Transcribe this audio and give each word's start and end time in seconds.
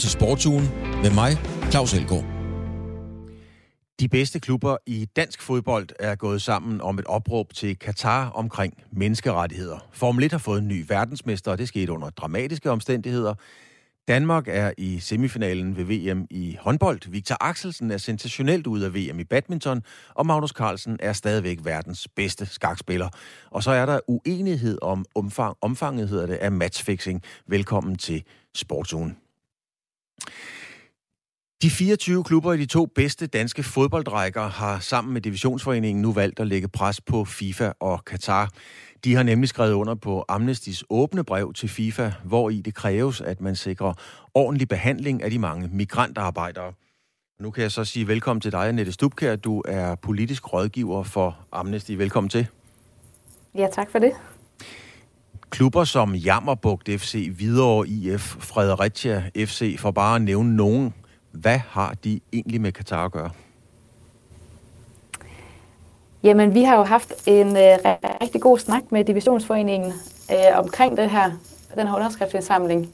til 0.00 0.10
Sportsugen 0.10 0.64
med 1.02 1.14
mig, 1.14 1.36
Claus 1.70 1.94
Elgaard. 1.94 2.24
De 4.00 4.08
bedste 4.08 4.40
klubber 4.40 4.76
i 4.86 5.08
dansk 5.16 5.42
fodbold 5.42 5.88
er 5.98 6.14
gået 6.14 6.42
sammen 6.42 6.80
om 6.80 6.98
et 6.98 7.04
opråb 7.06 7.52
til 7.54 7.78
Katar 7.78 8.30
omkring 8.30 8.74
menneskerettigheder. 8.92 9.78
Formel 9.92 10.24
1 10.24 10.32
har 10.32 10.38
fået 10.38 10.58
en 10.58 10.68
ny 10.68 10.84
verdensmester, 10.88 11.50
og 11.50 11.58
det 11.58 11.68
skete 11.68 11.92
under 11.92 12.10
dramatiske 12.10 12.70
omstændigheder. 12.70 13.34
Danmark 14.08 14.48
er 14.48 14.72
i 14.78 14.98
semifinalen 14.98 15.76
ved 15.76 15.84
VM 15.84 16.26
i 16.30 16.56
håndbold. 16.60 17.10
Victor 17.10 17.36
Axelsen 17.40 17.90
er 17.90 17.98
sensationelt 17.98 18.66
ud 18.66 18.80
af 18.80 18.94
VM 18.94 19.20
i 19.20 19.24
badminton, 19.24 19.82
og 20.14 20.26
Magnus 20.26 20.50
Carlsen 20.50 20.96
er 21.00 21.12
stadigvæk 21.12 21.58
verdens 21.64 22.08
bedste 22.08 22.46
skakspiller. 22.46 23.08
Og 23.50 23.62
så 23.62 23.70
er 23.70 23.86
der 23.86 24.00
uenighed 24.08 24.78
om 24.82 25.04
omfang, 25.14 25.56
omfanget 25.60 26.08
hedder 26.08 26.26
det, 26.26 26.34
af 26.34 26.52
matchfixing. 26.52 27.22
Velkommen 27.46 27.96
til 27.96 28.22
Sportsugen. 28.54 29.16
De 31.62 31.70
24 31.70 32.24
klubber 32.24 32.52
i 32.52 32.56
de 32.56 32.66
to 32.66 32.86
bedste 32.86 33.26
danske 33.26 33.62
fodboldrækker 33.62 34.48
har 34.48 34.78
sammen 34.78 35.12
med 35.12 35.20
Divisionsforeningen 35.20 36.02
nu 36.02 36.12
valgt 36.12 36.40
at 36.40 36.46
lægge 36.46 36.68
pres 36.68 37.00
på 37.00 37.24
FIFA 37.24 37.72
og 37.80 38.04
Katar. 38.04 38.50
De 39.04 39.14
har 39.14 39.22
nemlig 39.22 39.48
skrevet 39.48 39.72
under 39.72 39.94
på 39.94 40.24
Amnestis 40.28 40.84
åbne 40.90 41.24
brev 41.24 41.52
til 41.52 41.68
FIFA, 41.68 42.12
hvor 42.24 42.50
i 42.50 42.60
det 42.60 42.74
kræves, 42.74 43.20
at 43.20 43.40
man 43.40 43.56
sikrer 43.56 43.92
ordentlig 44.34 44.68
behandling 44.68 45.22
af 45.22 45.30
de 45.30 45.38
mange 45.38 45.68
migrantarbejdere. 45.72 46.72
Nu 47.40 47.50
kan 47.50 47.62
jeg 47.62 47.72
så 47.72 47.84
sige 47.84 48.08
velkommen 48.08 48.40
til 48.40 48.52
dig, 48.52 48.68
Annette 48.68 48.92
Stubkær. 48.92 49.36
Du 49.36 49.62
er 49.68 49.94
politisk 49.94 50.52
rådgiver 50.52 51.02
for 51.02 51.38
Amnesty. 51.52 51.92
Velkommen 51.92 52.28
til. 52.30 52.46
Ja, 53.54 53.66
tak 53.72 53.90
for 53.90 53.98
det. 53.98 54.12
Klubber 55.50 55.84
som 55.84 56.14
Jammerbugt 56.14 56.88
FC, 56.88 57.28
Hvidovre 57.36 57.88
IF, 57.88 58.36
Fredericia 58.38 59.22
FC, 59.36 59.78
for 59.78 59.90
bare 59.90 60.16
at 60.16 60.22
nævne 60.22 60.56
nogen. 60.56 60.94
Hvad 61.32 61.58
har 61.58 61.94
de 62.04 62.20
egentlig 62.32 62.60
med 62.60 62.72
Katar 62.72 63.04
at 63.04 63.12
gøre? 63.12 63.30
Jamen, 66.22 66.54
vi 66.54 66.62
har 66.62 66.76
jo 66.76 66.82
haft 66.82 67.12
en 67.26 67.46
øh, 67.46 67.78
rigtig 68.22 68.40
god 68.40 68.58
snak 68.58 68.82
med 68.92 69.04
Divisionsforeningen 69.04 69.92
øh, 70.30 70.58
omkring 70.58 70.96
det 70.96 71.10
her, 71.10 71.30
den 71.74 71.86
her 71.86 71.94
underskriftsindsamling, 71.94 72.88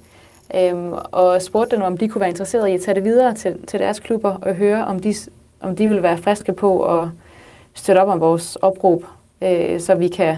øh, 0.55 0.75
og 1.13 1.43
spurgte 1.43 1.77
dem, 1.77 1.85
om 1.85 1.99
de 1.99 2.09
kunne 2.09 2.21
være 2.21 2.31
interesserede 2.31 2.71
i 2.71 2.75
at 2.75 2.81
tage 2.81 2.95
det 2.95 3.05
videre 3.05 3.35
til, 3.35 3.67
til 3.67 3.81
deres 3.81 4.01
klubber 4.01 4.35
og 4.35 4.55
høre, 4.55 4.85
om 4.85 5.01
de, 5.01 5.15
om 5.61 5.77
de 5.77 5.89
vil 5.89 6.03
være 6.03 6.19
friske 6.19 6.53
på 6.53 7.01
at 7.01 7.09
støtte 7.75 7.99
op 7.99 8.09
om 8.09 8.21
vores 8.21 8.57
opråb, 8.57 9.05
øh, 9.43 9.81
så 9.81 9.95
vi 9.95 10.09
kan 10.09 10.37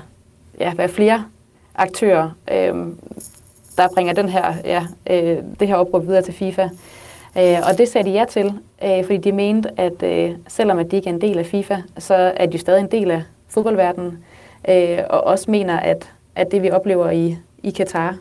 ja, 0.60 0.74
være 0.74 0.88
flere 0.88 1.24
aktører, 1.78 2.30
øh, 2.52 2.74
der 3.76 3.88
bringer 3.94 4.12
den 4.12 4.28
her, 4.28 4.54
ja, 4.64 4.86
øh, 5.10 5.38
det 5.60 5.68
her 5.68 5.76
opråb 5.76 6.06
videre 6.06 6.22
til 6.22 6.34
FIFA. 6.34 6.68
Øh, 7.38 7.58
og 7.70 7.78
det 7.78 7.88
sagde 7.88 8.08
de 8.08 8.14
ja 8.14 8.24
til, 8.24 8.52
øh, 8.84 9.04
fordi 9.04 9.16
de 9.16 9.32
mente, 9.32 9.70
at 9.76 10.02
øh, 10.02 10.36
selvom 10.48 10.78
at 10.78 10.90
de 10.90 10.96
ikke 10.96 11.10
er 11.10 11.14
en 11.14 11.20
del 11.20 11.38
af 11.38 11.46
FIFA, 11.46 11.76
så 11.98 12.14
er 12.14 12.46
de 12.46 12.58
stadig 12.58 12.80
en 12.80 12.90
del 12.90 13.10
af 13.10 13.22
fodboldverdenen, 13.48 14.24
øh, 14.68 14.98
og 15.10 15.24
også 15.24 15.50
mener, 15.50 15.80
at, 15.80 16.12
at 16.36 16.50
det 16.50 16.62
vi 16.62 16.70
oplever 16.70 17.10
i, 17.10 17.38
i 17.62 17.70
Katar 17.70 18.16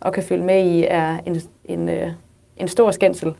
og 0.00 0.12
kan 0.12 0.22
følge 0.22 0.44
med 0.44 0.64
i, 0.64 0.84
er 0.84 1.18
en, 1.26 1.40
en, 1.64 1.88
øh, 1.88 2.10
en 2.56 2.68
stor 2.68 2.90
skændsel 2.90 3.34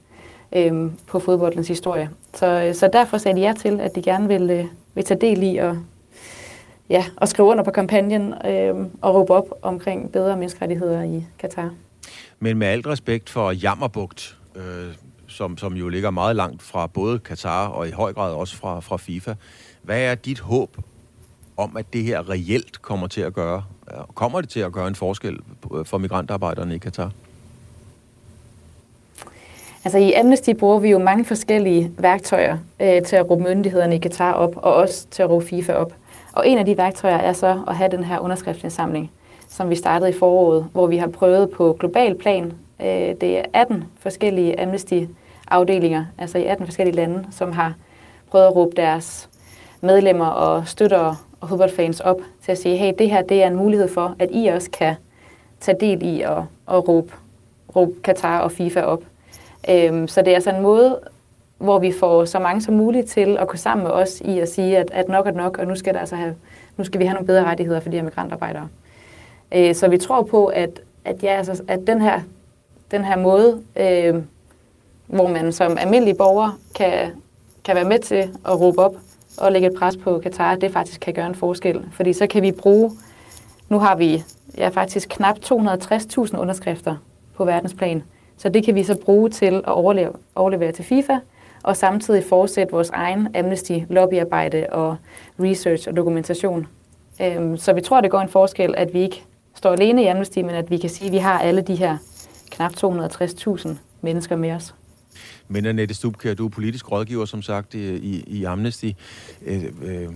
øh, 0.52 0.90
på 1.06 1.18
fodboldens 1.18 1.68
historie. 1.68 2.10
Så, 2.34 2.46
øh, 2.46 2.74
så 2.74 2.88
derfor 2.92 3.18
sagde 3.18 3.36
de 3.36 3.42
ja 3.42 3.52
til, 3.58 3.80
at 3.80 3.94
de 3.94 4.02
gerne 4.02 4.28
vil, 4.28 4.50
øh, 4.50 4.64
vil 4.94 5.04
tage 5.04 5.20
del 5.20 5.42
i 5.42 5.56
at 5.56 5.74
ja, 6.90 7.04
og 7.16 7.28
skrive 7.28 7.48
under 7.48 7.64
på 7.64 7.70
kampagnen 7.70 8.34
øh, 8.46 8.86
og 9.00 9.14
råbe 9.14 9.32
op 9.32 9.58
omkring 9.62 10.12
bedre 10.12 10.36
menneskerettigheder 10.36 11.02
i 11.02 11.24
Katar. 11.38 11.70
Men 12.38 12.58
med 12.58 12.66
alt 12.66 12.86
respekt 12.86 13.30
for 13.30 13.52
Jammerbugt, 13.52 14.36
øh, 14.56 14.62
som, 15.26 15.58
som 15.58 15.74
jo 15.74 15.88
ligger 15.88 16.10
meget 16.10 16.36
langt 16.36 16.62
fra 16.62 16.86
både 16.86 17.18
Katar 17.18 17.68
og 17.68 17.88
i 17.88 17.90
høj 17.90 18.12
grad 18.12 18.32
også 18.32 18.56
fra, 18.56 18.80
fra 18.80 18.96
FIFA. 18.96 19.34
Hvad 19.82 20.00
er 20.00 20.14
dit 20.14 20.40
håb 20.40 20.76
om, 21.56 21.76
at 21.76 21.92
det 21.92 22.04
her 22.04 22.30
reelt 22.30 22.82
kommer 22.82 23.06
til 23.06 23.20
at 23.20 23.34
gøre? 23.34 23.64
Kommer 24.14 24.40
det 24.40 24.50
til 24.50 24.60
at 24.60 24.72
gøre 24.72 24.88
en 24.88 24.94
forskel 24.94 25.38
for 25.84 25.98
migrantarbejderne 25.98 26.74
i 26.74 26.78
Katar? 26.78 27.10
Altså 29.84 29.98
i 29.98 30.12
Amnesty 30.12 30.50
bruger 30.58 30.78
vi 30.78 30.90
jo 30.90 30.98
mange 30.98 31.24
forskellige 31.24 31.92
værktøjer 31.98 32.58
øh, 32.80 33.02
til 33.02 33.16
at 33.16 33.30
råbe 33.30 33.42
myndighederne 33.42 33.94
i 33.94 33.98
Katar 33.98 34.32
op, 34.32 34.56
og 34.56 34.74
også 34.74 35.06
til 35.10 35.22
at 35.22 35.30
råbe 35.30 35.46
FIFA 35.46 35.72
op. 35.72 35.92
Og 36.38 36.48
en 36.48 36.58
af 36.58 36.64
de 36.64 36.76
værktøjer 36.78 37.16
er 37.16 37.32
så 37.32 37.62
at 37.68 37.76
have 37.76 37.90
den 37.90 38.04
her 38.04 38.18
underskriftsindsamling, 38.18 39.10
som 39.48 39.70
vi 39.70 39.74
startede 39.74 40.10
i 40.10 40.12
foråret, 40.12 40.66
hvor 40.72 40.86
vi 40.86 40.96
har 40.96 41.06
prøvet 41.06 41.50
på 41.50 41.76
global 41.80 42.14
plan. 42.14 42.52
Øh, 42.80 42.86
det 43.20 43.38
er 43.38 43.42
18 43.52 43.84
forskellige 44.00 44.60
Amnesty 44.60 45.00
afdelinger, 45.50 46.04
altså 46.18 46.38
i 46.38 46.44
18 46.44 46.66
forskellige 46.66 46.96
lande, 46.96 47.26
som 47.30 47.52
har 47.52 47.74
prøvet 48.30 48.46
at 48.46 48.56
råbe 48.56 48.76
deres 48.76 49.28
medlemmer 49.80 50.26
og 50.26 50.68
støtter 50.68 51.26
og 51.40 51.48
fodboldfans 51.48 52.00
op 52.00 52.20
til 52.44 52.52
at 52.52 52.58
sige, 52.58 52.76
hey, 52.76 52.92
det 52.98 53.10
her 53.10 53.22
det 53.22 53.42
er 53.42 53.46
en 53.46 53.56
mulighed 53.56 53.88
for, 53.88 54.14
at 54.18 54.28
I 54.32 54.46
også 54.46 54.70
kan 54.70 54.94
tage 55.60 55.76
del 55.80 56.02
i 56.02 56.20
at, 56.22 56.38
at 56.68 56.88
råbe, 56.88 57.12
råbe 57.76 57.92
Katar 58.04 58.40
og 58.40 58.52
FIFA 58.52 58.82
op. 58.82 59.02
Øhm, 59.70 60.08
så 60.08 60.22
det 60.22 60.30
er 60.30 60.34
altså 60.34 60.50
en 60.50 60.62
måde, 60.62 60.98
hvor 61.58 61.78
vi 61.78 61.92
får 61.92 62.24
så 62.24 62.38
mange 62.38 62.62
som 62.62 62.74
muligt 62.74 63.08
til 63.08 63.36
at 63.40 63.48
gå 63.48 63.56
sammen 63.56 63.84
med 63.84 63.92
os 63.92 64.20
i 64.20 64.38
at 64.38 64.48
sige, 64.48 64.78
at, 64.78 64.90
at 64.90 65.08
nok 65.08 65.26
er 65.26 65.30
nok, 65.30 65.58
og 65.58 65.66
nu 65.66 65.74
skal, 65.74 65.94
der 65.94 66.00
altså 66.00 66.16
have, 66.16 66.34
nu 66.76 66.84
skal 66.84 67.00
vi 67.00 67.04
have 67.04 67.14
nogle 67.14 67.26
bedre 67.26 67.44
rettigheder 67.44 67.80
for 67.80 67.88
de 67.88 67.96
her 67.96 68.04
migrantarbejdere. 68.04 68.68
Øh, 69.54 69.74
så 69.74 69.88
vi 69.88 69.98
tror 69.98 70.22
på, 70.22 70.46
at, 70.46 70.80
at, 71.04 71.22
ja, 71.22 71.28
altså, 71.36 71.62
at 71.68 71.80
den, 71.86 72.00
her, 72.00 72.20
den 72.90 73.04
her 73.04 73.16
måde, 73.16 73.62
øh, 73.76 74.22
hvor 75.06 75.28
man 75.28 75.52
som 75.52 75.78
almindelig 75.78 76.16
borger 76.16 76.58
kan, 76.74 77.10
kan 77.64 77.74
være 77.74 77.88
med 77.88 77.98
til 77.98 78.30
at 78.48 78.60
råbe 78.60 78.78
op 78.78 78.94
og 79.38 79.52
lægge 79.52 79.68
et 79.68 79.74
pres 79.78 79.96
på 79.96 80.18
Katar, 80.18 80.54
det 80.54 80.72
faktisk 80.72 81.00
kan 81.00 81.14
gøre 81.14 81.26
en 81.26 81.34
forskel. 81.34 81.84
Fordi 81.92 82.12
så 82.12 82.26
kan 82.26 82.42
vi 82.42 82.52
bruge, 82.52 82.92
nu 83.68 83.78
har 83.78 83.96
vi 83.96 84.22
ja, 84.58 84.68
faktisk 84.68 85.08
knap 85.08 85.36
260.000 85.44 86.38
underskrifter 86.38 86.96
på 87.36 87.44
verdensplan, 87.44 88.02
så 88.36 88.48
det 88.48 88.64
kan 88.64 88.74
vi 88.74 88.82
så 88.82 88.94
bruge 89.04 89.30
til 89.30 89.54
at 89.54 89.68
overleve, 89.68 90.12
overlevere 90.34 90.72
til 90.72 90.84
FIFA, 90.84 91.18
og 91.62 91.76
samtidig 91.76 92.24
fortsætte 92.24 92.72
vores 92.72 92.90
egen 92.90 93.36
Amnesty 93.36 93.78
lobbyarbejde 93.88 94.66
og 94.70 94.96
research 95.40 95.88
og 95.88 95.96
dokumentation. 95.96 96.66
Øhm, 97.22 97.56
så 97.56 97.72
vi 97.72 97.80
tror, 97.80 98.00
det 98.00 98.10
går 98.10 98.20
en 98.20 98.28
forskel, 98.28 98.74
at 98.76 98.94
vi 98.94 99.00
ikke 99.00 99.24
står 99.54 99.72
alene 99.72 100.02
i 100.02 100.06
Amnesty, 100.06 100.38
men 100.38 100.50
at 100.50 100.70
vi 100.70 100.78
kan 100.78 100.90
sige, 100.90 101.06
at 101.06 101.12
vi 101.12 101.18
har 101.18 101.38
alle 101.38 101.60
de 101.60 101.74
her 101.74 101.98
knap 102.50 102.72
260.000 102.84 103.68
mennesker 104.02 104.36
med 104.36 104.52
os. 104.52 104.74
Men 105.48 105.66
Annette 105.66 105.94
Stubkær, 105.94 106.34
du 106.34 106.46
er 106.46 106.50
politisk 106.50 106.92
rådgiver, 106.92 107.24
som 107.24 107.42
sagt, 107.42 107.74
i, 107.74 108.24
i 108.26 108.44
Amnesty. 108.44 108.90
Øh, 109.46 109.64
øh, 109.82 110.08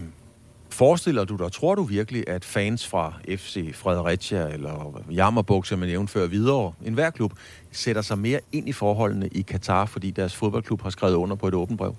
forestiller 0.71 1.25
du 1.25 1.37
dig, 1.37 1.53
tror 1.53 1.75
du 1.75 1.83
virkelig, 1.83 2.29
at 2.29 2.45
fans 2.45 2.87
fra 2.87 3.15
FC 3.29 3.75
Fredericia 3.75 4.49
eller 4.49 5.03
Jammerbuk, 5.11 5.67
som 5.67 5.79
man 5.79 5.89
nævnte 5.89 6.13
før, 6.13 6.27
videre, 6.27 6.73
en 6.85 6.95
hver 6.95 7.11
klub, 7.11 7.33
sætter 7.73 8.03
sig 8.03 8.19
mere 8.19 8.41
ind 8.53 8.69
i 8.69 8.73
forholdene 8.73 9.29
i 9.29 9.43
Katar, 9.43 9.85
fordi 9.85 10.11
deres 10.11 10.37
fodboldklub 10.37 10.83
har 10.83 10.91
skrevet 10.91 11.15
under 11.15 11.37
på 11.37 11.49
et 11.49 11.55
åbent 11.55 11.79
brev? 11.79 11.95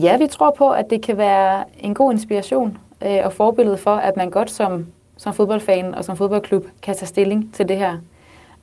Ja, 0.00 0.16
vi 0.16 0.26
tror 0.26 0.54
på, 0.58 0.70
at 0.70 0.86
det 0.90 1.02
kan 1.02 1.16
være 1.16 1.64
en 1.78 1.94
god 1.94 2.12
inspiration 2.12 2.78
øh, 3.02 3.20
og 3.24 3.32
forbillede 3.32 3.76
for, 3.76 3.96
at 3.96 4.16
man 4.16 4.30
godt 4.30 4.50
som, 4.50 4.86
som 5.16 5.34
fodboldfan 5.34 5.94
og 5.94 6.04
som 6.04 6.16
fodboldklub 6.16 6.66
kan 6.82 6.96
tage 6.96 7.06
stilling 7.06 7.54
til 7.54 7.68
det 7.68 7.76
her. 7.76 7.92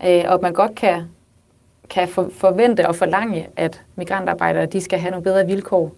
Øh, 0.06 0.24
og 0.28 0.34
at 0.34 0.41
man 0.41 0.53
godt 0.53 0.75
kan 0.75 1.03
kan 1.91 2.08
for, 2.08 2.29
forvente 2.34 2.88
og 2.88 2.96
forlange, 2.96 3.47
at 3.56 3.81
migrantarbejdere 3.96 4.66
de 4.66 4.81
skal 4.81 5.00
have 5.00 5.12
nogle 5.12 5.23
bedre 5.23 5.46
vilkår 5.46 5.96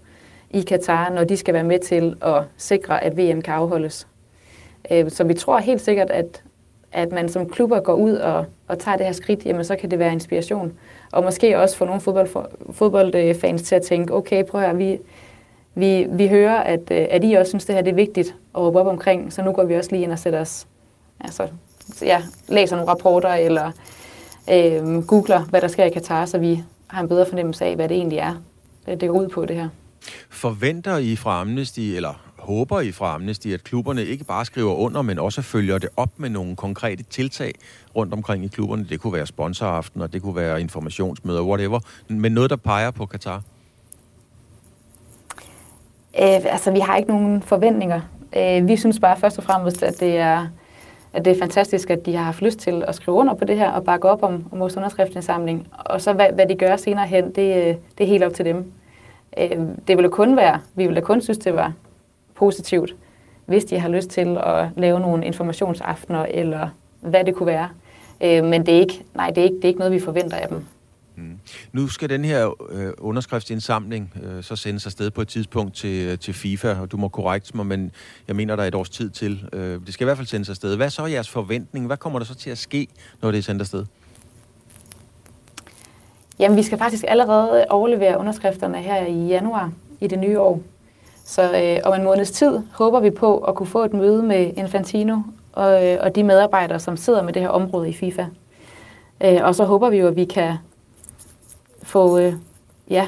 i 0.49 0.61
Katar, 0.61 1.09
når 1.09 1.23
de 1.23 1.37
skal 1.37 1.53
være 1.53 1.63
med 1.63 1.79
til 1.79 2.15
at 2.21 2.43
sikre, 2.57 3.03
at 3.03 3.17
VM 3.17 3.41
kan 3.41 3.53
afholdes. 3.53 4.07
Øh, 4.91 5.11
så 5.11 5.23
vi 5.23 5.33
tror 5.33 5.59
helt 5.59 5.81
sikkert, 5.81 6.09
at, 6.09 6.43
at 6.93 7.11
man 7.11 7.29
som 7.29 7.49
klubber 7.49 7.79
går 7.79 7.93
ud 7.93 8.13
og, 8.13 8.45
og 8.67 8.79
tager 8.79 8.97
det 8.97 9.05
her 9.05 9.13
skridt, 9.13 9.45
jamen 9.45 9.65
så 9.65 9.75
kan 9.75 9.91
det 9.91 9.99
være 9.99 10.11
inspiration. 10.11 10.73
Og 11.11 11.23
måske 11.23 11.59
også 11.59 11.77
få 11.77 11.85
nogle 11.85 12.01
fodbold, 12.01 12.27
fodboldfans 12.73 13.61
til 13.61 13.75
at 13.75 13.81
tænke, 13.81 14.13
okay, 14.13 14.43
prøv 14.45 14.61
at 14.61 14.67
høre, 14.67 14.77
vi, 14.77 14.99
vi, 15.75 16.05
vi 16.09 16.27
hører, 16.27 16.57
at, 16.57 16.91
at 16.91 17.23
I 17.23 17.33
også 17.33 17.49
synes, 17.49 17.65
det 17.65 17.75
her 17.75 17.81
det 17.81 17.91
er 17.91 17.95
vigtigt 17.95 18.35
at 18.55 18.61
råbe 18.61 18.79
op 18.79 18.87
omkring, 18.87 19.33
så 19.33 19.41
nu 19.41 19.51
går 19.51 19.63
vi 19.63 19.75
også 19.75 19.91
lige 19.91 20.03
ind 20.03 20.11
og 20.11 20.19
sætter 20.19 20.41
os, 20.41 20.67
altså, 21.19 21.47
ja, 22.01 22.21
læser 22.47 22.75
nogle 22.75 22.91
rapporter, 22.91 23.33
eller 23.33 23.71
øh, 24.51 25.07
googler, 25.07 25.43
hvad 25.43 25.61
der 25.61 25.67
sker 25.67 25.83
i 25.83 25.89
Katar, 25.89 26.25
så 26.25 26.37
vi 26.37 26.63
har 26.87 27.01
en 27.01 27.07
bedre 27.07 27.25
fornemmelse 27.25 27.65
af, 27.65 27.75
hvad 27.75 27.89
det 27.89 27.97
egentlig 27.97 28.19
er, 28.19 28.43
det, 28.85 29.01
det 29.01 29.09
går 29.09 29.19
ud 29.19 29.27
på 29.27 29.45
det 29.45 29.55
her. 29.55 29.69
Forventer 30.29 30.97
I 30.97 31.15
fra 31.15 31.41
Amnesty, 31.41 31.79
eller 31.79 32.32
håber 32.43 32.79
I 32.79 32.91
fra 32.91 33.15
Amnesty, 33.15 33.47
at 33.47 33.63
klubberne 33.63 34.05
ikke 34.05 34.23
bare 34.23 34.45
skriver 34.45 34.73
under, 34.73 35.01
men 35.01 35.19
også 35.19 35.41
følger 35.41 35.77
det 35.77 35.89
op 35.97 36.09
med 36.17 36.29
nogle 36.29 36.55
konkrete 36.55 37.03
tiltag 37.03 37.53
rundt 37.95 38.13
omkring 38.13 38.45
i 38.45 38.47
klubberne? 38.47 38.85
Det 38.89 38.99
kunne 38.99 39.13
være 39.13 39.25
sponsoraften, 39.25 40.01
og 40.01 40.13
det 40.13 40.21
kunne 40.21 40.35
være 40.35 40.61
informationsmøder, 40.61 41.41
whatever, 41.41 41.79
men 42.07 42.31
noget, 42.31 42.49
der 42.49 42.55
peger 42.55 42.91
på 42.91 43.05
Katar? 43.05 43.41
Øh, 46.19 46.39
altså, 46.45 46.71
vi 46.71 46.79
har 46.79 46.97
ikke 46.97 47.09
nogen 47.09 47.41
forventninger. 47.41 48.01
Øh, 48.37 48.67
vi 48.67 48.77
synes 48.77 48.99
bare 48.99 49.19
først 49.19 49.37
og 49.37 49.43
fremmest, 49.43 49.83
at 49.83 49.99
det 49.99 50.17
er 50.17 50.47
at 51.13 51.25
det 51.25 51.35
er 51.35 51.39
fantastisk, 51.39 51.89
at 51.89 52.05
de 52.05 52.15
har 52.15 52.23
haft 52.23 52.41
lyst 52.41 52.59
til 52.59 52.83
at 52.87 52.95
skrive 52.95 53.17
under 53.17 53.33
på 53.33 53.45
det 53.45 53.57
her 53.57 53.71
og 53.71 53.83
bakke 53.83 54.09
op 54.09 54.23
om, 54.23 54.45
om 54.51 54.59
vores 54.59 54.77
underskriftsindsamling. 54.77 55.67
Og 55.71 56.01
så 56.01 56.13
hvad, 56.13 56.27
hvad 56.33 56.47
de 56.47 56.55
gør 56.55 56.75
senere 56.75 57.07
hen, 57.07 57.31
det, 57.31 57.55
øh, 57.55 57.75
det 57.97 58.03
er 58.03 58.05
helt 58.05 58.23
op 58.23 58.33
til 58.33 58.45
dem. 58.45 58.71
Øh, 59.37 59.57
det 59.87 59.97
ville 59.97 60.09
kun 60.09 60.37
være, 60.37 60.59
vi 60.75 60.87
ville 60.87 61.01
kun 61.01 61.21
synes, 61.21 61.37
det 61.37 61.55
var 61.55 61.73
positivt, 62.35 62.95
hvis 63.45 63.65
de 63.65 63.79
har 63.79 63.89
lyst 63.89 64.09
til 64.09 64.37
at 64.43 64.67
lave 64.75 64.99
nogle 64.99 65.25
informationsaftener, 65.25 66.25
eller 66.25 66.69
hvad 67.01 67.23
det 67.23 67.35
kunne 67.35 67.47
være. 67.47 67.69
Øh, 68.23 68.43
men 68.43 68.65
det 68.65 68.75
er 68.75 68.79
ikke, 68.79 69.03
nej, 69.15 69.29
det 69.29 69.37
er 69.37 69.43
ikke, 69.43 69.55
det 69.55 69.63
er 69.63 69.67
ikke 69.67 69.79
noget, 69.79 69.93
vi 69.93 69.99
forventer 69.99 70.37
af 70.37 70.47
dem. 70.47 70.65
Mm. 71.15 71.39
Nu 71.71 71.87
skal 71.87 72.09
den 72.09 72.25
her 72.25 72.53
øh, 72.69 72.91
underskriftsindsamling 72.97 74.13
øh, 74.23 74.43
så 74.43 74.55
sendes 74.55 74.85
afsted 74.85 75.11
på 75.11 75.21
et 75.21 75.27
tidspunkt 75.27 75.75
til, 75.75 76.07
øh, 76.07 76.19
til 76.19 76.33
FIFA, 76.33 76.75
og 76.81 76.91
du 76.91 76.97
må 76.97 77.07
korrekt 77.07 77.55
mig, 77.55 77.65
men 77.65 77.91
jeg 78.27 78.35
mener, 78.35 78.55
der 78.55 78.63
er 78.63 78.67
et 78.67 78.75
års 78.75 78.89
tid 78.89 79.09
til. 79.09 79.49
Øh, 79.53 79.79
det 79.85 79.93
skal 79.93 80.03
i 80.03 80.07
hvert 80.07 80.17
fald 80.17 80.27
sendes 80.27 80.49
afsted. 80.49 80.75
Hvad 80.75 80.89
så 80.89 81.01
er 81.01 81.07
jeres 81.07 81.29
forventning? 81.29 81.85
Hvad 81.87 81.97
kommer 81.97 82.19
der 82.19 82.25
så 82.25 82.35
til 82.35 82.49
at 82.49 82.57
ske, 82.57 82.87
når 83.21 83.31
det 83.31 83.37
er 83.37 83.41
sendt 83.41 83.61
afsted? 83.61 83.85
Jamen, 86.39 86.57
vi 86.57 86.63
skal 86.63 86.77
faktisk 86.77 87.03
allerede 87.07 87.65
overlevere 87.69 88.17
underskrifterne 88.17 88.77
her 88.77 89.05
i 89.05 89.27
januar 89.27 89.71
i 89.99 90.07
det 90.07 90.19
nye 90.19 90.39
år. 90.39 90.61
Så 91.25 91.41
øh, 91.41 91.79
om 91.83 91.99
en 91.99 92.03
måneds 92.03 92.31
tid 92.31 92.59
håber 92.73 92.99
vi 92.99 93.09
på 93.09 93.37
at 93.37 93.55
kunne 93.55 93.67
få 93.67 93.83
et 93.83 93.93
møde 93.93 94.23
med 94.23 94.51
Infantino 94.57 95.17
og, 95.53 95.87
øh, 95.87 95.97
og 96.01 96.15
de 96.15 96.23
medarbejdere, 96.23 96.79
som 96.79 96.97
sidder 96.97 97.23
med 97.23 97.33
det 97.33 97.41
her 97.41 97.49
område 97.49 97.89
i 97.89 97.93
FIFA. 97.93 98.25
Øh, 99.23 99.39
og 99.43 99.55
så 99.55 99.63
håber 99.63 99.89
vi 99.89 99.97
jo, 99.97 100.07
at 100.07 100.15
vi 100.15 100.25
kan 100.25 100.53
få, 101.83 102.19
øh, 102.19 102.33
ja, 102.89 103.07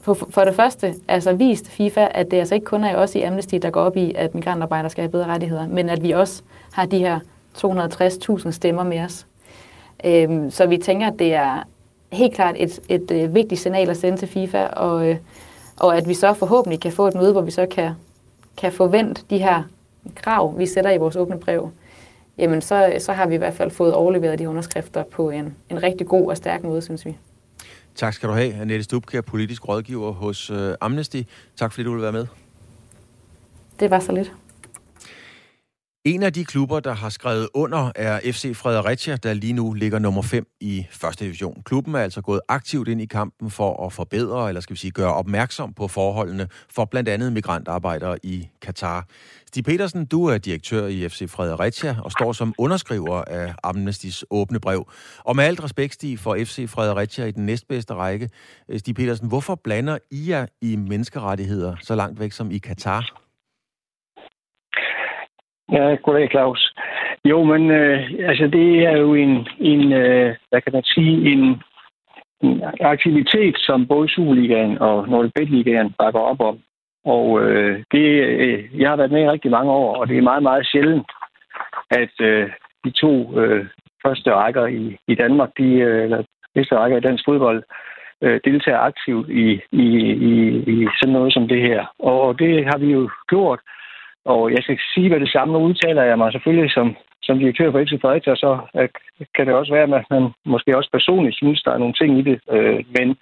for, 0.00 0.14
for 0.14 0.44
det 0.44 0.54
første 0.54 0.94
altså 1.08 1.32
vist 1.32 1.68
FIFA, 1.68 2.08
at 2.10 2.30
det 2.30 2.36
altså 2.36 2.54
ikke 2.54 2.64
kun 2.64 2.84
er 2.84 2.96
os 2.96 3.14
i 3.14 3.20
Amnesty, 3.20 3.54
der 3.54 3.70
går 3.70 3.80
op 3.80 3.96
i, 3.96 4.12
at 4.14 4.34
migrantarbejdere 4.34 4.90
skal 4.90 5.02
have 5.02 5.10
bedre 5.10 5.26
rettigheder, 5.26 5.68
men 5.68 5.88
at 5.88 6.02
vi 6.02 6.10
også 6.10 6.42
har 6.72 6.86
de 6.86 6.98
her 6.98 7.20
260.000 7.58 8.50
stemmer 8.50 8.82
med 8.82 9.00
os. 9.00 9.26
Øhm, 10.04 10.50
så 10.50 10.66
vi 10.66 10.78
tænker, 10.78 11.06
at 11.06 11.18
det 11.18 11.34
er 11.34 11.62
helt 12.12 12.34
klart 12.34 12.54
et, 12.58 12.80
et, 12.88 13.10
et 13.10 13.24
øh, 13.24 13.34
vigtigt 13.34 13.60
signal 13.60 13.90
at 13.90 13.96
sende 13.96 14.18
til 14.18 14.28
FIFA, 14.28 14.66
og, 14.66 15.08
øh, 15.08 15.16
og 15.82 15.96
at 15.96 16.08
vi 16.08 16.14
så 16.14 16.34
forhåbentlig 16.34 16.80
kan 16.80 16.92
få 16.92 17.06
et 17.08 17.14
møde, 17.14 17.32
hvor 17.32 17.40
vi 17.40 17.50
så 17.50 17.66
kan, 17.66 17.92
kan 18.56 18.72
forvente 18.72 19.22
de 19.30 19.38
her 19.38 19.62
krav, 20.14 20.58
vi 20.58 20.66
sætter 20.66 20.90
i 20.90 20.98
vores 20.98 21.16
åbne 21.16 21.38
brev, 21.38 21.70
jamen 22.38 22.60
så, 22.60 22.96
så 22.98 23.12
har 23.12 23.26
vi 23.26 23.34
i 23.34 23.38
hvert 23.38 23.54
fald 23.54 23.70
fået 23.70 23.94
overleveret 23.94 24.38
de 24.38 24.48
underskrifter 24.48 25.02
på 25.02 25.30
en, 25.30 25.56
en 25.70 25.82
rigtig 25.82 26.06
god 26.06 26.30
og 26.30 26.36
stærk 26.36 26.62
måde, 26.62 26.82
synes 26.82 27.06
vi. 27.06 27.16
Tak 27.94 28.14
skal 28.14 28.28
du 28.28 28.34
have, 28.34 28.54
Annette 28.54 28.84
Stubkær, 28.84 29.20
politisk 29.20 29.68
rådgiver 29.68 30.12
hos 30.12 30.50
uh, 30.50 30.72
Amnesty. 30.80 31.22
Tak 31.56 31.72
fordi 31.72 31.84
du 31.84 31.92
vil 31.92 32.02
være 32.02 32.12
med. 32.12 32.26
Det 33.80 33.90
var 33.90 33.98
så 33.98 34.12
lidt. 34.12 34.32
En 36.04 36.22
af 36.22 36.32
de 36.32 36.44
klubber, 36.44 36.80
der 36.80 36.92
har 36.92 37.08
skrevet 37.08 37.48
under, 37.54 37.92
er 37.96 38.20
FC 38.32 38.56
Fredericia, 38.56 39.16
der 39.16 39.34
lige 39.34 39.52
nu 39.52 39.72
ligger 39.72 39.98
nummer 39.98 40.22
5 40.22 40.46
i 40.60 40.86
første 40.90 41.24
division. 41.24 41.62
Klubben 41.64 41.94
er 41.94 41.98
altså 41.98 42.20
gået 42.20 42.40
aktivt 42.48 42.88
ind 42.88 43.00
i 43.00 43.06
kampen 43.06 43.50
for 43.50 43.86
at 43.86 43.92
forbedre, 43.92 44.48
eller 44.48 44.60
skal 44.60 44.74
vi 44.74 44.78
sige, 44.78 44.90
gøre 44.90 45.14
opmærksom 45.14 45.74
på 45.74 45.88
forholdene 45.88 46.48
for 46.70 46.84
blandt 46.84 47.08
andet 47.08 47.32
migrantarbejdere 47.32 48.18
i 48.22 48.48
Katar. 48.62 49.06
Stig 49.46 49.64
Petersen, 49.64 50.04
du 50.04 50.26
er 50.26 50.38
direktør 50.38 50.86
i 50.86 51.08
FC 51.08 51.30
Fredericia 51.30 51.96
og 52.04 52.12
står 52.12 52.32
som 52.32 52.54
underskriver 52.58 53.22
af 53.22 53.54
Amnestis 53.62 54.24
åbne 54.30 54.60
brev. 54.60 54.90
Og 55.18 55.36
med 55.36 55.44
alt 55.44 55.64
respekt, 55.64 55.94
Stig, 55.94 56.18
for 56.18 56.36
FC 56.44 56.68
Fredericia 56.68 57.24
i 57.24 57.30
den 57.30 57.46
næstbedste 57.46 57.94
række. 57.94 58.30
Stig 58.76 58.94
Petersen, 58.94 59.28
hvorfor 59.28 59.54
blander 59.64 59.98
I 60.10 60.30
jer 60.30 60.46
i 60.60 60.76
menneskerettigheder 60.76 61.76
så 61.82 61.94
langt 61.94 62.20
væk 62.20 62.32
som 62.32 62.50
i 62.50 62.58
Katar? 62.58 63.21
Ja, 65.72 65.94
goddag 65.94 66.30
Claus. 66.30 66.74
Jo, 67.24 67.44
men 67.44 67.70
øh, 67.70 68.10
altså 68.28 68.46
det 68.46 68.86
er 68.86 68.96
jo 68.96 69.14
en, 69.14 69.48
en 69.60 69.92
øh, 69.92 70.34
hvad 70.50 70.60
kan 70.60 70.72
man 70.72 70.82
sige, 70.82 71.32
en, 71.32 71.62
en 72.42 72.62
aktivitet, 72.80 73.56
som 73.58 73.86
både 73.86 74.08
Superligaen 74.08 74.78
og 74.78 75.08
Nordbet-ligaen 75.08 75.94
bakker 75.98 76.20
op 76.20 76.40
om. 76.40 76.58
Og 77.04 77.40
øh, 77.42 77.84
det, 77.92 78.06
øh, 78.22 78.80
jeg 78.80 78.88
har 78.88 78.96
været 78.96 79.10
med 79.10 79.22
i 79.22 79.28
rigtig 79.28 79.50
mange 79.50 79.72
år, 79.72 79.96
og 79.96 80.08
det 80.08 80.18
er 80.18 80.22
meget, 80.22 80.42
meget 80.42 80.66
sjældent, 80.66 81.06
at 81.90 82.14
øh, 82.20 82.50
de 82.84 82.90
to 82.90 83.40
øh, 83.40 83.66
første 84.06 84.34
rækker 84.34 84.66
i, 84.66 84.96
i 85.08 85.14
Danmark, 85.14 85.50
de, 85.58 85.64
øh, 85.64 86.04
eller 86.04 86.22
næste 86.54 86.76
rækker 86.76 86.96
i 86.98 87.00
dansk 87.00 87.24
fodbold, 87.24 87.62
øh, 88.22 88.40
deltager 88.44 88.78
aktivt 88.78 89.28
i, 89.28 89.60
i, 89.72 89.86
i, 90.30 90.56
i 90.74 90.88
sådan 91.00 91.12
noget 91.12 91.32
som 91.32 91.48
det 91.48 91.62
her. 91.62 91.86
Og 91.98 92.38
det 92.38 92.64
har 92.64 92.78
vi 92.78 92.92
jo 92.92 93.10
gjort, 93.28 93.60
og 94.24 94.52
jeg 94.52 94.62
skal 94.62 94.78
sige 94.94 95.08
hvad 95.08 95.20
det 95.20 95.32
samme, 95.32 95.52
nu 95.52 95.58
udtaler 95.58 96.02
jeg 96.02 96.18
mig 96.18 96.32
selvfølgelig 96.32 96.70
som, 96.70 96.96
som 97.22 97.38
direktør 97.38 97.70
for 97.70 97.84
FC 97.84 98.00
Fredericia, 98.00 98.34
så 98.34 98.58
øh, 98.76 98.88
kan 99.34 99.46
det 99.46 99.54
også 99.54 99.72
være, 99.72 99.82
at 99.82 100.10
man 100.10 100.30
måske 100.44 100.76
også 100.76 100.90
personligt 100.92 101.36
synes, 101.36 101.62
der 101.62 101.72
er 101.72 101.78
nogle 101.78 101.94
ting 101.94 102.18
i 102.18 102.22
det. 102.22 102.40
Øh, 102.50 102.84
men 102.98 103.16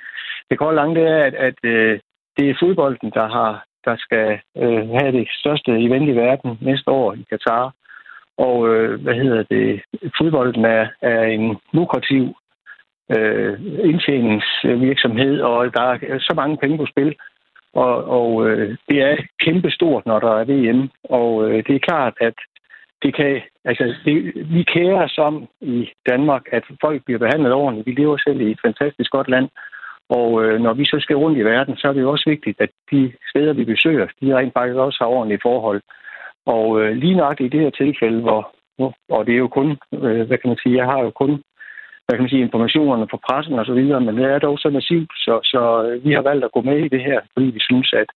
det 0.50 0.58
går 0.58 0.72
lange, 0.72 0.94
det 1.00 1.08
er, 1.10 1.22
at, 1.28 1.34
at 1.34 1.58
øh, 1.62 2.00
det 2.36 2.50
er 2.50 2.58
fodbolden, 2.60 3.10
der 3.10 3.28
har 3.28 3.64
der 3.84 3.96
skal 3.96 4.40
øh, 4.62 4.88
have 4.98 5.12
det 5.18 5.28
største 5.40 5.70
event 5.86 6.08
i 6.08 6.16
verden 6.16 6.58
næste 6.60 6.90
år 6.90 7.12
i 7.12 7.24
Katar. 7.30 7.74
Og 8.38 8.68
øh, 8.68 9.02
hvad 9.02 9.14
hedder 9.14 9.42
det? 9.42 9.82
Fodbolden 10.18 10.64
er, 10.64 10.88
er 11.02 11.22
en 11.22 11.56
lukrativ 11.72 12.34
øh, 13.16 13.60
indtjeningsvirksomhed, 13.90 15.40
og 15.40 15.74
der 15.74 15.82
er 15.82 16.18
så 16.18 16.32
mange 16.36 16.56
penge 16.56 16.78
på 16.78 16.86
spil. 16.86 17.16
Og, 17.74 18.04
og 18.04 18.48
øh, 18.48 18.76
det 18.88 19.02
er 19.02 19.16
kæmpestort, 19.44 20.06
når 20.06 20.18
der 20.20 20.32
er 20.40 20.44
VM. 20.44 20.90
Og 21.04 21.48
øh, 21.48 21.64
det 21.66 21.74
er 21.74 21.86
klart, 21.88 22.14
at 22.20 22.34
det 23.02 23.14
kan, 23.14 23.40
altså, 23.64 23.94
det, 24.04 24.32
vi 24.54 24.62
kærer 24.62 25.04
os 25.04 25.18
om 25.18 25.48
i 25.60 25.88
Danmark, 26.10 26.42
at 26.52 26.64
folk 26.80 27.04
bliver 27.04 27.18
behandlet 27.18 27.52
ordentligt. 27.52 27.86
Vi 27.86 28.02
lever 28.02 28.16
selv 28.16 28.40
i 28.40 28.50
et 28.50 28.60
fantastisk 28.64 29.10
godt 29.10 29.28
land. 29.28 29.48
Og 30.08 30.44
øh, 30.44 30.60
når 30.60 30.74
vi 30.74 30.84
så 30.84 30.96
skal 31.00 31.16
rundt 31.16 31.38
i 31.38 31.44
verden, 31.44 31.76
så 31.76 31.88
er 31.88 31.92
det 31.92 32.00
jo 32.00 32.10
også 32.10 32.30
vigtigt, 32.30 32.60
at 32.60 32.70
de 32.92 33.12
steder, 33.30 33.52
vi 33.52 33.64
besøger, 33.64 34.06
de 34.20 34.36
rent 34.36 34.52
faktisk 34.52 34.76
også 34.76 34.98
har 35.00 35.06
ordentlige 35.06 35.40
forhold. 35.42 35.80
Og 36.46 36.80
øh, 36.80 36.96
lige 36.96 37.16
nok 37.16 37.40
i 37.40 37.48
det 37.48 37.60
her 37.60 37.70
tilfælde, 37.70 38.20
hvor, 38.20 38.54
og 39.08 39.26
det 39.26 39.34
er 39.34 39.38
jo 39.38 39.48
kun, 39.48 39.78
øh, 39.94 40.26
hvad 40.26 40.38
kan 40.38 40.48
man 40.48 40.58
sige, 40.62 40.76
jeg 40.76 40.86
har 40.86 41.00
jo 41.02 41.10
kun 41.10 41.42
hvad 42.10 42.18
kan 42.18 42.26
man 42.26 42.34
sige, 42.34 42.46
informationerne 42.48 43.06
fra 43.10 43.22
pressen 43.26 43.58
og 43.58 43.66
så 43.66 43.74
videre, 43.80 44.00
men 44.00 44.16
det 44.16 44.24
er 44.24 44.38
dog 44.38 44.58
så 44.58 44.68
massivt, 44.70 45.12
så, 45.26 45.34
så 45.52 45.60
vi 46.04 46.12
har 46.12 46.22
valgt 46.22 46.44
at 46.44 46.52
gå 46.52 46.60
med 46.60 46.78
i 46.78 46.88
det 46.94 47.02
her, 47.08 47.20
fordi 47.32 47.46
vi 47.46 47.60
synes, 47.60 47.92
at, 48.02 48.08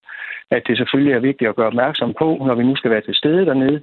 at 0.51 0.63
det 0.67 0.77
selvfølgelig 0.77 1.15
er 1.15 1.27
vigtigt 1.29 1.49
at 1.49 1.57
gøre 1.57 1.73
opmærksom 1.73 2.15
på, 2.23 2.29
når 2.47 2.55
vi 2.55 2.65
nu 2.65 2.77
skal 2.77 2.91
være 2.91 3.05
til 3.05 3.15
stede 3.15 3.47
dernede, 3.47 3.79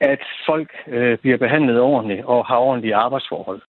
at 0.00 0.22
folk 0.48 0.70
øh, 0.86 1.18
bliver 1.18 1.38
behandlet 1.44 1.80
ordentligt 1.80 2.24
og 2.24 2.46
har 2.46 2.58
ordentlige 2.68 2.94
arbejdsforhold. 2.94 3.62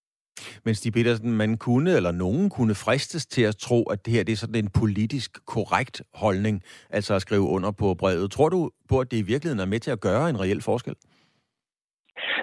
Men 0.66 0.76
Stig 0.76 0.94
Petersen, 0.94 1.32
man 1.38 1.58
kunne, 1.58 1.92
eller 1.98 2.12
nogen 2.12 2.50
kunne 2.50 2.76
fristes 2.86 3.26
til 3.26 3.44
at 3.52 3.56
tro, 3.56 3.84
at 3.84 4.06
det 4.06 4.14
her 4.14 4.24
det 4.24 4.34
er 4.34 4.44
sådan 4.44 4.64
en 4.64 4.72
politisk 4.82 5.32
korrekt 5.54 6.02
holdning, 6.14 6.62
altså 6.90 7.14
at 7.16 7.22
skrive 7.22 7.48
under 7.56 7.72
på 7.72 7.88
brevet. 8.00 8.32
Tror 8.32 8.50
du 8.50 8.72
på, 8.90 9.00
at 9.00 9.12
det 9.12 9.18
i 9.18 9.30
virkeligheden 9.32 9.64
er 9.66 9.72
med 9.74 9.80
til 9.80 9.92
at 9.92 10.02
gøre 10.08 10.30
en 10.30 10.42
reel 10.42 10.62
forskel? 10.62 10.96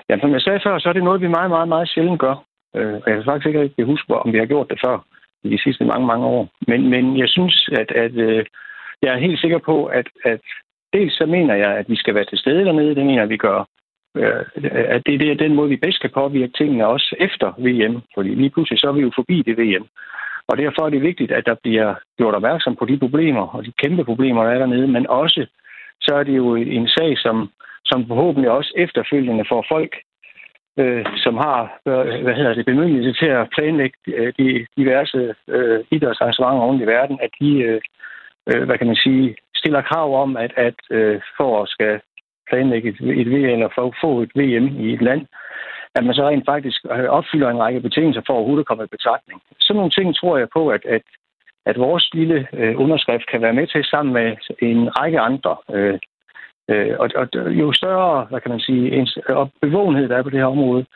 Ja, 0.09 0.15
som 0.21 0.33
jeg 0.33 0.41
sagde 0.41 0.61
før, 0.67 0.79
så 0.79 0.89
er 0.89 0.93
det 0.93 1.05
noget, 1.05 1.21
vi 1.21 1.29
meget, 1.29 1.51
meget, 1.51 1.69
meget 1.69 1.89
sjældent 1.89 2.21
gør. 2.21 2.52
Øh, 2.77 2.95
og 2.95 3.07
jeg 3.07 3.15
kan 3.17 3.25
faktisk 3.25 3.47
ikke 3.49 3.85
huske, 3.85 4.15
om 4.15 4.33
vi 4.33 4.39
har 4.39 4.47
gjort 4.47 4.71
det 4.71 4.79
før 4.85 4.99
i 5.45 5.49
de 5.49 5.63
sidste 5.63 5.85
mange, 5.85 6.07
mange 6.07 6.27
år. 6.27 6.49
Men, 6.69 6.91
men 6.91 7.19
jeg 7.19 7.29
synes, 7.29 7.69
at, 7.81 7.91
at 7.91 8.15
øh, 8.15 8.45
jeg 9.03 9.15
er 9.15 9.19
helt 9.27 9.41
sikker 9.41 9.59
på, 9.59 9.87
at, 9.87 10.09
at 10.25 10.41
dels 10.93 11.15
så 11.17 11.27
mener 11.27 11.55
jeg, 11.55 11.71
at 11.77 11.89
vi 11.89 11.97
skal 11.97 12.15
være 12.15 12.25
til 12.25 12.39
stede 12.39 12.65
dernede. 12.65 12.95
Det 12.95 13.07
mener 13.07 13.23
jeg, 13.23 13.23
at 13.23 13.29
vi 13.29 13.37
gør. 13.37 13.65
Øh, 14.17 14.45
at 14.75 15.03
det, 15.07 15.21
det 15.21 15.31
er 15.31 15.35
den 15.35 15.55
måde, 15.55 15.69
vi 15.69 15.77
bedst 15.77 16.01
kan 16.01 16.11
påvirke 16.11 16.53
tingene 16.53 16.87
også 16.87 17.17
efter 17.19 17.49
VM. 17.59 18.01
Fordi 18.15 18.29
lige 18.29 18.51
pludselig 18.51 18.79
så 18.79 18.89
er 18.89 18.93
vi 18.93 19.01
jo 19.01 19.11
forbi 19.15 19.43
det 19.43 19.59
VM. 19.59 19.87
Og 20.49 20.59
derfor 20.59 20.83
er 20.83 20.91
det 20.91 21.03
vigtigt, 21.03 21.33
at 21.33 21.47
der 21.47 21.55
bliver 21.63 21.95
gjort 22.19 22.35
opmærksom 22.35 22.77
på 22.77 22.85
de 22.85 22.99
problemer 22.99 23.47
og 23.57 23.65
de 23.65 23.73
kæmpe 23.83 24.05
problemer, 24.05 24.45
der 24.45 24.51
er 24.51 24.59
dernede. 24.59 24.89
Men 24.89 25.07
også 25.07 25.47
så 26.01 26.15
er 26.15 26.23
det 26.23 26.37
jo 26.37 26.55
en 26.55 26.89
sag, 26.89 27.19
som, 27.19 27.51
som 27.85 28.07
forhåbentlig 28.07 28.51
også 28.51 28.73
efterfølgende 28.77 29.45
får 29.49 29.67
folk 29.69 29.97
øh, 30.79 31.07
som 31.17 31.37
har 31.37 31.61
øh, 31.87 32.23
hvad 32.25 32.35
hedder 32.35 32.55
det, 32.55 32.67
bemyndigelse 32.67 33.25
til 33.25 33.27
at 33.27 33.49
planlægge 33.55 33.99
øh, 34.07 34.33
de 34.39 34.67
diverse 34.77 35.35
øh, 35.49 35.85
idrætsarrangementer 35.91 36.67
rundt 36.67 36.83
i 36.83 36.87
verden, 36.87 37.19
at 37.23 37.31
de, 37.41 37.51
øh, 37.59 37.81
øh 38.49 38.63
hvad 38.67 38.79
kan 38.79 38.87
man 38.87 38.97
sige, 38.97 39.37
stiller 39.55 39.83
krav 39.83 40.23
om, 40.23 40.37
at, 40.37 40.53
at 40.57 40.75
øh, 40.91 41.21
for 41.37 41.63
at 41.63 41.69
skal 41.69 42.01
planlægge 42.51 42.89
et, 42.89 43.21
et 43.21 43.29
VM 43.31 43.55
eller 43.57 43.69
for 43.75 43.87
at 43.87 43.99
få 44.01 44.23
et 44.23 44.33
VM 44.35 44.67
i 44.85 44.93
et 44.95 45.03
land, 45.03 45.27
at 45.95 46.05
man 46.05 46.15
så 46.15 46.29
rent 46.29 46.45
faktisk 46.53 46.85
øh, 46.85 47.09
opfylder 47.19 47.49
en 47.51 47.63
række 47.65 47.81
betingelser 47.81 48.23
for 48.27 48.33
at 48.33 48.39
overhovedet 48.39 48.67
komme 48.67 48.85
i 48.85 48.97
betragtning. 48.97 49.43
Sådan 49.61 49.77
nogle 49.79 49.91
ting 49.91 50.17
tror 50.17 50.39
jeg 50.39 50.49
på, 50.57 50.69
at, 50.69 50.85
at, 50.85 51.03
at 51.67 51.79
vores 51.79 52.15
lille 52.15 52.49
øh, 52.53 52.81
underskrift 52.81 53.27
kan 53.31 53.43
være 53.43 53.53
med 53.53 53.67
til 53.67 53.85
sammen 53.85 54.13
med 54.15 54.37
en 54.59 54.99
række 54.99 55.21
andre 55.21 55.57
øh, 55.75 55.99
Øh, 56.71 56.97
og, 56.99 57.11
og 57.15 57.29
jo 57.35 57.73
større, 57.73 58.25
hvad 58.31 58.41
kan 58.41 58.51
man 58.51 58.61
sige, 58.61 58.93
ens, 58.97 59.19
og 59.29 59.51
bevågenhed 59.61 60.09
der 60.09 60.17
er 60.17 60.23
på 60.23 60.31
det 60.31 60.39
her 60.39 60.47
område, 60.47 60.87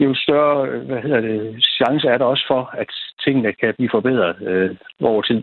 jo 0.00 0.14
større 0.14 0.68
øh, 0.68 0.86
hvad 0.86 1.02
hedder 1.02 1.20
det, 1.20 1.64
chance 1.64 2.08
er 2.08 2.18
der 2.18 2.24
også 2.24 2.44
for, 2.46 2.70
at 2.78 2.90
tingene 3.24 3.52
kan 3.52 3.74
blive 3.74 3.90
forbedret 3.92 4.48
øh, 4.48 4.76
over 5.02 5.22
tid. 5.22 5.42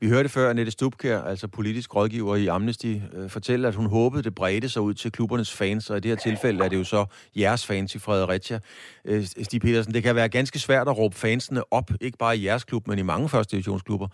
Vi 0.00 0.08
hørte 0.08 0.28
før 0.28 0.50
Annette 0.50 0.72
Stubkær, 0.72 1.18
altså 1.22 1.48
politisk 1.48 1.96
rådgiver 1.96 2.36
i 2.36 2.46
Amnesty, 2.46 2.94
øh, 3.16 3.30
fortælle, 3.30 3.68
at 3.68 3.74
hun 3.74 3.86
håbede, 3.86 4.22
det 4.22 4.34
bredte 4.34 4.68
sig 4.68 4.82
ud 4.82 4.94
til 4.94 5.12
klubbernes 5.12 5.56
fans, 5.58 5.90
og 5.90 5.96
i 5.96 6.00
det 6.00 6.10
her 6.10 6.16
tilfælde 6.16 6.64
er 6.64 6.68
det 6.68 6.78
jo 6.78 6.84
så 6.84 7.04
jeres 7.36 7.66
fans 7.66 7.94
i 7.94 7.98
Fredericia. 7.98 8.58
Øh, 9.04 9.22
Stig 9.22 9.60
Petersen, 9.60 9.94
det 9.94 10.02
kan 10.02 10.16
være 10.16 10.28
ganske 10.28 10.58
svært 10.58 10.88
at 10.88 10.98
råbe 10.98 11.14
fansene 11.14 11.62
op, 11.70 11.90
ikke 12.00 12.18
bare 12.18 12.36
i 12.36 12.46
jeres 12.46 12.64
klub, 12.64 12.88
men 12.88 12.98
i 12.98 13.02
mange 13.02 13.28
første 13.28 13.50
divisionsklubber. 13.56 14.08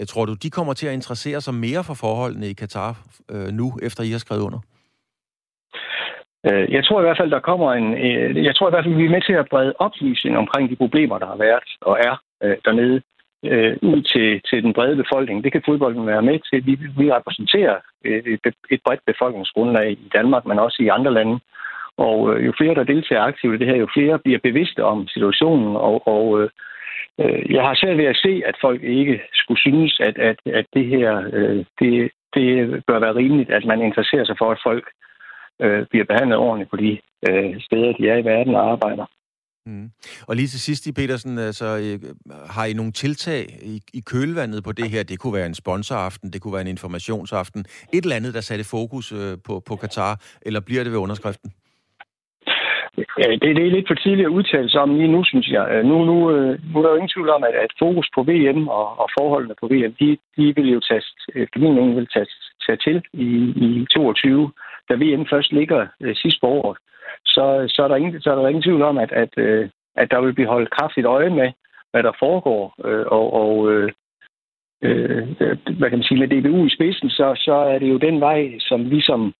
Øh, 0.00 0.06
tror 0.06 0.24
du, 0.24 0.34
de 0.34 0.50
kommer 0.50 0.72
til 0.72 0.86
at 0.86 0.92
interessere 0.92 1.40
sig 1.40 1.54
mere 1.54 1.84
for 1.84 1.94
forholdene 1.94 2.46
i 2.48 2.52
Katar 2.52 2.96
nu, 3.50 3.78
efter 3.82 4.02
I 4.04 4.10
har 4.10 4.18
skrevet 4.18 4.42
under? 4.42 4.60
Jeg 6.44 6.84
tror 6.84 7.00
i 7.00 7.04
hvert 7.04 7.20
fald, 7.20 7.30
der 7.30 7.40
kommer 7.40 7.72
en... 7.72 7.86
Jeg 8.44 8.56
tror 8.56 8.68
i 8.68 8.72
hvert 8.72 8.84
fald, 8.84 8.94
vi 8.94 9.04
er 9.04 9.16
med 9.16 9.22
til 9.26 9.32
at 9.32 9.48
brede 9.50 9.72
oplysning 9.78 10.36
omkring 10.38 10.70
de 10.70 10.76
problemer, 10.76 11.18
der 11.18 11.26
har 11.26 11.36
været 11.36 11.68
og 11.80 11.98
er 12.08 12.14
øh, 12.44 12.56
dernede 12.64 13.02
øh, 13.44 13.76
ud 13.82 14.02
til, 14.02 14.40
til 14.50 14.62
den 14.62 14.72
brede 14.72 14.96
befolkning. 14.96 15.44
Det 15.44 15.52
kan 15.52 15.62
fodbolden 15.66 16.06
være 16.06 16.22
med 16.22 16.38
til. 16.38 16.66
Vi, 16.66 16.78
vi 16.98 17.12
repræsenterer 17.12 17.76
øh, 18.04 18.22
et, 18.26 18.54
et 18.70 18.80
bredt 18.84 19.00
befolkningsgrundlag 19.06 19.90
i 19.92 20.08
Danmark, 20.12 20.46
men 20.46 20.58
også 20.58 20.78
i 20.82 20.88
andre 20.88 21.12
lande. 21.14 21.40
Og 21.96 22.18
øh, 22.34 22.46
jo 22.46 22.52
flere, 22.58 22.74
der 22.74 22.84
deltager 22.84 23.22
aktivt 23.22 23.54
i 23.54 23.58
det 23.58 23.66
her, 23.66 23.76
jo 23.76 23.88
flere 23.94 24.18
bliver 24.18 24.38
bevidste 24.42 24.84
om 24.84 25.08
situationen. 25.08 25.76
Og, 25.76 26.08
og 26.08 26.42
øh, 26.42 26.48
øh, 27.20 27.54
jeg 27.54 27.62
har 27.62 27.74
svært 27.74 27.96
ved 27.96 28.04
at 28.04 28.20
se, 28.24 28.42
at 28.46 28.56
folk 28.60 28.82
ikke 28.82 29.20
skulle 29.32 29.60
synes, 29.60 30.00
at, 30.00 30.18
at, 30.18 30.38
at 30.46 30.66
det 30.74 30.86
her 30.86 31.30
øh, 31.32 31.64
det, 31.80 32.10
det 32.34 32.82
bør 32.86 32.98
være 32.98 33.14
rimeligt, 33.14 33.50
at 33.50 33.64
man 33.64 33.82
interesserer 33.82 34.24
sig 34.24 34.36
for, 34.38 34.50
at 34.50 34.60
folk 34.62 34.90
øh, 35.60 35.86
bliver 35.86 36.04
behandlet 36.04 36.38
ordentligt 36.38 36.70
på 36.70 36.76
de 36.76 36.98
øh, 37.28 37.60
steder, 37.60 37.92
de 37.92 38.08
er 38.08 38.16
i 38.16 38.24
verden 38.24 38.54
og 38.54 38.70
arbejder. 38.70 39.06
Mm. 39.66 39.90
Og 40.28 40.36
lige 40.36 40.48
til 40.48 40.60
sidst, 40.60 40.86
i 40.86 40.92
Petersen, 40.92 41.38
altså, 41.38 41.66
har 42.50 42.64
I 42.64 42.72
nogle 42.72 42.92
tiltag 42.92 43.46
i, 43.62 43.80
i 43.94 44.00
kølvandet 44.00 44.64
på 44.64 44.72
det 44.72 44.90
her? 44.90 45.02
Det 45.02 45.18
kunne 45.18 45.34
være 45.34 45.46
en 45.46 45.54
sponsoraften, 45.54 46.32
det 46.32 46.40
kunne 46.42 46.52
være 46.52 46.62
en 46.62 46.74
informationsaften. 46.76 47.60
Et 47.92 48.02
eller 48.04 48.16
andet, 48.16 48.34
der 48.34 48.40
satte 48.40 48.64
fokus 48.64 49.12
øh, 49.12 49.38
på, 49.46 49.62
på 49.68 49.76
Katar, 49.76 50.14
eller 50.42 50.60
bliver 50.60 50.82
det 50.84 50.92
ved 50.92 50.98
underskriften? 50.98 51.50
Det, 52.96 53.40
det 53.56 53.66
er 53.66 53.74
lidt 53.76 53.88
for 53.88 53.94
tidligt 53.94 54.26
at 54.26 54.36
udtale 54.38 54.70
sig 54.70 54.80
om 54.80 54.94
lige 54.94 55.12
nu, 55.12 55.24
synes 55.24 55.48
jeg. 55.48 55.82
Nu, 55.82 56.04
nu, 56.04 56.14
nu 56.70 56.78
er 56.78 56.82
der 56.82 56.90
jo 56.90 56.94
ingen 57.00 57.14
tvivl 57.14 57.30
om, 57.30 57.42
at, 57.44 57.54
at 57.64 57.72
fokus 57.78 58.08
på 58.14 58.22
VM 58.22 58.68
og, 58.68 58.86
og 59.02 59.08
forholdene 59.18 59.54
på 59.60 59.66
VM, 59.66 59.92
de, 60.00 60.18
de 60.36 60.44
vil 60.56 60.68
jo 60.76 60.80
tage, 60.88 61.02
efter 61.34 61.60
min 61.60 61.74
mening, 61.74 61.96
vil 61.96 62.08
tage, 62.14 62.26
tage 62.66 62.78
til 62.86 63.02
i, 63.12 63.28
i 63.66 63.86
22, 63.94 64.52
da 64.88 64.94
VM 64.94 65.26
først 65.32 65.52
ligger 65.52 65.86
sidst 66.22 66.40
på 66.40 66.46
året 66.46 66.78
så, 67.34 67.44
så, 67.74 67.82
er 67.82 67.88
der 67.88 67.96
ingen, 67.96 68.20
så 68.20 68.30
er 68.30 68.34
der 68.34 68.48
ingen 68.48 68.62
tvivl 68.62 68.82
om, 68.82 68.98
at, 68.98 69.12
at, 69.12 69.32
øh, 69.36 69.68
at 69.96 70.10
der 70.10 70.20
vil 70.20 70.34
blive 70.34 70.48
holdt 70.54 70.70
kraftigt 70.70 71.06
øje 71.06 71.30
med, 71.30 71.48
hvad 71.90 72.02
der 72.02 72.12
foregår. 72.18 72.74
Øh, 72.84 73.06
og 73.06 73.26
og 73.42 73.72
øh, 73.72 73.92
øh, 74.82 75.28
hvad 75.78 75.88
kan 75.90 75.98
man 75.98 76.08
sige, 76.08 76.20
med 76.20 76.28
DBU 76.28 76.66
i 76.66 76.74
spidsen, 76.76 77.10
så, 77.10 77.26
så 77.36 77.54
er 77.72 77.78
det 77.78 77.88
jo 77.88 77.98
den 77.98 78.20
vej, 78.20 78.58
som 78.60 78.90
vi 78.90 79.00
som, 79.00 79.34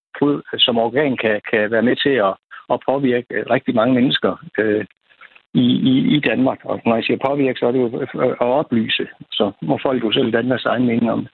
som 0.59 0.79
organ 0.79 1.17
kan, 1.17 1.41
kan 1.51 1.71
være 1.71 1.83
med 1.83 1.97
til 1.97 2.15
at, 2.29 2.35
at 2.73 2.83
påvirke 2.89 3.27
rigtig 3.55 3.75
mange 3.75 3.95
mennesker 3.95 4.33
øh, 4.59 4.85
i, 5.55 5.67
i, 5.93 6.17
i 6.17 6.21
Danmark. 6.21 6.59
Og 6.65 6.81
når 6.87 6.95
jeg 6.95 7.05
siger 7.05 7.19
påvirke, 7.27 7.59
så 7.59 7.67
er 7.67 7.73
det 7.73 7.79
jo 7.79 8.01
at 8.45 8.51
oplyse. 8.61 9.07
Så 9.33 9.53
må 9.63 9.79
folk 9.83 10.05
jo 10.05 10.13
selv 10.13 10.33
danne 10.33 10.51
deres 10.51 10.65
egen 10.65 10.87
mening 10.87 11.11
om 11.11 11.21
det. 11.21 11.31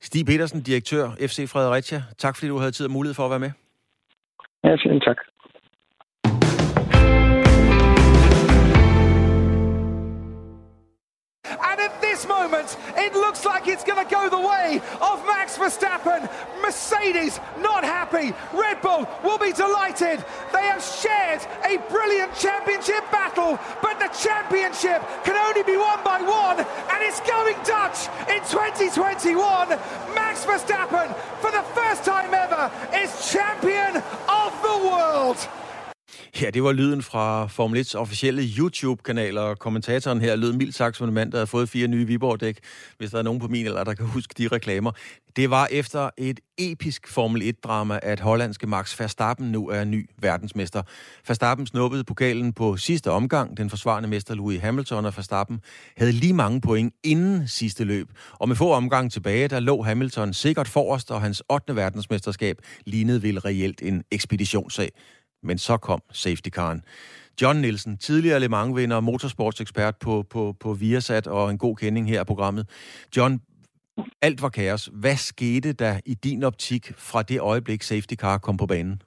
Stig 0.00 0.26
Petersen, 0.26 0.62
direktør 0.62 1.06
FC 1.30 1.38
Fredericia. 1.52 1.98
Tak 2.18 2.36
fordi 2.36 2.48
du 2.48 2.58
havde 2.58 2.70
tid 2.70 2.86
og 2.86 2.92
mulighed 2.92 3.14
for 3.14 3.24
at 3.24 3.30
være 3.30 3.44
med. 3.46 3.52
Ja, 4.64 4.76
selv 4.76 5.00
tak. 5.00 5.18
Moment, 12.48 12.76
it 12.96 13.12
looks 13.14 13.44
like 13.44 13.68
it's 13.68 13.84
going 13.84 14.04
to 14.04 14.10
go 14.10 14.28
the 14.28 14.40
way 14.40 14.80
of 15.00 15.24
Max 15.26 15.56
Verstappen. 15.56 16.28
Mercedes 16.62 17.40
not 17.60 17.84
happy. 17.84 18.34
Red 18.52 18.80
Bull 18.80 19.06
will 19.22 19.38
be 19.38 19.52
delighted. 19.52 20.24
They 20.52 20.62
have 20.62 20.82
shared 20.82 21.40
a 21.64 21.78
brilliant 21.90 22.34
championship 22.34 23.04
battle, 23.10 23.58
but 23.82 23.98
the 23.98 24.08
championship 24.18 25.02
can 25.24 25.36
only 25.36 25.62
be 25.62 25.76
won 25.76 26.02
by 26.04 26.20
one, 26.20 26.58
and 26.58 27.02
it's 27.02 27.20
going 27.20 27.56
Dutch 27.64 28.08
in 28.28 28.40
2021. 28.48 29.68
Max 30.14 30.44
Verstappen, 30.44 31.14
for 31.40 31.50
the 31.50 31.62
first 31.74 32.04
time 32.04 32.32
ever, 32.32 32.70
is 32.94 33.30
champion 33.30 33.96
of 34.28 34.52
the 34.62 34.88
world. 34.88 35.36
Ja, 36.40 36.50
det 36.50 36.62
var 36.62 36.72
lyden 36.72 37.02
fra 37.02 37.46
Formel 37.46 37.80
1's 37.80 37.94
officielle 37.94 38.42
YouTube-kanal, 38.58 39.38
og 39.38 39.58
kommentatoren 39.58 40.20
her 40.20 40.36
lød 40.36 40.52
mildt 40.52 40.74
sagt 40.74 40.96
som 40.96 41.08
en 41.08 41.14
mand, 41.14 41.32
der 41.32 41.38
havde 41.38 41.46
fået 41.46 41.68
fire 41.68 41.88
nye 41.88 42.06
Viborg-dæk, 42.06 42.58
hvis 42.98 43.10
der 43.10 43.18
er 43.18 43.22
nogen 43.22 43.40
på 43.40 43.48
min 43.48 43.66
eller 43.66 43.84
der 43.84 43.94
kan 43.94 44.06
huske 44.06 44.34
de 44.38 44.48
reklamer. 44.48 44.92
Det 45.36 45.50
var 45.50 45.68
efter 45.70 46.10
et 46.18 46.40
episk 46.58 47.08
Formel 47.08 47.42
1-drama, 47.42 47.98
at 48.02 48.20
hollandske 48.20 48.66
Max 48.66 49.00
Verstappen 49.00 49.52
nu 49.52 49.68
er 49.68 49.84
ny 49.84 50.10
verdensmester. 50.18 50.82
Verstappen 51.26 51.66
snuppede 51.66 52.04
pokalen 52.04 52.52
på 52.52 52.76
sidste 52.76 53.10
omgang. 53.10 53.56
Den 53.56 53.70
forsvarende 53.70 54.08
mester 54.08 54.34
Louis 54.34 54.60
Hamilton 54.60 55.04
og 55.04 55.16
Verstappen 55.16 55.60
havde 55.96 56.12
lige 56.12 56.32
mange 56.32 56.60
point 56.60 56.94
inden 57.04 57.48
sidste 57.48 57.84
løb. 57.84 58.08
Og 58.32 58.48
med 58.48 58.56
få 58.56 58.72
omgang 58.72 59.12
tilbage, 59.12 59.48
der 59.48 59.60
lå 59.60 59.82
Hamilton 59.82 60.34
sikkert 60.34 60.68
forrest, 60.68 61.10
og 61.10 61.20
hans 61.20 61.42
8. 61.50 61.76
verdensmesterskab 61.76 62.56
lignede 62.86 63.22
vel 63.22 63.38
reelt 63.38 63.82
en 63.82 64.02
ekspeditionssag. 64.10 64.90
Men 65.42 65.58
så 65.58 65.76
kom 65.76 66.00
safety 66.12 66.48
caren. 66.48 66.82
John 67.42 67.58
Nielsen, 67.60 67.96
tidligere 67.96 68.40
Le 68.40 68.48
Mans-vinder, 68.48 69.00
motorsportsekspert 69.00 69.94
på, 70.04 70.24
på, 70.32 70.54
på 70.62 70.72
Viasat 70.80 71.26
og 71.26 71.50
en 71.50 71.58
god 71.58 71.76
kending 71.76 72.08
her 72.08 72.20
af 72.20 72.26
programmet. 72.26 72.64
John, 73.16 73.40
alt 74.22 74.42
var 74.42 74.48
kaos. 74.48 74.90
Hvad 75.02 75.16
skete 75.16 75.72
der 75.72 75.94
i 76.06 76.14
din 76.14 76.42
optik 76.42 76.84
fra 77.08 77.22
det 77.22 77.40
øjeblik 77.40 77.82
safety 77.82 78.14
car 78.14 78.38
kom 78.38 78.56
på 78.56 78.66
banen? 78.66 79.02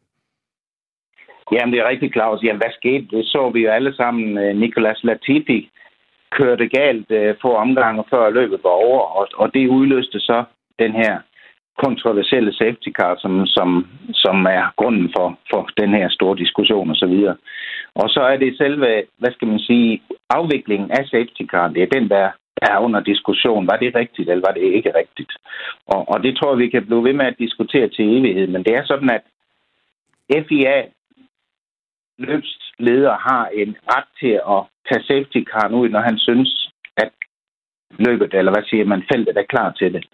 Jamen, 1.51 1.73
det 1.73 1.79
er 1.79 1.89
rigtig, 1.89 2.11
Claus. 2.13 2.43
Jamen, 2.43 2.61
hvad 2.61 2.73
skete? 2.79 3.07
Det 3.11 3.25
så 3.25 3.51
vi 3.53 3.59
jo 3.59 3.71
alle 3.71 3.95
sammen. 3.95 4.37
Øh, 4.37 4.55
Nicolas 4.55 4.99
Latifi 5.03 5.69
kørte 6.37 6.67
galt 6.67 7.11
øh, 7.11 7.35
få 7.41 7.55
omgange 7.55 8.03
før 8.09 8.29
løbet 8.29 8.59
var 8.63 8.75
over, 8.85 9.01
og, 9.17 9.27
og 9.33 9.53
det 9.53 9.67
udløste 9.67 10.19
så 10.19 10.43
den 10.79 10.91
her 10.91 11.13
kontroversielle 11.85 12.53
safety 12.53 12.89
car, 12.99 13.13
som, 13.23 13.33
som, 13.45 13.69
som 14.13 14.45
er 14.45 14.63
grunden 14.79 15.07
for, 15.15 15.27
for 15.51 15.61
den 15.81 15.91
her 15.99 16.09
store 16.09 16.37
diskussion 16.37 16.89
osv. 16.89 16.93
Og, 16.93 16.95
så 16.95 17.07
videre. 17.07 17.35
og 17.95 18.09
så 18.09 18.21
er 18.31 18.37
det 18.37 18.57
selve, 18.57 19.03
hvad 19.19 19.31
skal 19.31 19.47
man 19.47 19.59
sige, 19.59 20.01
afviklingen 20.29 20.91
af 20.91 21.03
safety 21.05 21.43
car, 21.51 21.67
det 21.67 21.83
er 21.83 21.95
den, 21.97 22.09
der 22.09 22.31
er 22.61 22.77
under 22.77 22.99
diskussion. 22.99 23.67
Var 23.67 23.77
det 23.77 23.95
rigtigt, 23.95 24.29
eller 24.29 24.43
var 24.47 24.53
det 24.53 24.63
ikke 24.77 24.91
rigtigt? 24.95 25.31
Og, 25.87 26.09
og 26.09 26.23
det 26.23 26.37
tror 26.37 26.51
jeg, 26.51 26.59
vi 26.59 26.69
kan 26.69 26.85
blive 26.85 27.03
ved 27.03 27.13
med 27.13 27.25
at 27.25 27.39
diskutere 27.39 27.87
til 27.89 28.17
evighed. 28.17 28.47
Men 28.47 28.63
det 28.63 28.73
er 28.75 28.85
sådan, 28.85 29.09
at 29.09 29.23
FIA 30.47 30.81
løbsleder 32.17 33.15
har 33.29 33.45
en 33.61 33.75
ret 33.93 34.09
til 34.19 34.33
at 34.55 34.61
tage 34.87 35.03
safety 35.03 35.41
car 35.51 35.69
ud, 35.69 35.89
når 35.89 36.01
han 36.01 36.17
synes, 36.17 36.71
at 36.97 37.11
løbet, 37.99 38.33
eller 38.33 38.51
hvad 38.51 38.63
siger 38.69 38.85
man, 38.85 39.03
feltet 39.13 39.37
er 39.37 39.51
klar 39.53 39.71
til 39.71 39.93
det 39.93 40.05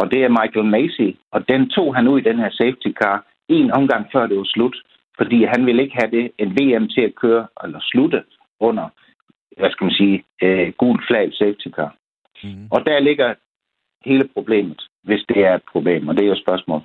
og 0.00 0.10
det 0.12 0.20
er 0.24 0.36
Michael 0.38 0.66
Macy. 0.76 1.08
Og 1.34 1.40
den 1.48 1.70
tog 1.70 1.94
han 1.96 2.08
ud 2.08 2.20
i 2.20 2.28
den 2.28 2.38
her 2.38 2.50
safety 2.50 2.90
car 3.02 3.26
en 3.48 3.72
omgang 3.72 4.06
før 4.12 4.26
det 4.26 4.36
var 4.36 4.48
slut, 4.54 4.76
fordi 5.18 5.44
han 5.44 5.66
ville 5.66 5.82
ikke 5.82 5.96
have 6.00 6.10
det 6.10 6.30
en 6.38 6.50
VM 6.58 6.88
til 6.88 7.02
at 7.08 7.14
køre 7.22 7.46
eller 7.64 7.80
slutte 7.82 8.22
under, 8.60 8.88
hvad 9.58 9.70
skal 9.70 9.84
man 9.84 9.94
sige, 9.94 10.24
øh, 10.42 10.72
gul 10.78 10.98
flag 11.08 11.26
safety 11.32 11.68
car. 11.76 11.94
Mm. 12.44 12.66
Og 12.70 12.80
der 12.86 13.00
ligger 13.00 13.34
hele 14.04 14.28
problemet, 14.34 14.80
hvis 15.04 15.22
det 15.28 15.38
er 15.38 15.54
et 15.54 15.62
problem, 15.72 16.08
og 16.08 16.14
det 16.14 16.22
er 16.22 16.26
jo 16.26 16.32
et 16.32 16.44
spørgsmål. 16.46 16.80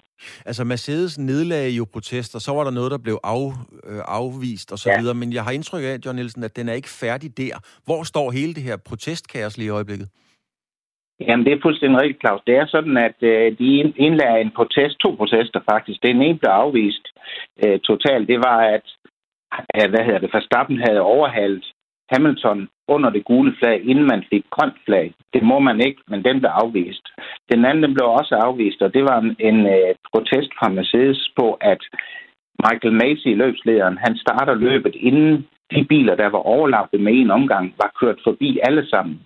Altså 0.46 0.64
Mercedes 0.64 1.20
nedlagde 1.20 1.72
jo 1.72 1.86
protester, 1.94 2.40
så 2.40 2.52
var 2.54 2.64
der 2.64 2.72
noget, 2.72 2.92
der 2.92 2.98
blev 2.98 3.20
af, 3.24 3.48
øh, 3.90 4.02
afvist 4.08 4.72
og 4.72 4.80
så 4.80 4.90
ja. 4.90 5.00
videre, 5.00 5.16
men 5.16 5.34
jeg 5.34 5.44
har 5.44 5.52
indtryk 5.52 5.84
af, 5.84 5.98
John 6.06 6.16
Nielsen, 6.16 6.44
at 6.44 6.56
den 6.56 6.70
er 6.70 6.74
ikke 6.74 6.90
færdig 6.90 7.38
der. 7.38 7.56
Hvor 7.86 8.04
står 8.04 8.32
hele 8.32 8.54
det 8.54 8.64
her 8.64 8.78
protestkaos 8.78 9.58
lige 9.58 9.68
i 9.68 9.70
øjeblikket? 9.70 10.10
Jamen, 11.20 11.46
det 11.46 11.54
er 11.54 11.62
fuldstændig 11.62 12.02
rigtigt, 12.02 12.22
Claus. 12.22 12.42
Det 12.48 12.56
er 12.56 12.66
sådan, 12.66 12.98
at 12.98 13.18
øh, 13.22 13.58
de 13.60 13.94
indlagde 14.06 14.42
en 14.42 14.52
protest, 14.52 14.96
to 15.00 15.10
protester 15.20 15.60
faktisk. 15.72 16.04
Den 16.04 16.22
ene 16.22 16.40
blev 16.40 16.52
afvist 16.52 17.06
øh, 17.66 17.80
totalt. 17.80 18.28
Det 18.28 18.40
var, 18.40 18.60
at 18.76 18.86
øh, 19.76 19.90
hvad 19.90 20.04
hedder 20.06 20.20
det, 20.20 20.34
Verstappen 20.34 20.80
havde 20.88 21.02
overhalet 21.02 21.66
Hamilton 22.12 22.70
under 22.88 23.10
det 23.10 23.26
gule 23.26 23.56
flag, 23.60 23.82
inden 23.84 24.06
man 24.06 24.24
fik 24.30 24.44
grønt 24.50 24.78
flag. 24.86 25.14
Det 25.34 25.44
må 25.44 25.60
man 25.60 25.80
ikke, 25.88 26.02
men 26.08 26.24
den 26.24 26.40
blev 26.40 26.52
afvist. 26.54 27.06
Den 27.52 27.66
anden 27.66 27.84
den 27.84 27.94
blev 27.94 28.08
også 28.08 28.36
afvist, 28.36 28.82
og 28.82 28.94
det 28.94 29.04
var 29.04 29.18
en, 29.22 29.36
en 29.40 29.60
øh, 29.66 29.96
protest 30.14 30.52
fra 30.60 30.70
Mercedes 30.70 31.32
på, 31.40 31.58
at 31.62 31.82
Michael 32.66 32.94
Macy, 32.94 33.28
løbslederen, 33.28 33.98
han 33.98 34.18
starter 34.18 34.56
løbet, 34.56 34.96
inden 34.96 35.48
de 35.72 35.86
biler, 35.90 36.16
der 36.16 36.30
var 36.30 36.44
overlappet 36.56 37.00
med 37.02 37.14
en 37.14 37.32
omgang, 37.32 37.74
var 37.78 37.92
kørt 38.00 38.20
forbi 38.24 38.60
alle 38.64 38.90
sammen 38.90 39.20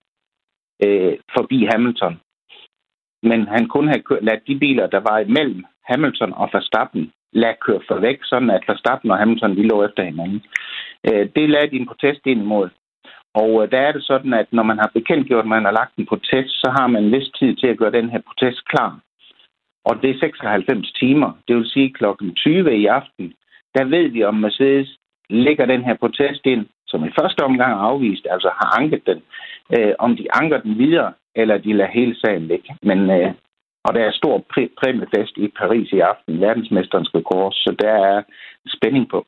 øh, 0.85 1.13
forbi 1.35 1.67
Hamilton. 1.71 2.19
Men 3.23 3.47
han 3.47 3.67
kunne 3.67 3.89
have 3.89 4.03
kørt, 4.07 4.23
ladt 4.23 4.47
de 4.47 4.59
biler, 4.59 4.88
der 4.88 5.00
var 5.00 5.19
imellem 5.19 5.65
Hamilton 5.89 6.33
og 6.33 6.50
Verstappen, 6.53 7.11
lade 7.33 7.57
køre 7.65 7.81
for 7.88 8.00
væk, 8.00 8.19
sådan 8.23 8.50
at 8.50 8.63
Verstappen 8.67 9.11
og 9.11 9.17
Hamilton 9.17 9.55
lige 9.55 9.67
lå 9.67 9.85
efter 9.85 10.03
hinanden. 10.03 10.41
Øh, 11.07 11.29
det 11.35 11.50
lagde 11.50 11.71
de 11.71 11.75
en 11.75 11.88
protest 11.88 12.21
ind 12.25 12.41
imod. 12.41 12.69
Og 13.33 13.63
øh, 13.63 13.71
der 13.71 13.79
er 13.79 13.91
det 13.91 14.03
sådan, 14.03 14.33
at 14.33 14.47
når 14.51 14.63
man 14.63 14.77
har 14.77 14.91
bekendtgjort, 14.93 15.45
at 15.45 15.53
man 15.55 15.65
har 15.65 15.71
lagt 15.71 15.95
en 15.95 16.05
protest, 16.05 16.51
så 16.61 16.67
har 16.77 16.88
man 16.88 17.03
en 17.03 17.11
vis 17.11 17.29
tid 17.39 17.55
til 17.55 17.67
at 17.67 17.77
gøre 17.77 17.91
den 17.91 18.09
her 18.09 18.21
protest 18.27 18.65
klar. 18.65 19.00
Og 19.85 20.01
det 20.01 20.09
er 20.09 20.19
96 20.19 20.91
timer. 20.91 21.31
Det 21.47 21.55
vil 21.55 21.69
sige 21.69 21.93
klokken 21.93 22.35
20 22.35 22.77
i 22.77 22.85
aften. 22.85 23.33
Der 23.75 23.83
ved 23.83 24.07
vi, 24.07 24.23
om 24.23 24.35
Mercedes 24.35 24.97
lægger 25.29 25.65
den 25.65 25.83
her 25.83 25.93
protest 25.93 26.45
ind, 26.45 26.65
som 26.91 27.05
i 27.05 27.15
første 27.19 27.41
omgang 27.50 27.71
er 27.74 27.83
afvist, 27.91 28.25
altså 28.33 28.50
har 28.60 28.69
anket 28.79 29.01
den, 29.10 29.19
øh, 29.75 29.93
om 30.00 30.12
de 30.19 30.25
anker 30.39 30.60
den 30.65 30.77
videre, 30.77 31.13
eller 31.36 31.57
de 31.57 31.74
lader 31.74 31.98
hele 32.00 32.15
sagen 32.24 32.48
ligge. 32.48 32.69
Men, 32.89 33.00
øh, 33.17 33.31
og 33.86 33.91
der 33.95 34.01
er 34.05 34.12
stor 34.12 34.36
præ- 34.51 34.74
præmiefest 34.79 35.36
i 35.38 35.48
Paris 35.60 35.89
i 35.91 36.00
aften. 36.00 36.41
Verdensmesteren 36.41 37.05
skal 37.05 37.24
så 37.63 37.75
der 37.79 37.93
er 38.12 38.24
spænding 38.75 39.10
på. 39.10 39.19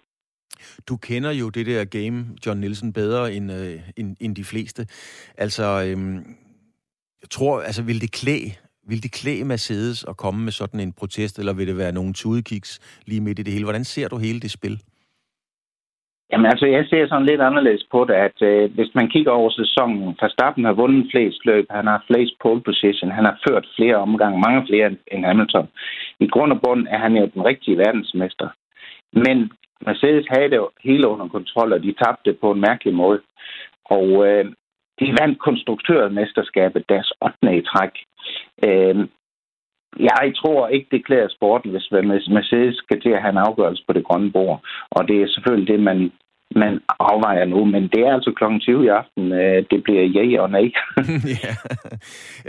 Du 0.90 0.98
kender 0.98 1.32
jo 1.32 1.50
det 1.50 1.66
der 1.66 1.86
game, 1.86 2.26
John 2.46 2.60
Nielsen, 2.60 2.94
bedre 2.94 3.34
end, 3.34 3.52
øh, 3.52 3.80
end, 3.98 4.16
end 4.20 4.36
de 4.36 4.44
fleste. 4.44 4.82
Altså, 5.38 5.64
øh, 5.64 6.00
jeg 7.22 7.30
tror, 7.30 7.62
altså, 7.62 7.84
vil 7.84 8.02
det 8.02 8.12
klæde 8.12 8.52
vil 8.88 9.04
det 9.04 9.12
klæde 9.12 9.46
Mercedes 9.46 10.06
at 10.08 10.18
komme 10.18 10.44
med 10.44 10.52
sådan 10.52 10.80
en 10.80 10.94
protest, 10.94 11.40
eller 11.40 11.54
vil 11.54 11.68
det 11.68 11.78
være 11.78 11.92
nogle 11.92 12.14
tudekiks 12.14 12.80
lige 13.06 13.22
midt 13.22 13.40
i 13.40 13.44
det 13.44 13.54
hele? 13.54 13.66
Hvordan 13.66 13.84
ser 13.86 14.08
du 14.08 14.18
hele 14.18 14.40
det 14.40 14.52
spil? 14.52 14.82
Jamen 16.34 16.46
altså, 16.54 16.66
jeg 16.66 16.86
ser 16.90 17.08
sådan 17.08 17.26
lidt 17.26 17.42
anderledes 17.42 17.86
på 17.92 18.06
det, 18.06 18.14
at 18.28 18.38
øh, 18.42 18.74
hvis 18.76 18.92
man 18.96 19.08
kigger 19.10 19.32
over 19.32 19.50
sæsonen, 19.50 20.18
Verstappen 20.22 20.66
har 20.66 20.74
vundet 20.74 21.12
flest 21.12 21.46
løb, 21.46 21.66
han 21.70 21.88
har 21.88 22.04
flest 22.08 22.34
pole 22.42 22.62
position, 22.62 23.12
han 23.12 23.26
har 23.26 23.38
ført 23.48 23.66
flere 23.76 23.96
omgange, 23.96 24.44
mange 24.48 24.68
flere 24.70 24.88
end 25.12 25.26
Hamilton. 25.26 25.68
I 26.20 26.28
grund 26.28 26.52
og 26.52 26.62
bund 26.62 26.88
er 26.90 26.98
han 26.98 27.14
jo 27.18 27.26
den 27.34 27.46
rigtige 27.46 27.78
verdensmester. 27.78 28.48
Men 29.12 29.52
Mercedes 29.86 30.26
havde 30.30 30.50
det 30.50 30.56
jo 30.56 30.70
hele 30.84 31.08
under 31.08 31.28
kontrol, 31.28 31.74
og 31.74 31.84
de 31.84 31.96
tabte 32.04 32.34
på 32.42 32.52
en 32.52 32.62
mærkelig 32.62 32.94
måde. 32.94 33.20
Og 33.86 34.08
øh, 34.28 34.46
de 35.00 35.08
vandt 35.20 35.40
konstruktørmesterskabet 35.40 36.90
deres 36.90 37.14
8. 37.22 37.58
i 37.58 37.62
træk. 37.62 37.94
Øh, 38.68 39.08
jeg 40.00 40.34
tror 40.36 40.68
ikke, 40.68 40.88
det 40.92 41.06
klæder 41.06 41.28
sporten, 41.30 41.72
hvis 41.72 41.90
Mercedes 42.30 42.76
skal 42.76 43.02
til 43.02 43.10
at 43.10 43.22
have 43.22 43.32
en 43.32 43.46
afgørelse 43.48 43.84
på 43.88 43.94
det 43.94 44.04
grønne 44.04 44.32
bord. 44.32 44.64
Og 44.92 45.08
det 45.08 45.22
er 45.22 45.28
selvfølgelig 45.28 45.68
det, 45.74 45.80
man 45.80 46.12
man 46.56 46.80
afvejer 47.00 47.46
nu, 47.46 47.66
men 47.66 47.84
det 47.84 48.02
er 48.08 48.14
altså 48.14 48.34
klokken 48.38 48.60
20 48.60 48.86
i 48.86 48.88
aften. 48.88 49.32
Øh, 49.32 49.66
det 49.72 49.84
bliver 49.84 50.04
ja 50.16 50.42
og 50.42 50.50
nej. 50.50 50.68
ja. 51.44 51.54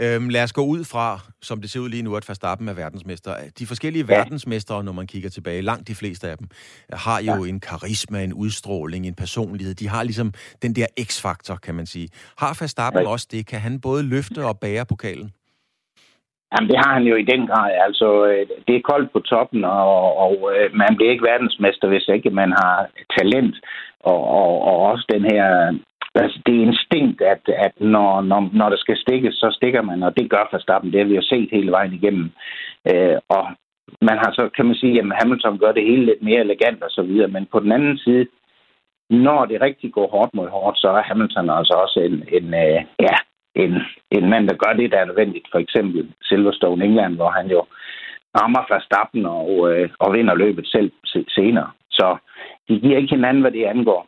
Øhm, 0.03 0.29
lad 0.29 0.43
os 0.43 0.53
gå 0.53 0.61
ud 0.65 0.83
fra, 0.83 1.19
som 1.41 1.61
det 1.61 1.69
ser 1.69 1.79
ud 1.79 1.89
lige 1.89 2.03
nu, 2.03 2.15
at 2.15 2.25
Verstappen 2.29 2.67
er 2.67 2.73
verdensmester. 2.73 3.31
De 3.59 3.65
forskellige 3.65 4.05
ja. 4.09 4.15
verdensmestre, 4.15 4.83
når 4.83 4.91
man 4.91 5.07
kigger 5.07 5.29
tilbage, 5.29 5.61
langt 5.61 5.87
de 5.87 5.95
fleste 5.95 6.27
af 6.27 6.37
dem, 6.37 6.47
har 6.93 7.21
jo 7.21 7.43
ja. 7.43 7.49
en 7.49 7.59
karisma, 7.59 8.23
en 8.23 8.33
udstråling, 8.33 9.07
en 9.07 9.15
personlighed. 9.15 9.75
De 9.75 9.87
har 9.87 10.03
ligesom 10.03 10.33
den 10.61 10.75
der 10.75 10.85
x-faktor, 11.03 11.55
kan 11.55 11.75
man 11.75 11.85
sige. 11.85 12.09
Har 12.37 12.57
Verstappen 12.59 13.01
ja. 13.01 13.09
også 13.09 13.27
det? 13.31 13.47
Kan 13.47 13.59
han 13.59 13.81
både 13.81 14.03
løfte 14.03 14.45
og 14.45 14.59
bære 14.59 14.85
pokalen? 14.85 15.31
Jamen, 16.51 16.69
det 16.69 16.77
har 16.83 16.93
han 16.93 17.03
jo 17.03 17.15
i 17.15 17.29
den 17.33 17.47
grad. 17.47 17.71
Altså, 17.87 18.25
øh, 18.25 18.47
det 18.67 18.75
er 18.75 18.89
koldt 18.91 19.11
på 19.13 19.19
toppen, 19.19 19.63
og, 19.63 20.17
og 20.17 20.51
øh, 20.55 20.75
man 20.75 20.95
bliver 20.95 21.11
ikke 21.11 21.29
verdensmester, 21.31 21.87
hvis 21.87 22.07
ikke 22.07 22.29
man 22.29 22.51
har 22.51 22.87
talent 23.17 23.55
og, 23.99 24.19
og, 24.39 24.51
og 24.69 24.77
også 24.91 25.05
den 25.13 25.23
her 25.31 25.73
altså 26.15 26.39
det 26.45 26.55
er 26.55 26.65
instinkt, 26.65 27.21
at, 27.21 27.41
at 27.65 27.73
når, 27.79 28.21
når, 28.21 28.49
når 28.53 28.69
der 28.69 28.77
skal 28.77 28.97
stikkes, 28.97 29.35
så 29.35 29.47
stikker 29.51 29.81
man, 29.81 30.03
og 30.03 30.17
det 30.17 30.29
gør 30.29 30.49
Verstappen. 30.51 30.91
Det 30.91 30.99
har 30.99 31.07
vi 31.07 31.15
jo 31.15 31.21
set 31.21 31.49
hele 31.51 31.71
vejen 31.71 31.93
igennem. 31.93 32.31
Øh, 32.91 33.17
og 33.29 33.43
man 34.01 34.17
har 34.17 34.31
så, 34.33 34.49
kan 34.55 34.65
man 34.65 34.75
sige, 34.75 34.99
at 34.99 35.05
Hamilton 35.21 35.59
gør 35.59 35.71
det 35.71 35.83
hele 35.83 36.05
lidt 36.05 36.21
mere 36.21 36.39
elegant 36.39 36.83
og 36.83 36.91
så 36.91 37.01
videre, 37.01 37.27
men 37.27 37.45
på 37.51 37.59
den 37.59 37.71
anden 37.71 37.97
side, 37.97 38.27
når 39.09 39.45
det 39.45 39.61
rigtig 39.61 39.91
går 39.93 40.07
hårdt 40.07 40.33
mod 40.33 40.47
hårdt, 40.49 40.77
så 40.77 40.87
er 40.89 41.01
Hamilton 41.01 41.49
altså 41.49 41.73
også 41.73 41.99
en, 41.99 42.15
en, 42.37 42.53
øh, 42.53 42.79
ja, 42.99 43.15
en, 43.55 43.71
en 44.17 44.29
mand, 44.29 44.47
der 44.47 44.55
gør 44.63 44.73
det, 44.73 44.91
der 44.91 44.99
er 44.99 45.05
nødvendigt. 45.05 45.47
For 45.51 45.59
eksempel 45.59 46.13
Silverstone 46.23 46.85
England, 46.85 47.15
hvor 47.15 47.29
han 47.29 47.47
jo 47.47 47.61
rammer 48.39 48.63
Verstappen 48.69 49.25
og, 49.25 49.49
øh, 49.71 49.89
og 49.99 50.13
vinder 50.13 50.35
løbet 50.35 50.67
selv 50.67 50.91
senere. 51.29 51.69
Så 51.89 52.17
de 52.67 52.79
giver 52.79 52.97
ikke 52.97 53.15
hinanden, 53.15 53.41
hvad 53.41 53.51
det 53.51 53.65
angår. 53.65 54.07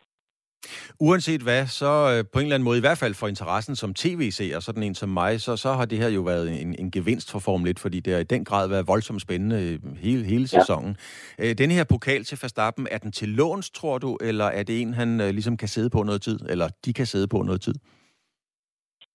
Uanset 1.00 1.42
hvad, 1.42 1.66
så 1.66 1.86
øh, 1.86 2.24
på 2.32 2.38
en 2.38 2.44
eller 2.44 2.54
anden 2.54 2.64
måde, 2.64 2.78
i 2.78 2.80
hvert 2.80 2.98
fald 2.98 3.14
for 3.14 3.28
interessen 3.28 3.76
som 3.76 3.94
tv-seer, 3.94 4.60
sådan 4.60 4.82
en 4.82 4.94
som 4.94 5.08
mig, 5.08 5.40
så, 5.40 5.56
så 5.56 5.72
har 5.72 5.84
det 5.84 5.98
her 5.98 6.08
jo 6.08 6.20
været 6.20 6.62
en, 6.62 6.74
en 6.78 6.90
gevinst 6.90 7.32
for 7.32 7.38
Formel 7.38 7.70
1, 7.70 7.78
fordi 7.78 8.00
det 8.00 8.12
har 8.12 8.20
i 8.20 8.24
den 8.24 8.44
grad 8.44 8.68
været 8.68 8.88
voldsomt 8.88 9.22
spændende 9.22 9.56
øh, 9.72 9.96
hele, 9.96 10.24
hele 10.24 10.48
sæsonen. 10.48 10.96
Øh, 11.38 11.58
den 11.58 11.70
her 11.70 11.84
pokal 11.84 12.24
til 12.24 12.38
Verstappen, 12.42 12.88
er 12.90 12.98
den 12.98 13.12
til 13.12 13.28
låns, 13.28 13.70
tror 13.70 13.98
du, 13.98 14.18
eller 14.20 14.44
er 14.44 14.62
det 14.62 14.82
en, 14.82 14.94
han 14.94 15.18
ligesom 15.18 15.56
kan 15.56 15.68
sidde 15.68 15.90
på 15.90 16.02
noget 16.02 16.22
tid, 16.22 16.38
eller 16.48 16.68
de 16.84 16.92
kan 16.92 17.06
sidde 17.06 17.28
på 17.28 17.42
noget 17.42 17.60
tid? 17.60 17.74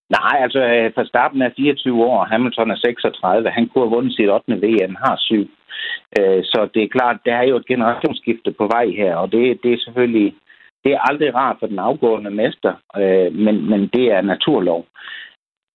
Nej, 0.09 0.35
altså 0.45 0.59
øh, 0.59 0.97
Verstappen 0.97 1.41
er 1.41 1.49
24 1.55 2.03
år, 2.05 2.23
Hamilton 2.25 2.71
er 2.71 2.75
36. 2.75 3.49
Han 3.49 3.67
kunne 3.67 3.83
have 3.83 3.95
vundet 3.95 4.15
sit 4.15 4.29
8. 4.29 4.55
VM, 4.63 4.95
har 5.05 5.15
syv. 5.17 5.49
Øh, 6.19 6.43
så 6.43 6.69
det 6.73 6.83
er 6.83 6.95
klart, 6.97 7.17
der 7.25 7.35
er 7.35 7.43
jo 7.43 7.55
et 7.55 7.65
generationsskifte 7.65 8.51
på 8.51 8.67
vej 8.67 8.87
her, 8.87 9.15
og 9.15 9.31
det, 9.31 9.63
det 9.63 9.73
er 9.73 9.83
selvfølgelig 9.85 10.33
det 10.83 10.91
er 10.93 10.99
aldrig 11.09 11.35
rart 11.35 11.57
for 11.59 11.67
den 11.67 11.79
afgående 11.79 12.31
mester, 12.31 12.73
øh, 12.97 13.33
men, 13.33 13.69
men 13.69 13.81
det 13.93 14.05
er 14.11 14.21
naturlov. 14.21 14.85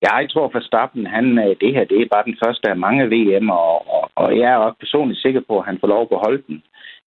Jeg 0.03 0.29
tror 0.31 0.49
for 0.53 0.61
Stappen, 0.61 1.07
han, 1.07 1.37
det 1.37 1.75
her 1.75 1.85
det 1.85 2.01
er 2.01 2.07
bare 2.12 2.25
den 2.25 2.38
første 2.45 2.71
af 2.71 2.77
mange 2.77 3.05
VM, 3.14 3.51
og, 3.51 3.88
og, 3.95 4.11
og 4.14 4.38
jeg 4.38 4.51
er 4.53 4.57
også 4.57 4.79
personligt 4.81 5.21
sikker 5.21 5.41
på, 5.49 5.59
at 5.59 5.64
han 5.64 5.79
får 5.81 5.88
lov 5.88 6.03
at 6.03 6.09
beholde 6.09 6.43
den. 6.47 6.62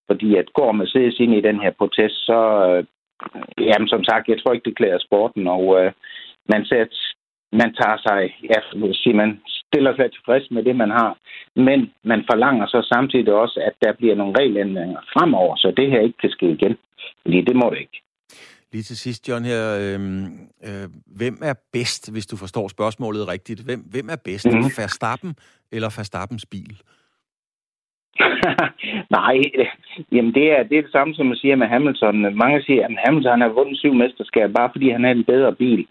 Fordi 0.07 0.35
at 0.35 0.53
går 0.53 0.71
Mercedes 0.71 1.19
ind 1.19 1.33
i 1.33 1.41
den 1.41 1.59
her 1.61 1.71
protest, 1.71 2.15
så, 2.25 2.39
jamen 3.57 3.87
som 3.87 4.03
sagt, 4.03 4.27
jeg 4.27 4.37
tror 4.39 4.53
ikke, 4.53 4.65
det 4.65 4.77
klæder 4.77 4.99
sporten, 4.99 5.47
og 5.47 5.85
øh, 5.85 5.91
man 6.53 6.61
ser, 6.69 6.83
man 7.61 7.69
tager 7.79 7.97
sig, 8.07 8.19
ja, 8.51 8.59
sige, 9.01 9.15
man 9.23 9.31
stiller 9.67 9.93
sig 9.95 10.11
tilfreds 10.11 10.51
med 10.51 10.63
det, 10.63 10.75
man 10.75 10.91
har. 10.99 11.11
Men 11.55 11.79
man 12.03 12.21
forlanger 12.31 12.65
så 12.67 12.79
samtidig 12.93 13.33
også, 13.33 13.57
at 13.67 13.75
der 13.83 13.93
bliver 13.99 14.15
nogle 14.15 14.37
regelændringer 14.39 15.01
fremover, 15.13 15.55
så 15.55 15.73
det 15.77 15.91
her 15.91 16.01
ikke 16.01 16.21
kan 16.21 16.29
ske 16.29 16.47
igen. 16.51 16.77
Fordi 17.21 17.41
det 17.41 17.55
må 17.55 17.69
det 17.73 17.79
ikke. 17.79 17.99
Lige 18.73 18.83
til 18.83 18.97
sidst, 18.97 19.29
John, 19.29 19.45
her. 19.45 19.63
Øh, 19.83 19.99
øh, 20.67 20.87
hvem 21.19 21.37
er 21.43 21.53
bedst, 21.73 22.11
hvis 22.11 22.27
du 22.27 22.37
forstår 22.37 22.67
spørgsmålet 22.67 23.27
rigtigt? 23.27 23.59
Hvem, 23.65 23.79
hvem 23.93 24.07
er 24.09 24.19
bedst? 24.25 24.45
Mm. 24.45 24.71
Verstappen 24.77 25.35
eller 25.71 25.89
Verstappens 25.97 26.45
bil? 26.45 26.75
Nej, 29.17 29.35
jamen 30.11 30.33
det 30.33 30.45
er, 30.55 30.63
det 30.63 30.77
er 30.77 30.81
det 30.81 30.91
samme, 30.91 31.15
som 31.15 31.25
man 31.25 31.35
siger 31.35 31.55
med 31.55 31.67
Hamilton. 31.67 32.37
Mange 32.43 32.61
siger, 32.61 32.85
at 32.85 32.91
Hamilton 33.05 33.41
har 33.41 33.49
vundet 33.49 33.77
syv 33.79 33.93
mesterskaber, 33.93 34.53
bare 34.53 34.69
fordi 34.73 34.89
han 34.89 35.05
er 35.05 35.11
en 35.11 35.23
bedre 35.23 35.55
bil. 35.55 35.87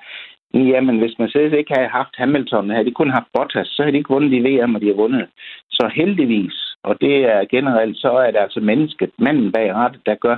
Jamen, 0.55 0.99
hvis 0.99 1.19
man 1.19 1.31
selv 1.31 1.53
ikke 1.55 1.75
havde 1.77 1.89
haft 1.89 2.15
Hamilton, 2.17 2.71
havde 2.71 2.85
de 2.85 2.95
kun 3.01 3.11
haft 3.11 3.33
Bottas, 3.35 3.69
så 3.69 3.83
havde 3.83 3.93
de 3.93 3.99
ikke 3.99 4.15
vundet 4.15 4.33
de 4.33 4.41
VM, 4.49 4.75
og 4.75 4.81
de 4.81 4.87
har 4.87 4.95
vundet. 4.95 5.29
Så 5.71 5.91
heldigvis, 5.95 6.77
og 6.83 7.01
det 7.01 7.17
er 7.35 7.45
generelt, 7.51 7.97
så 7.97 8.11
er 8.11 8.31
det 8.31 8.39
altså 8.39 8.61
mennesket, 8.61 9.11
manden 9.19 9.53
bag 9.53 9.75
rettet, 9.75 10.07
der 10.07 10.15
gør 10.15 10.37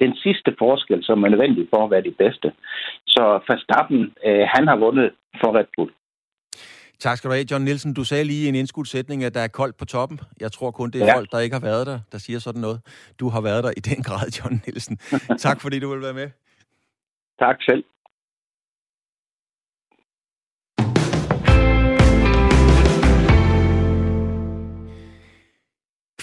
den 0.00 0.16
sidste 0.16 0.54
forskel, 0.58 1.04
som 1.04 1.24
er 1.24 1.28
nødvendig 1.28 1.66
for 1.70 1.84
at 1.84 1.90
være 1.90 2.02
de 2.02 2.14
bedste. 2.18 2.52
Så 3.06 3.40
Verstappen, 3.48 4.00
øh, 4.26 4.46
han 4.54 4.68
har 4.68 4.76
vundet 4.76 5.10
for 5.40 5.58
Red 5.58 5.70
Bull. 5.76 5.90
Tak 6.98 7.16
skal 7.16 7.30
du 7.30 7.34
have, 7.34 7.46
John 7.50 7.64
Nielsen. 7.64 7.94
Du 7.94 8.04
sagde 8.04 8.24
lige 8.24 8.46
i 8.46 8.48
en 8.48 8.54
indskudsætning, 8.54 9.24
at 9.24 9.34
der 9.34 9.40
er 9.40 9.48
koldt 9.48 9.76
på 9.76 9.84
toppen. 9.84 10.20
Jeg 10.40 10.52
tror 10.52 10.70
kun, 10.70 10.90
det 10.90 11.02
er 11.02 11.06
ja. 11.06 11.16
folk, 11.16 11.32
der 11.32 11.38
ikke 11.38 11.54
har 11.54 11.66
været 11.70 11.86
der, 11.86 11.98
der 12.12 12.18
siger 12.18 12.38
sådan 12.38 12.60
noget. 12.60 12.80
Du 13.20 13.28
har 13.28 13.40
været 13.40 13.64
der 13.64 13.70
i 13.76 13.80
den 13.80 14.02
grad, 14.02 14.26
John 14.36 14.62
Nielsen. 14.66 14.96
tak 15.46 15.60
fordi 15.60 15.78
du 15.80 15.88
vil 15.92 16.02
være 16.02 16.14
med. 16.14 16.28
Tak 17.38 17.56
selv. 17.62 17.84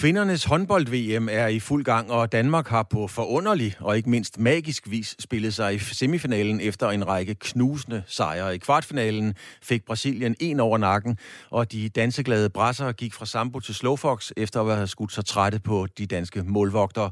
Kvindernes 0.00 0.44
håndbold-VM 0.44 1.28
er 1.28 1.46
i 1.46 1.60
fuld 1.60 1.84
gang, 1.84 2.10
og 2.10 2.32
Danmark 2.32 2.68
har 2.68 2.82
på 2.82 3.06
forunderlig 3.06 3.76
og 3.80 3.96
ikke 3.96 4.10
mindst 4.10 4.38
magisk 4.38 4.90
vis 4.90 5.16
spillet 5.18 5.54
sig 5.54 5.74
i 5.74 5.78
semifinalen 5.78 6.60
efter 6.60 6.90
en 6.90 7.08
række 7.08 7.34
knusende 7.34 8.02
sejre. 8.06 8.54
I 8.54 8.58
kvartfinalen 8.58 9.34
fik 9.62 9.84
Brasilien 9.84 10.36
en 10.40 10.60
over 10.60 10.78
nakken, 10.78 11.18
og 11.50 11.72
de 11.72 11.88
danseglade 11.88 12.50
brasser 12.50 12.92
gik 12.92 13.14
fra 13.14 13.26
Sambo 13.26 13.60
til 13.60 13.74
Slowfox 13.74 14.30
efter 14.36 14.62
at 14.62 14.76
have 14.76 14.86
skudt 14.86 15.12
sig 15.12 15.24
trætte 15.24 15.60
på 15.60 15.86
de 15.98 16.06
danske 16.06 16.42
målvogtere. 16.42 17.10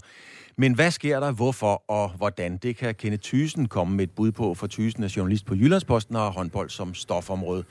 Men 0.57 0.75
hvad 0.75 0.91
sker 0.91 1.21
der, 1.21 1.33
hvorfor 1.33 1.83
og 1.89 2.11
hvordan? 2.17 2.57
Det 2.57 2.77
kan 2.77 2.95
Kenneth 2.95 3.23
Thysen 3.23 3.69
komme 3.69 3.97
med 3.97 4.05
et 4.05 4.11
bud 4.11 4.33
på, 4.33 4.55
for 4.55 4.67
Thysen 4.67 5.03
er 5.03 5.13
journalist 5.17 5.47
på 5.47 5.55
Jyllandsposten 5.55 6.17
og 6.17 6.23
har 6.23 6.31
håndbold 6.31 6.71
som 6.71 6.95
stofområde. 6.95 7.65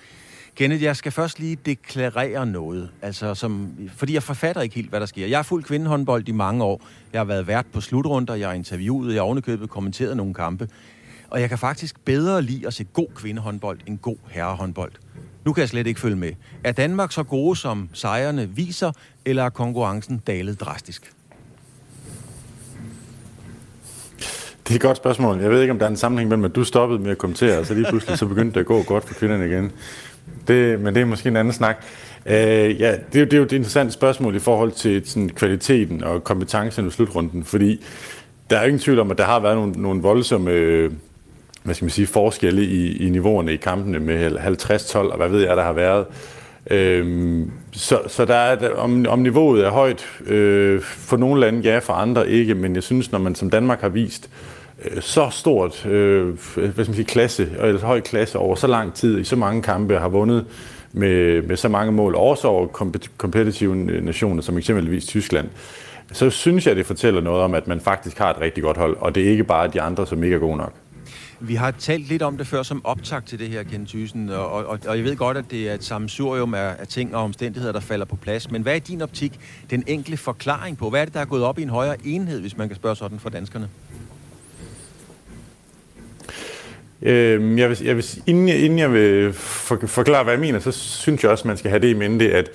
Kenneth, 0.55 0.83
jeg 0.83 0.95
skal 0.95 1.11
først 1.11 1.39
lige 1.39 1.55
deklarere 1.65 2.45
noget, 2.45 2.89
altså 3.01 3.35
som, 3.35 3.77
fordi 3.95 4.13
jeg 4.13 4.23
forfatter 4.23 4.61
ikke 4.61 4.75
helt, 4.75 4.89
hvad 4.89 4.99
der 4.99 5.05
sker. 5.05 5.27
Jeg 5.27 5.37
har 5.37 5.43
fulgt 5.43 5.67
kvindehåndbold 5.67 6.27
i 6.27 6.31
mange 6.31 6.63
år. 6.63 6.81
Jeg 7.13 7.19
har 7.19 7.25
været 7.25 7.47
vært 7.47 7.65
på 7.73 7.81
slutrunder, 7.81 8.35
jeg 8.35 8.47
har 8.47 8.53
interviewet, 8.55 9.13
jeg 9.13 9.21
har 9.21 9.25
ovenikøbet 9.25 9.69
kommenteret 9.69 10.17
nogle 10.17 10.33
kampe. 10.33 10.69
Og 11.29 11.41
jeg 11.41 11.49
kan 11.49 11.57
faktisk 11.57 11.99
bedre 12.05 12.41
lide 12.41 12.67
at 12.67 12.73
se 12.73 12.83
god 12.83 13.07
kvindehåndbold 13.15 13.79
end 13.85 13.97
god 13.97 14.17
herrehåndbold. 14.29 14.91
Nu 15.45 15.53
kan 15.53 15.61
jeg 15.61 15.69
slet 15.69 15.87
ikke 15.87 15.99
følge 15.99 16.15
med. 16.15 16.31
Er 16.63 16.71
Danmark 16.71 17.11
så 17.11 17.23
gode, 17.23 17.55
som 17.55 17.89
sejrene 17.93 18.49
viser, 18.49 18.91
eller 19.25 19.43
er 19.43 19.49
konkurrencen 19.49 20.17
dalet 20.17 20.59
drastisk? 20.59 21.13
Det 24.63 24.71
er 24.71 24.75
et 24.75 24.81
godt 24.81 24.97
spørgsmål. 24.97 25.39
Jeg 25.41 25.51
ved 25.51 25.61
ikke, 25.61 25.71
om 25.71 25.79
der 25.79 25.85
er 25.85 25.89
en 25.89 25.97
sammenhæng 25.97 26.29
mellem, 26.29 26.45
at 26.45 26.55
du 26.55 26.63
stoppede 26.63 26.99
med 26.99 27.11
at 27.11 27.17
kommentere, 27.17 27.57
og 27.57 27.65
så 27.65 27.73
lige 27.73 27.85
pludselig 27.89 28.17
så 28.17 28.25
begyndte 28.25 28.53
det 28.53 28.59
at 28.59 28.65
gå 28.65 28.83
godt 28.83 29.07
for 29.07 29.13
kvinderne 29.13 29.47
igen. 29.47 29.71
Det, 30.47 30.79
men 30.79 30.95
det 30.95 31.01
er 31.01 31.05
måske 31.05 31.29
en 31.29 31.35
anden 31.35 31.53
snak. 31.53 31.85
Øh, 32.25 32.35
ja, 32.81 32.95
det, 33.13 33.21
er, 33.21 33.25
det 33.25 33.33
er 33.33 33.37
jo 33.37 33.43
et 33.43 33.51
interessant 33.51 33.93
spørgsmål 33.93 34.35
i 34.35 34.39
forhold 34.39 34.71
til 34.71 35.01
sådan, 35.05 35.29
kvaliteten 35.29 36.03
og 36.03 36.23
kompetencen 36.23 36.87
i 36.87 36.91
slutrunden, 36.91 37.43
fordi 37.43 37.85
der 38.49 38.57
er 38.57 38.63
ingen 38.63 38.79
tvivl 38.79 38.99
om, 38.99 39.11
at 39.11 39.17
der 39.17 39.23
har 39.23 39.39
været 39.39 39.55
nogle, 39.55 39.71
nogle 39.71 40.01
voldsomme 40.01 40.51
øh, 40.51 40.91
hvad 41.63 41.75
skal 41.75 41.85
man 41.85 41.89
sige, 41.89 42.07
forskelle 42.07 42.65
i, 42.65 43.07
i 43.07 43.09
niveauerne 43.09 43.53
i 43.53 43.57
kampene 43.57 43.99
med 43.99 44.31
50-12, 44.31 44.97
og 44.97 45.17
hvad 45.17 45.29
ved 45.29 45.41
jeg, 45.41 45.57
der 45.57 45.63
har 45.63 45.73
været. 45.73 46.05
Øhm, 46.71 47.51
så, 47.71 47.99
så 48.07 48.25
der 48.25 48.35
er, 48.35 48.69
om, 48.75 49.05
om 49.09 49.19
niveauet 49.19 49.65
er 49.65 49.69
højt 49.69 50.05
øh, 50.25 50.81
for 50.81 51.17
nogle 51.17 51.41
lande, 51.41 51.59
ja, 51.59 51.79
for 51.79 51.93
andre 51.93 52.29
ikke, 52.29 52.55
men 52.55 52.75
jeg 52.75 52.83
synes, 52.83 53.11
når 53.11 53.19
man 53.19 53.35
som 53.35 53.49
Danmark 53.49 53.81
har 53.81 53.89
vist 53.89 54.29
øh, 54.85 55.01
så 55.01 55.29
stort 55.29 55.85
øh, 55.85 56.25
hvad 56.55 56.71
skal 56.71 56.87
man 56.87 56.95
sige, 56.95 57.05
klasse, 57.05 57.49
eller 57.59 57.79
høj 57.79 58.01
klasse 58.01 58.37
over 58.37 58.55
så 58.55 58.67
lang 58.67 58.93
tid, 58.93 59.19
i 59.19 59.23
så 59.23 59.35
mange 59.35 59.61
kampe, 59.61 59.97
har 59.97 60.09
vundet 60.09 60.45
med, 60.93 61.41
med 61.41 61.57
så 61.57 61.69
mange 61.69 61.91
mål, 61.91 62.15
også 62.15 62.47
over 62.47 62.67
kompetitive 63.17 63.75
nationer, 64.01 64.41
som 64.41 64.57
eksempelvis 64.57 65.05
Tyskland, 65.05 65.49
så 66.11 66.29
synes 66.29 66.67
jeg, 66.67 66.75
det 66.75 66.85
fortæller 66.85 67.21
noget 67.21 67.41
om, 67.41 67.53
at 67.53 67.67
man 67.67 67.79
faktisk 67.79 68.17
har 68.17 68.29
et 68.29 68.41
rigtig 68.41 68.63
godt 68.63 68.77
hold, 68.77 68.97
og 68.99 69.15
det 69.15 69.23
er 69.23 69.31
ikke 69.31 69.43
bare 69.43 69.67
de 69.67 69.81
andre, 69.81 70.07
som 70.07 70.23
ikke 70.23 70.35
er 70.35 70.39
gode 70.39 70.57
nok. 70.57 70.73
Vi 71.45 71.55
har 71.55 71.71
talt 71.71 72.07
lidt 72.07 72.21
om 72.21 72.37
det 72.37 72.47
før 72.47 72.63
som 72.63 72.85
optag 72.85 73.25
til 73.25 73.39
det 73.39 73.49
her, 73.49 73.63
Kent 73.63 73.89
Thyssen, 73.89 74.29
og, 74.29 74.51
og, 74.51 74.79
og 74.87 74.97
jeg 74.97 75.03
ved 75.03 75.15
godt, 75.15 75.37
at 75.37 75.45
det 75.51 75.69
er 75.69 75.73
et 75.73 75.83
samsurium 75.83 76.53
af, 76.53 76.75
af 76.79 76.87
ting 76.87 77.15
og 77.15 77.23
omstændigheder, 77.23 77.73
der 77.73 77.79
falder 77.79 78.05
på 78.05 78.15
plads. 78.15 78.51
Men 78.51 78.61
hvad 78.61 78.75
er 78.75 78.79
din 78.79 79.01
optik 79.01 79.39
den 79.69 79.83
enkle 79.87 80.17
forklaring 80.17 80.77
på? 80.77 80.89
Hvad 80.89 81.01
er 81.01 81.05
det, 81.05 81.13
der 81.13 81.19
er 81.19 81.25
gået 81.25 81.43
op 81.43 81.59
i 81.59 81.61
en 81.61 81.69
højere 81.69 81.95
enhed, 82.05 82.41
hvis 82.41 82.57
man 82.57 82.67
kan 82.67 82.75
spørge 82.75 82.95
sådan 82.95 83.19
for 83.19 83.29
danskerne? 83.29 83.69
Øh, 87.01 87.59
jeg 87.59 87.69
vil, 87.69 87.77
jeg 87.83 87.95
vil, 87.95 88.05
inden, 88.27 88.47
jeg, 88.47 88.59
inden 88.59 88.79
jeg 88.79 88.93
vil 88.93 89.33
for, 89.33 89.79
forklare, 89.87 90.23
hvad 90.23 90.33
jeg 90.33 90.41
mener, 90.41 90.59
så 90.59 90.71
synes 90.71 91.23
jeg 91.23 91.31
også, 91.31 91.47
man 91.47 91.57
skal 91.57 91.69
have 91.69 91.81
det 91.81 91.89
i 91.89 91.93
mente, 91.93 92.33
at 92.33 92.49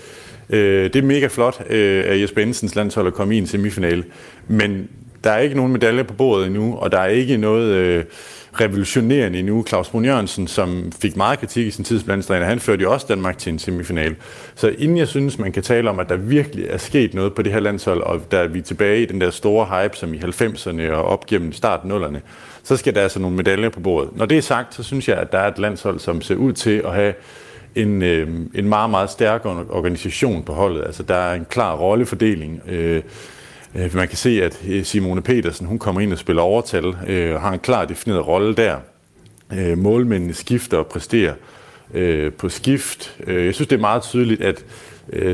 øh, 0.50 0.84
det 0.84 0.96
er 0.96 1.02
mega 1.02 1.26
flot 1.26 1.62
øh, 1.70 2.04
at 2.06 2.20
Jesper 2.20 2.40
Jensens 2.40 2.74
landshold 2.74 3.06
er 3.06 3.10
kommet 3.10 3.34
i 3.34 3.38
en 3.38 3.46
semifinale. 3.46 4.04
Men 4.48 4.88
der 5.24 5.30
er 5.30 5.38
ikke 5.38 5.56
nogen 5.56 5.72
medalje 5.72 6.04
på 6.04 6.14
bordet 6.14 6.46
endnu, 6.46 6.76
og 6.76 6.92
der 6.92 6.98
er 6.98 7.08
ikke 7.08 7.36
noget... 7.36 7.74
Øh, 7.74 8.04
revolutionerende 8.60 9.38
endnu. 9.38 9.64
Claus 9.68 9.88
Brun 9.88 10.04
Jørgensen, 10.04 10.46
som 10.48 10.92
fik 11.02 11.16
meget 11.16 11.38
kritik 11.38 11.66
i 11.66 11.70
sin 11.70 11.84
tid 11.84 12.00
han 12.28 12.60
førte 12.60 12.82
jo 12.82 12.92
også 12.92 13.06
Danmark 13.08 13.38
til 13.38 13.52
en 13.52 13.58
semifinal. 13.58 14.16
Så 14.54 14.68
inden 14.78 14.96
jeg 14.96 15.08
synes, 15.08 15.38
man 15.38 15.52
kan 15.52 15.62
tale 15.62 15.90
om, 15.90 15.98
at 15.98 16.08
der 16.08 16.16
virkelig 16.16 16.66
er 16.66 16.78
sket 16.78 17.14
noget 17.14 17.34
på 17.34 17.42
det 17.42 17.52
her 17.52 17.60
landshold, 17.60 18.02
og 18.02 18.20
der 18.30 18.38
er 18.38 18.48
vi 18.48 18.60
tilbage 18.60 19.02
i 19.02 19.06
den 19.06 19.20
der 19.20 19.30
store 19.30 19.66
hype, 19.66 19.96
som 19.96 20.14
i 20.14 20.18
90'erne 20.18 20.92
og 20.92 21.04
op 21.04 21.26
gennem 21.26 21.52
starten 21.52 21.92
0'erne, 21.92 22.18
så 22.62 22.76
skal 22.76 22.94
der 22.94 23.02
altså 23.02 23.18
nogle 23.18 23.36
medaljer 23.36 23.68
på 23.68 23.80
bordet. 23.80 24.16
Når 24.16 24.26
det 24.26 24.38
er 24.38 24.42
sagt, 24.42 24.74
så 24.74 24.82
synes 24.82 25.08
jeg, 25.08 25.16
at 25.16 25.32
der 25.32 25.38
er 25.38 25.48
et 25.48 25.58
landshold, 25.58 25.98
som 25.98 26.20
ser 26.22 26.34
ud 26.34 26.52
til 26.52 26.82
at 26.84 26.94
have 26.94 27.14
en, 27.74 28.02
øh, 28.02 28.28
en 28.54 28.68
meget, 28.68 28.90
meget 28.90 29.10
stærk 29.10 29.44
organisation 29.44 30.42
på 30.42 30.52
holdet. 30.52 30.84
Altså, 30.84 31.02
der 31.02 31.14
er 31.14 31.34
en 31.34 31.46
klar 31.50 31.76
rollefordeling. 31.76 32.62
Øh, 32.68 33.02
Øh, 33.74 33.94
man 33.94 34.08
kan 34.08 34.16
se, 34.16 34.42
at 34.42 34.62
øh, 34.68 34.84
Simone 34.84 35.22
Petersen 35.22 35.66
hun 35.66 35.78
kommer 35.78 36.00
ind 36.00 36.12
og 36.12 36.18
spiller 36.18 36.42
overtal, 36.42 36.96
øh, 37.06 37.34
og 37.34 37.40
har 37.40 37.52
en 37.52 37.58
klar 37.58 37.84
defineret 37.84 38.26
rolle 38.26 38.54
der. 38.54 38.76
Øh, 39.52 39.78
målmændene 39.78 40.34
skifter 40.34 40.78
og 40.78 40.86
præsterer 40.86 41.34
på 42.38 42.48
skift. 42.48 43.16
Jeg 43.26 43.54
synes, 43.54 43.68
det 43.68 43.76
er 43.76 43.80
meget 43.80 44.02
tydeligt, 44.02 44.42
at 44.42 44.64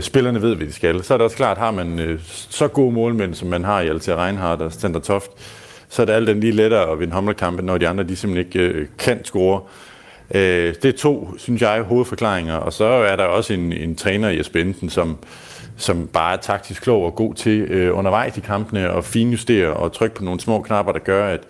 spillerne 0.05 0.43
ved, 0.43 0.55
hvad 0.57 0.67
de 0.67 0.73
skal. 0.73 1.05
Så 1.05 1.15
er 1.15 1.19
det 1.19 1.25
også 1.25 1.37
klart, 1.37 1.57
at 1.57 1.63
har 1.63 1.71
man 1.71 2.19
så 2.51 2.69
gode 2.69 2.93
målmænd, 2.93 3.35
som 3.35 3.49
man 3.49 3.65
har 3.65 3.81
i 3.81 3.89
Altair 3.89 4.17
Reinhardt 4.17 4.63
og 4.63 4.73
Sander 4.73 5.01
Toft, 5.01 5.31
så 5.89 6.03
er 6.03 6.07
det 6.07 6.13
alt 6.13 6.29
den 6.29 6.41
lige 6.41 6.53
lettere 6.53 6.93
at 6.93 7.01
vinde 7.01 7.13
håndboldkampe, 7.13 7.63
når 7.63 7.79
de 7.79 7.89
andre 7.89 8.05
de 8.05 8.17
simpelthen 8.17 8.63
ikke 8.63 8.87
kan 8.99 9.25
score. 9.25 9.61
Det 10.33 10.85
er 10.85 10.93
to, 10.99 11.35
synes 11.39 11.63
jeg, 11.63 11.83
hovedforklaringer. 11.83 12.55
Og 12.55 12.73
så 12.73 12.85
er 12.85 13.17
der 13.17 13.25
også 13.25 13.53
en, 13.53 13.73
en 13.73 13.97
træner 13.97 14.29
i 14.29 14.43
Enten, 14.55 14.91
som 14.91 15.19
som 15.77 16.07
bare 16.07 16.33
er 16.33 16.41
taktisk 16.41 16.83
klog 16.83 17.05
og 17.05 17.15
god 17.15 17.35
til 17.35 17.61
øh, 17.61 17.99
undervejs 17.99 18.37
i 18.37 18.41
kampene 18.41 18.89
at 18.89 19.05
finjustere 19.05 19.75
og 19.75 19.93
trykke 19.93 20.17
på 20.17 20.25
nogle 20.25 20.41
små 20.41 20.63
knapper, 20.63 20.93
der 20.93 20.99
gør, 20.99 21.29
at, 21.29 21.41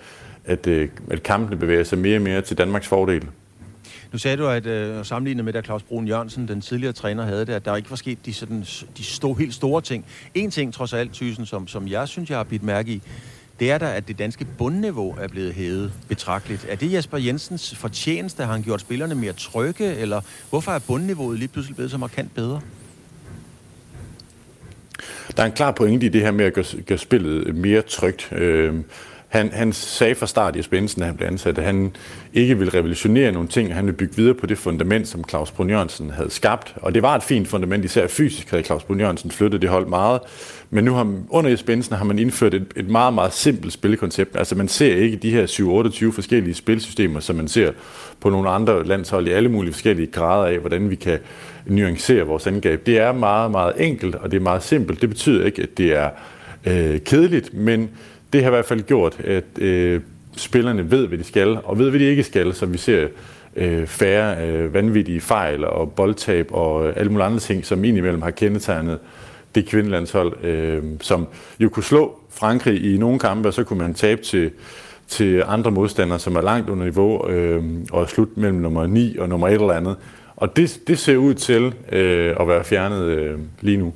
at, 0.45 0.67
øh, 0.67 0.89
at 1.11 1.23
kampene 1.23 1.57
bevæger 1.57 1.85
sig 1.85 1.99
mere 1.99 2.17
og 2.17 2.23
mere 2.23 2.41
til 2.41 2.59
Danmarks 2.59 2.89
fordel. 2.89 3.27
Nu 4.13 4.19
sagde 4.19 4.37
du, 4.37 4.49
at 4.49 4.67
øh, 4.67 5.05
sammenlignet 5.05 5.45
med, 5.45 5.53
da 5.53 5.63
Claus 5.63 5.83
Brun 5.83 6.09
Jørgensen, 6.09 6.49
den 6.49 6.61
tidligere 6.61 6.93
træner, 6.93 7.25
havde 7.25 7.47
det, 7.47 7.53
at 7.53 7.65
der 7.65 7.77
ikke 7.77 7.91
var 7.91 7.97
sket 7.97 8.19
de, 8.27 8.35
sådan, 8.35 8.61
de 8.97 9.05
stå, 9.05 9.35
helt 9.35 9.55
store 9.55 9.81
ting. 9.81 10.05
En 10.35 10.51
ting, 10.51 10.75
trods 10.75 10.93
alt, 10.93 11.13
Thyssen, 11.13 11.47
som, 11.47 11.69
som 11.69 11.89
jeg 11.89 12.09
synes, 12.09 12.31
jeg 12.31 12.39
har 12.39 12.45
bidt 12.45 12.63
mærke 12.63 12.93
i, 12.93 13.03
det 13.61 13.71
er 13.71 13.79
der, 13.79 13.89
at 13.89 14.09
det 14.09 14.19
danske 14.19 14.47
bundniveau 14.59 15.17
er 15.21 15.29
blevet 15.29 15.55
hævet 15.55 15.93
betragteligt. 16.09 16.67
Er 16.69 16.77
det 16.77 16.93
Jesper 16.93 17.19
Jensens 17.19 17.75
fortjeneste? 17.75 18.45
Har 18.45 18.53
han 18.53 18.63
gjort 18.63 18.81
spillerne 18.81 19.15
mere 19.15 19.33
trygge, 19.33 19.95
eller 19.95 20.21
hvorfor 20.51 20.73
er 20.73 20.79
bundniveauet 20.79 21.39
lige 21.39 21.49
pludselig 21.49 21.77
blevet 21.77 21.91
så 21.91 21.99
markant 21.99 22.35
bedre? 22.35 22.61
Der 25.37 25.43
er 25.43 25.47
en 25.47 25.53
klar 25.53 25.73
pointe 25.73 26.07
i 26.07 26.09
det 26.09 26.21
her 26.21 26.31
med 26.31 26.45
at 26.45 26.53
gøre, 26.53 26.65
gøre 26.87 26.99
spillet 26.99 27.55
mere 27.55 27.83
trygt. 27.83 28.33
Øh, 28.33 28.75
han, 29.35 29.51
han 29.53 29.73
sagde 29.73 30.15
fra 30.15 30.27
start 30.27 30.57
i 30.57 30.63
Spensen, 30.63 31.01
da 31.01 31.07
han 31.07 31.17
blev 31.17 31.29
ansat, 31.29 31.59
at 31.59 31.65
han 31.65 31.97
ikke 32.35 32.59
vil 32.59 32.71
revolutionere 32.71 33.33
nogle 33.33 33.49
ting, 33.49 33.75
han 33.75 33.87
ville 33.87 33.97
bygge 33.97 34.17
videre 34.17 34.35
på 34.35 34.47
det 34.47 34.59
fundament, 34.59 35.09
som 35.09 35.25
Claus 35.29 35.51
Brun 35.51 35.71
Jørgensen 35.71 36.11
havde 36.11 36.31
skabt. 36.31 36.75
Og 36.77 36.95
det 36.95 37.03
var 37.03 37.17
et 37.17 37.23
fint 37.23 37.49
fundament, 37.49 37.85
især 37.85 38.07
fysisk 38.07 38.51
havde 38.51 38.63
Claus 38.63 38.85
Brun 38.85 39.01
Jørgensen 39.01 39.31
flyttet 39.31 39.63
det 39.63 39.71
hold 39.71 39.87
meget. 39.87 40.21
Men 40.71 40.85
nu 40.85 40.93
har, 40.95 41.15
under 41.29 41.51
Jes 41.51 41.63
Bensen 41.63 41.97
har 41.97 42.05
man 42.05 42.19
indført 42.19 42.55
et, 42.55 42.67
et 42.77 42.89
meget, 42.89 43.15
meget 43.15 43.33
simpelt 43.33 43.73
spilkoncept. 43.73 44.37
Altså 44.37 44.55
man 44.55 44.69
ser 44.69 44.97
ikke 44.97 45.17
de 45.17 45.31
her 45.31 45.47
7-28 45.47 46.15
forskellige 46.15 46.55
spilsystemer, 46.55 47.21
som 47.21 47.37
man 47.37 47.49
ser 47.49 47.73
på 48.21 48.31
nogle 48.31 48.51
andre 48.51 48.87
landshold 48.87 49.29
i 49.29 49.31
alle 49.31 49.49
mulige 49.49 49.73
forskellige 49.73 50.07
grader 50.07 50.47
af, 50.47 50.59
hvordan 50.59 50.91
vi 50.91 50.95
kan 50.95 51.19
nuancere 51.67 52.23
vores 52.23 52.47
angreb. 52.47 52.87
Det 52.87 52.99
er 52.99 53.13
meget, 53.13 53.51
meget 53.51 53.73
enkelt, 53.79 54.15
og 54.15 54.31
det 54.31 54.37
er 54.37 54.43
meget 54.43 54.63
simpelt. 54.63 55.01
Det 55.01 55.09
betyder 55.09 55.47
ikke, 55.47 55.63
at 55.63 55.79
det 55.79 55.97
er 55.97 56.11
øh, 56.67 57.01
kedeligt, 57.01 57.55
men 57.55 57.91
det 58.35 58.43
har 58.43 58.51
i 58.51 58.55
hvert 58.55 58.65
fald 58.65 58.83
gjort, 58.83 59.21
at 59.25 59.45
øh, 59.59 60.01
spillerne 60.37 60.91
ved, 60.91 61.07
hvad 61.07 61.19
de 61.19 61.25
skal, 61.25 61.59
og 61.65 61.79
ved, 61.79 61.91
hvad 61.91 62.01
de 62.01 62.05
ikke 62.05 62.23
skal, 62.23 62.55
så 62.55 62.67
vi 62.67 62.79
ser 62.79 63.09
øh, 63.57 63.87
færre 63.87 64.49
øh, 64.49 64.75
vanvittige 64.75 65.21
fejl 65.21 65.65
og 65.65 65.93
boldtab 65.93 66.49
og 66.51 66.87
øh, 66.87 66.93
alle 66.97 67.13
mulige 67.13 67.27
andre 67.27 67.39
ting, 67.39 67.67
som 67.67 67.85
indimellem 67.85 68.23
har 68.23 68.31
kendetegnet 68.31 68.99
det 69.55 69.67
kvindelandshold, 69.67 70.45
øh, 70.45 70.83
som 71.01 71.27
jo 71.61 71.69
kunne 71.69 71.83
slå 71.85 72.19
Frankrig 72.31 72.95
i 72.95 72.99
nogle 72.99 73.19
kampe, 73.19 73.49
og 73.49 73.55
så 73.55 73.65
kunne 73.65 73.79
man 73.79 73.95
tabe 73.95 74.23
til, 74.23 74.51
til 75.09 75.43
andre 75.47 75.71
modstandere, 75.71 76.19
som 76.19 76.37
er 76.37 76.43
langt 76.43 76.71
under 76.71 76.85
niveau, 76.85 77.29
øh, 77.29 77.65
og 77.93 78.09
slut 78.09 78.37
mellem 78.37 78.59
nummer 78.59 78.87
9 78.87 79.17
og 79.19 79.29
nummer 79.29 79.49
1 79.49 79.53
eller 79.53 79.73
andet. 79.73 79.97
Og 80.37 80.57
det, 80.57 80.81
det 80.87 80.99
ser 80.99 81.17
ud 81.17 81.35
til 81.35 81.75
øh, 81.93 82.37
at 82.41 82.49
være 82.49 82.65
fjernet 82.65 83.05
øh, 83.05 83.39
lige 83.61 83.77
nu. 83.77 83.93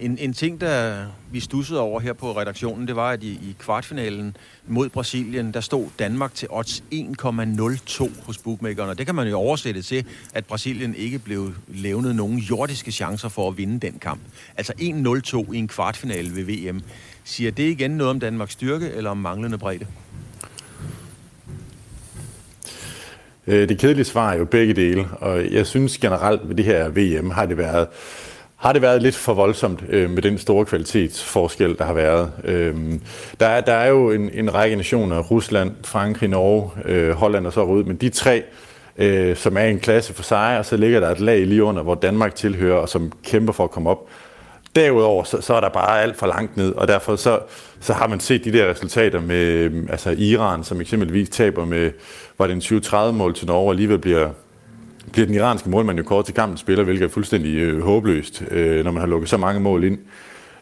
En, 0.00 0.18
en 0.18 0.32
ting, 0.32 0.60
der 0.60 1.06
vi 1.32 1.40
stussede 1.40 1.80
over 1.80 2.00
her 2.00 2.12
på 2.12 2.32
redaktionen, 2.32 2.88
det 2.88 2.96
var, 2.96 3.10
at 3.10 3.22
i, 3.22 3.30
i 3.32 3.56
kvartfinalen 3.58 4.36
mod 4.66 4.88
Brasilien, 4.88 5.54
der 5.54 5.60
stod 5.60 5.86
Danmark 5.98 6.34
til 6.34 6.48
odds 6.50 6.82
1,02 6.94 8.26
hos 8.26 8.38
bookmakerne. 8.38 8.90
Og 8.90 8.98
det 8.98 9.06
kan 9.06 9.14
man 9.14 9.28
jo 9.28 9.36
oversætte 9.36 9.82
til, 9.82 10.04
at 10.34 10.46
Brasilien 10.46 10.94
ikke 10.94 11.18
blev 11.18 11.52
levnet 11.68 12.16
nogen 12.16 12.38
jordiske 12.38 12.92
chancer 12.92 13.28
for 13.28 13.48
at 13.48 13.58
vinde 13.58 13.86
den 13.86 13.98
kamp. 13.98 14.20
Altså 14.56 14.72
1,02 14.80 15.52
i 15.52 15.58
en 15.58 15.68
kvartfinale 15.68 16.36
ved 16.36 16.44
VM. 16.44 16.82
Siger 17.24 17.50
det 17.50 17.70
igen 17.70 17.90
noget 17.90 18.10
om 18.10 18.20
Danmarks 18.20 18.52
styrke 18.52 18.90
eller 18.90 19.10
om 19.10 19.16
manglende 19.16 19.58
bredde? 19.58 19.86
Øh, 23.46 23.68
det 23.68 23.78
kedelige 23.78 24.04
svar 24.04 24.32
er 24.32 24.38
jo 24.38 24.44
begge 24.44 24.74
dele, 24.74 25.08
og 25.20 25.52
jeg 25.52 25.66
synes 25.66 25.98
generelt 25.98 26.48
ved 26.48 26.54
det 26.54 26.64
her 26.64 26.88
VM 26.88 27.30
har 27.30 27.46
det 27.46 27.56
været 27.58 27.88
har 28.56 28.72
det 28.72 28.82
været 28.82 29.02
lidt 29.02 29.14
for 29.14 29.34
voldsomt 29.34 29.84
øh, 29.88 30.10
med 30.10 30.22
den 30.22 30.38
store 30.38 30.64
kvalitetsforskel, 30.64 31.78
der 31.78 31.84
har 31.84 31.92
været. 31.92 32.32
Øh, 32.44 32.74
der, 33.40 33.46
er, 33.46 33.60
der 33.60 33.72
er 33.72 33.88
jo 33.88 34.10
en, 34.10 34.30
en 34.32 34.54
række 34.54 34.76
nationer, 34.76 35.22
Rusland, 35.22 35.74
Frankrig, 35.84 36.28
Norge, 36.28 36.70
øh, 36.84 37.10
Holland 37.10 37.46
og 37.46 37.52
så 37.52 37.62
ud, 37.62 37.84
men 37.84 37.96
de 37.96 38.08
tre, 38.08 38.42
øh, 38.98 39.36
som 39.36 39.56
er 39.56 39.64
en 39.64 39.80
klasse 39.80 40.14
for 40.14 40.22
sig, 40.22 40.58
og 40.58 40.66
så 40.66 40.76
ligger 40.76 41.00
der 41.00 41.10
et 41.10 41.20
lag 41.20 41.46
lige 41.46 41.64
under, 41.64 41.82
hvor 41.82 41.94
Danmark 41.94 42.34
tilhører, 42.34 42.76
og 42.76 42.88
som 42.88 43.12
kæmper 43.24 43.52
for 43.52 43.64
at 43.64 43.70
komme 43.70 43.90
op. 43.90 44.08
Derudover, 44.76 45.24
så, 45.24 45.40
så 45.40 45.54
er 45.54 45.60
der 45.60 45.68
bare 45.68 46.02
alt 46.02 46.16
for 46.16 46.26
langt 46.26 46.56
ned, 46.56 46.72
og 46.74 46.88
derfor 46.88 47.16
så, 47.16 47.40
så 47.80 47.92
har 47.92 48.08
man 48.08 48.20
set 48.20 48.44
de 48.44 48.52
der 48.52 48.70
resultater 48.70 49.20
med 49.20 49.70
altså 49.90 50.10
Iran, 50.10 50.64
som 50.64 50.80
eksempelvis 50.80 51.28
taber 51.28 51.64
med, 51.64 51.90
var 52.38 52.46
det 52.46 52.72
en 52.72 52.80
20-30 52.80 53.12
mål 53.12 53.34
til 53.34 53.46
Norge, 53.46 53.66
og 53.66 53.70
alligevel 53.70 53.98
bliver 53.98 54.30
bliver 55.12 55.26
den 55.26 55.34
iranske 55.34 55.70
målmand 55.70 55.98
jo 55.98 56.04
kort 56.04 56.24
til 56.24 56.34
kampen 56.34 56.58
spiller, 56.58 56.84
hvilket 56.84 57.04
er 57.04 57.08
fuldstændig 57.08 57.54
øh, 57.54 57.82
håbløst, 57.82 58.44
øh, 58.50 58.84
når 58.84 58.90
man 58.90 59.00
har 59.00 59.06
lukket 59.06 59.30
så 59.30 59.36
mange 59.36 59.60
mål 59.60 59.84
ind. 59.84 59.98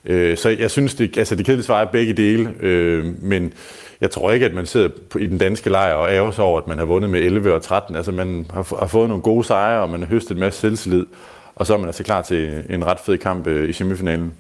Øh, 0.05 0.37
så 0.37 0.49
jeg 0.49 0.71
synes, 0.71 0.95
det, 0.95 1.19
altså 1.19 1.37
det 1.37 1.47
kedelige 1.47 1.65
svar 1.65 1.81
er 1.81 1.85
begge 1.85 2.13
dele, 2.13 2.55
øh, 2.61 3.23
men 3.23 3.53
jeg 4.01 4.11
tror 4.11 4.33
ikke, 4.33 4.47
at 4.47 4.55
man 4.55 4.67
sidder 4.67 4.89
på, 5.11 5.19
i 5.19 5.27
den 5.27 5.39
danske 5.39 5.71
lejr 5.71 5.95
og 5.95 6.11
ærger 6.11 6.31
sig 6.31 6.45
over, 6.45 6.61
at 6.61 6.67
man 6.67 6.79
har 6.79 6.85
vundet 6.85 7.11
med 7.11 7.21
11 7.21 7.55
og 7.55 7.63
13. 7.63 7.97
Altså 7.97 8.13
man 8.13 8.47
har, 8.51 8.77
har 8.79 8.87
fået 8.87 9.09
nogle 9.09 9.23
gode 9.23 9.45
sejre, 9.45 9.83
og 9.83 9.91
man 9.91 10.01
har 10.01 10.07
høstet 10.07 10.31
en 10.35 10.41
masse 10.41 10.61
selvtillid, 10.61 11.07
og 11.55 11.67
så 11.67 11.75
er 11.75 11.79
man 11.79 11.87
altså 11.87 12.05
klar 12.05 12.23
til 12.23 12.65
en 12.71 12.87
ret 12.87 13.01
fed 13.01 13.19
kamp 13.19 13.47
øh, 13.47 13.69
i 13.69 13.73
semifinalen. 13.73 14.33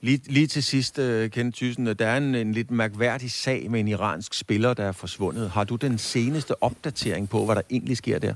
Lige, 0.00 0.20
lige 0.26 0.46
til 0.46 0.62
sidst, 0.62 0.98
øh, 0.98 1.30
Kenneth 1.30 1.56
Thyssen, 1.56 1.86
øh, 1.86 1.94
der 1.98 2.06
er 2.06 2.16
en, 2.16 2.34
en 2.34 2.52
lidt 2.52 2.70
mærkværdig 2.70 3.30
sag 3.30 3.70
med 3.70 3.80
en 3.80 3.88
iransk 3.88 4.34
spiller, 4.34 4.74
der 4.74 4.84
er 4.84 4.92
forsvundet. 4.92 5.50
Har 5.50 5.64
du 5.64 5.76
den 5.76 5.98
seneste 5.98 6.62
opdatering 6.62 7.28
på, 7.28 7.44
hvad 7.44 7.54
der 7.54 7.62
egentlig 7.70 7.96
sker 7.96 8.18
der? 8.18 8.34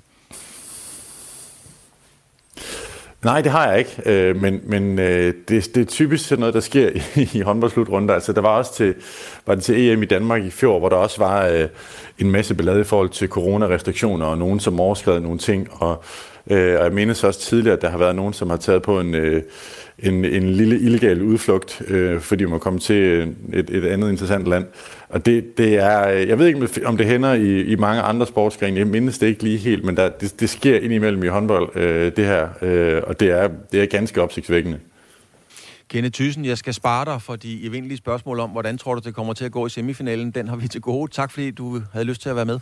Nej, 3.24 3.40
det 3.40 3.52
har 3.52 3.70
jeg 3.70 3.78
ikke, 3.78 4.02
øh, 4.06 4.42
men, 4.42 4.60
men 4.64 4.98
øh, 4.98 5.34
det, 5.48 5.74
det 5.74 5.76
er 5.76 5.84
typisk 5.84 6.28
sådan 6.28 6.40
noget, 6.40 6.54
der 6.54 6.60
sker 6.60 6.90
i, 7.22 7.28
i 7.34 7.40
håndboldslutrunder. 7.40 8.14
Altså, 8.14 8.32
der 8.32 8.40
var 8.40 8.58
også 8.58 8.74
til, 8.74 8.94
var 9.46 9.54
det 9.54 9.64
til 9.64 9.90
EM 9.90 10.02
i 10.02 10.06
Danmark 10.06 10.44
i 10.44 10.50
fjor, 10.50 10.78
hvor 10.78 10.88
der 10.88 10.96
også 10.96 11.18
var 11.18 11.46
øh, 11.46 11.68
en 12.18 12.30
masse 12.30 12.54
ballade 12.54 12.80
i 12.80 12.84
forhold 12.84 13.08
til 13.08 13.28
coronarestriktioner, 13.28 14.26
og 14.26 14.38
nogen, 14.38 14.60
som 14.60 14.80
overskred 14.80 15.20
nogle 15.20 15.38
ting, 15.38 15.68
og, 15.72 16.02
øh, 16.50 16.78
og 16.78 16.84
jeg 16.84 16.92
mindes 16.92 17.24
også 17.24 17.40
tidligere, 17.40 17.76
at 17.76 17.82
der 17.82 17.90
har 17.90 17.98
været 17.98 18.16
nogen, 18.16 18.32
som 18.32 18.50
har 18.50 18.56
taget 18.56 18.82
på 18.82 19.00
en, 19.00 19.14
øh, 19.14 19.42
en, 19.98 20.24
en 20.24 20.50
lille 20.50 20.78
illegal 20.78 21.22
udflugt, 21.22 21.82
øh, 21.88 22.20
fordi 22.20 22.44
man 22.44 22.60
kom 22.60 22.78
til 22.78 22.96
øh, 22.96 23.28
et, 23.52 23.70
et 23.70 23.84
andet 23.84 24.10
interessant 24.10 24.46
land. 24.46 24.66
Og 25.08 25.26
det, 25.26 25.58
det 25.58 25.74
er, 25.74 25.98
jeg 26.08 26.38
ved 26.38 26.46
ikke, 26.46 26.86
om 26.86 26.96
det 26.96 27.06
hænder 27.06 27.32
i, 27.32 27.62
i 27.62 27.76
mange 27.76 28.02
andre 28.02 28.26
sportsgrene. 28.26 28.78
Jeg 28.78 28.86
mindes 28.86 29.18
det 29.18 29.26
ikke 29.26 29.42
lige 29.42 29.58
helt, 29.58 29.84
men 29.84 29.96
der, 29.96 30.08
det, 30.08 30.40
det 30.40 30.50
sker 30.50 30.78
indimellem 30.78 31.24
i 31.24 31.26
håndbold, 31.26 31.76
øh, 31.76 32.16
det 32.16 32.24
her. 32.24 32.48
Øh, 32.62 33.02
og 33.06 33.20
det 33.20 33.30
er, 33.30 33.48
det 33.72 33.82
er 33.82 33.86
ganske 33.86 34.22
opsigtsvækkende. 34.22 34.80
Kenneth 35.88 36.14
Thyssen, 36.14 36.44
jeg 36.44 36.58
skal 36.58 36.74
spare 36.74 37.04
dig 37.04 37.22
for 37.22 37.36
de 37.36 37.64
evindelige 37.66 37.98
spørgsmål 37.98 38.40
om, 38.40 38.50
hvordan 38.50 38.78
tror 38.78 38.94
du, 38.94 39.00
det 39.04 39.14
kommer 39.14 39.32
til 39.32 39.44
at 39.44 39.52
gå 39.52 39.66
i 39.66 39.70
semifinalen. 39.70 40.30
Den 40.30 40.48
har 40.48 40.56
vi 40.56 40.68
til 40.68 40.80
gode. 40.80 41.12
Tak 41.12 41.30
fordi 41.30 41.50
du 41.50 41.82
havde 41.92 42.04
lyst 42.04 42.22
til 42.22 42.28
at 42.28 42.36
være 42.36 42.44
med. 42.44 42.60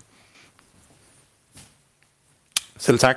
Selv 2.79 2.99
tak. 2.99 3.17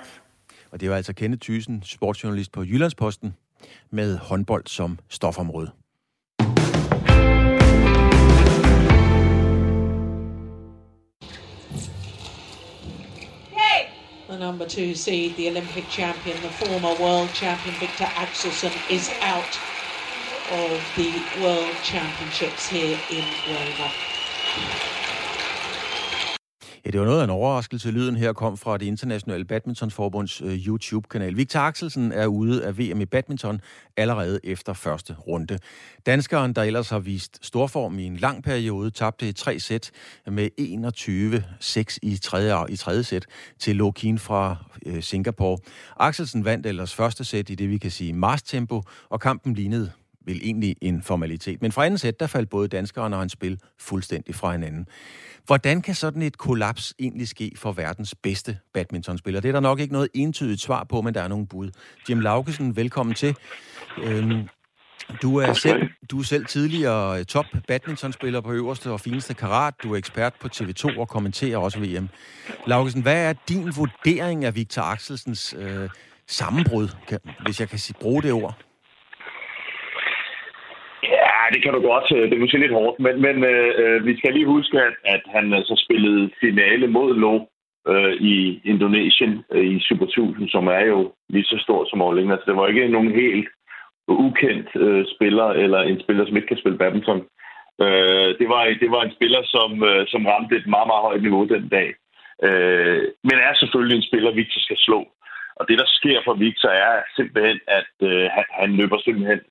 Og 0.71 0.81
det 0.81 0.89
var 0.89 0.95
altså 0.95 1.13
Kenneth 1.13 1.41
Thyssen, 1.41 1.83
sportsjournalist 1.85 2.51
på 2.51 2.63
Jyllandsposten, 2.63 3.35
med 3.91 4.17
håndbold 4.17 4.63
som 4.67 4.99
stofområde. 5.09 5.71
Number 14.39 14.65
two 14.65 14.95
seed, 14.95 15.35
the 15.35 15.49
Olympic 15.49 15.87
champion, 15.89 16.41
the 16.41 16.49
former 16.49 16.95
world 17.01 17.29
champion 17.33 17.75
Victor 17.75 18.05
Axelsen, 18.05 18.71
is 18.89 19.11
out 19.19 19.59
of 20.51 20.81
the 20.95 21.11
World 21.43 21.75
Championships 21.83 22.67
here 22.69 22.97
in 23.11 23.25
Roma. 23.47 23.91
Det 26.91 26.99
var 26.99 27.05
noget 27.05 27.19
af 27.19 27.23
en 27.23 27.29
overraskelse. 27.29 27.91
Lyden 27.91 28.15
her 28.15 28.33
kom 28.33 28.57
fra 28.57 28.77
det 28.77 28.85
internationale 28.85 29.45
badmintonforbunds 29.45 30.41
øh, 30.41 30.67
YouTube-kanal. 30.67 31.37
Victor 31.37 31.59
Axelsen 31.59 32.11
er 32.11 32.25
ude 32.25 32.65
af 32.65 32.77
VM 32.77 33.01
i 33.01 33.05
badminton 33.05 33.61
allerede 33.97 34.39
efter 34.43 34.73
første 34.73 35.15
runde. 35.27 35.59
Danskeren, 36.05 36.53
der 36.53 36.63
ellers 36.63 36.89
har 36.89 36.99
vist 36.99 37.45
storform 37.45 37.99
i 37.99 38.03
en 38.03 38.17
lang 38.17 38.43
periode, 38.43 38.91
tabte 38.91 39.29
i 39.29 39.31
tre 39.31 39.59
sæt 39.59 39.91
med 40.27 40.49
21-6 41.95 41.97
i 42.01 42.17
tredje, 42.17 42.65
i 42.69 42.75
tredje 42.75 43.03
sæt 43.03 43.25
til 43.59 43.75
Lokin 43.75 44.19
fra 44.19 44.55
øh, 44.85 45.03
Singapore. 45.03 45.57
Axelsen 45.99 46.45
vandt 46.45 46.65
ellers 46.65 46.95
første 46.95 47.23
sæt 47.23 47.49
i 47.49 47.55
det, 47.55 47.69
vi 47.69 47.77
kan 47.77 47.91
sige 47.91 48.13
mars-tempo, 48.13 48.83
og 49.09 49.19
kampen 49.19 49.53
lignede 49.53 49.91
vel 50.25 50.39
egentlig 50.43 50.75
en 50.81 51.01
formalitet. 51.01 51.61
Men 51.61 51.71
fra 51.71 51.85
anden 51.85 51.97
sæt, 51.97 52.19
der 52.19 52.27
faldt 52.27 52.49
både 52.49 52.67
danskeren 52.67 53.13
og 53.13 53.19
hans 53.19 53.31
spil 53.31 53.59
fuldstændig 53.79 54.35
fra 54.35 54.51
hinanden. 54.51 54.87
Hvordan 55.45 55.81
kan 55.81 55.95
sådan 55.95 56.21
et 56.21 56.37
kollaps 56.37 56.93
egentlig 56.99 57.27
ske 57.27 57.51
for 57.55 57.71
verdens 57.71 58.15
bedste 58.15 58.57
badmintonspiller? 58.73 59.41
Det 59.41 59.49
er 59.49 59.53
der 59.53 59.59
nok 59.59 59.79
ikke 59.79 59.93
noget 59.93 60.09
entydigt 60.13 60.61
svar 60.61 60.83
på, 60.83 61.01
men 61.01 61.13
der 61.13 61.21
er 61.21 61.27
nogle 61.27 61.47
bud. 61.47 61.69
Jim 62.09 62.19
Laugesen, 62.19 62.75
velkommen 62.75 63.15
til. 63.15 63.35
Øhm, 64.03 64.47
du 65.21 65.37
er, 65.37 65.53
selv, 65.53 65.89
du 66.11 66.19
er 66.19 66.23
selv 66.23 66.45
tidligere 66.45 67.23
top 67.23 67.45
badmintonspiller 67.67 68.41
på 68.41 68.51
øverste 68.51 68.91
og 68.91 68.99
fineste 68.99 69.33
karat. 69.33 69.73
Du 69.83 69.93
er 69.93 69.97
ekspert 69.97 70.33
på 70.41 70.47
TV2 70.55 70.99
og 70.99 71.07
kommenterer 71.07 71.57
også 71.57 71.79
VM. 71.79 72.09
Laugesen, 72.67 73.01
hvad 73.01 73.29
er 73.29 73.33
din 73.49 73.75
vurdering 73.75 74.45
af 74.45 74.55
Victor 74.55 74.81
Axelsens 74.81 75.55
øh, 75.57 75.89
sammenbrud, 76.27 76.87
kan, 77.07 77.19
hvis 77.45 77.59
jeg 77.59 77.69
kan 77.69 77.79
sige, 77.79 77.97
bruge 77.99 78.23
det 78.23 78.31
ord? 78.31 78.68
Det 81.53 81.63
kan 81.63 81.73
du 81.73 81.81
godt. 81.81 82.07
Øh, 82.15 82.23
det 82.29 82.33
er 82.33 82.45
måske 82.45 82.57
lidt 82.57 82.77
hårdt, 82.79 82.99
men, 82.99 83.21
men 83.21 83.35
øh, 83.43 83.73
øh 83.77 84.05
vi 84.05 84.17
skal 84.17 84.33
lige 84.33 84.53
huske, 84.55 84.77
at, 84.81 84.95
at 85.05 85.23
han 85.35 85.53
altså 85.53 85.75
spillede 85.85 86.29
finale 86.41 86.87
mod 86.87 87.15
Lo 87.23 87.35
øh, 87.87 88.13
i 88.13 88.61
Indonesien 88.65 89.43
øh, 89.51 89.65
i 89.75 89.79
Super 89.79 90.05
1000, 90.05 90.49
som 90.49 90.67
er 90.67 90.85
jo 90.93 91.13
lige 91.29 91.43
så 91.51 91.57
stor 91.65 91.85
som 91.89 92.01
Orling. 92.01 92.31
Altså, 92.31 92.45
det 92.47 92.55
var 92.55 92.67
ikke 92.67 92.87
nogen 92.87 93.11
helt 93.11 93.47
ukendt 94.07 94.69
øh, 94.75 95.05
spiller, 95.15 95.47
eller 95.63 95.79
en 95.81 95.99
spiller, 95.99 96.25
som 96.25 96.35
ikke 96.35 96.47
kan 96.47 96.61
spille 96.61 96.77
badminton. 96.77 97.21
Øh, 97.83 98.29
det, 98.39 98.47
var, 98.53 98.61
det 98.81 98.91
var 98.91 99.01
en 99.03 99.15
spiller, 99.17 99.41
som, 99.55 99.83
øh, 99.83 100.07
som 100.07 100.25
ramte 100.25 100.55
et 100.55 100.67
meget, 100.67 100.87
meget 100.91 101.05
højt 101.07 101.21
niveau 101.21 101.45
den 101.45 101.69
dag. 101.69 101.89
Øh, 102.47 103.03
men 103.23 103.37
er 103.47 103.53
selvfølgelig 103.53 103.95
en 103.97 104.09
spiller, 104.09 104.31
Victor 104.31 104.61
skal 104.61 104.77
slå. 104.77 104.99
Og 105.59 105.67
det, 105.67 105.77
der 105.77 105.87
sker 105.87 106.19
for 106.25 106.33
Victor, 106.33 106.69
er 106.69 106.95
simpelthen, 107.15 107.59
at 107.67 107.93
øh, 108.09 108.25
han, 108.35 108.45
han 108.61 108.69
løber 108.79 108.97
simpelthen 108.99 109.41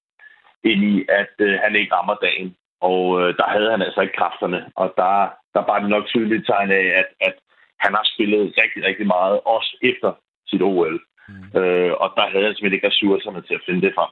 ind 0.65 0.85
i, 0.85 1.07
at 1.09 1.35
øh, 1.39 1.59
han 1.65 1.77
ikke 1.77 1.95
rammer 1.95 2.17
dagen. 2.23 2.57
Og 2.81 3.21
øh, 3.21 3.37
der 3.37 3.47
havde 3.55 3.71
han 3.71 3.83
altså 3.83 4.01
ikke 4.01 4.19
kræfterne. 4.21 4.61
Og 4.77 4.95
der, 4.97 5.15
der 5.55 5.63
var 5.69 5.79
det 5.79 5.91
nok 5.91 6.07
tydeligt 6.07 6.47
tegn 6.47 6.71
af, 6.71 6.87
at, 7.01 7.09
at 7.21 7.35
han 7.81 7.93
har 7.95 8.07
spillet 8.15 8.55
rigtig, 8.63 8.85
rigtig 8.85 9.07
meget, 9.07 9.41
også 9.45 9.77
efter 9.83 10.13
sit 10.47 10.63
OL. 10.63 11.01
Mm. 11.29 11.61
Øh, 11.61 11.93
og 12.03 12.09
der 12.17 12.27
havde 12.33 12.45
han 12.45 12.55
simpelthen 12.55 12.79
ikke 12.79 12.89
ressourcerne 12.89 13.43
til 13.43 13.55
at 13.55 13.65
finde 13.67 13.83
det 13.87 13.93
frem. 13.95 14.11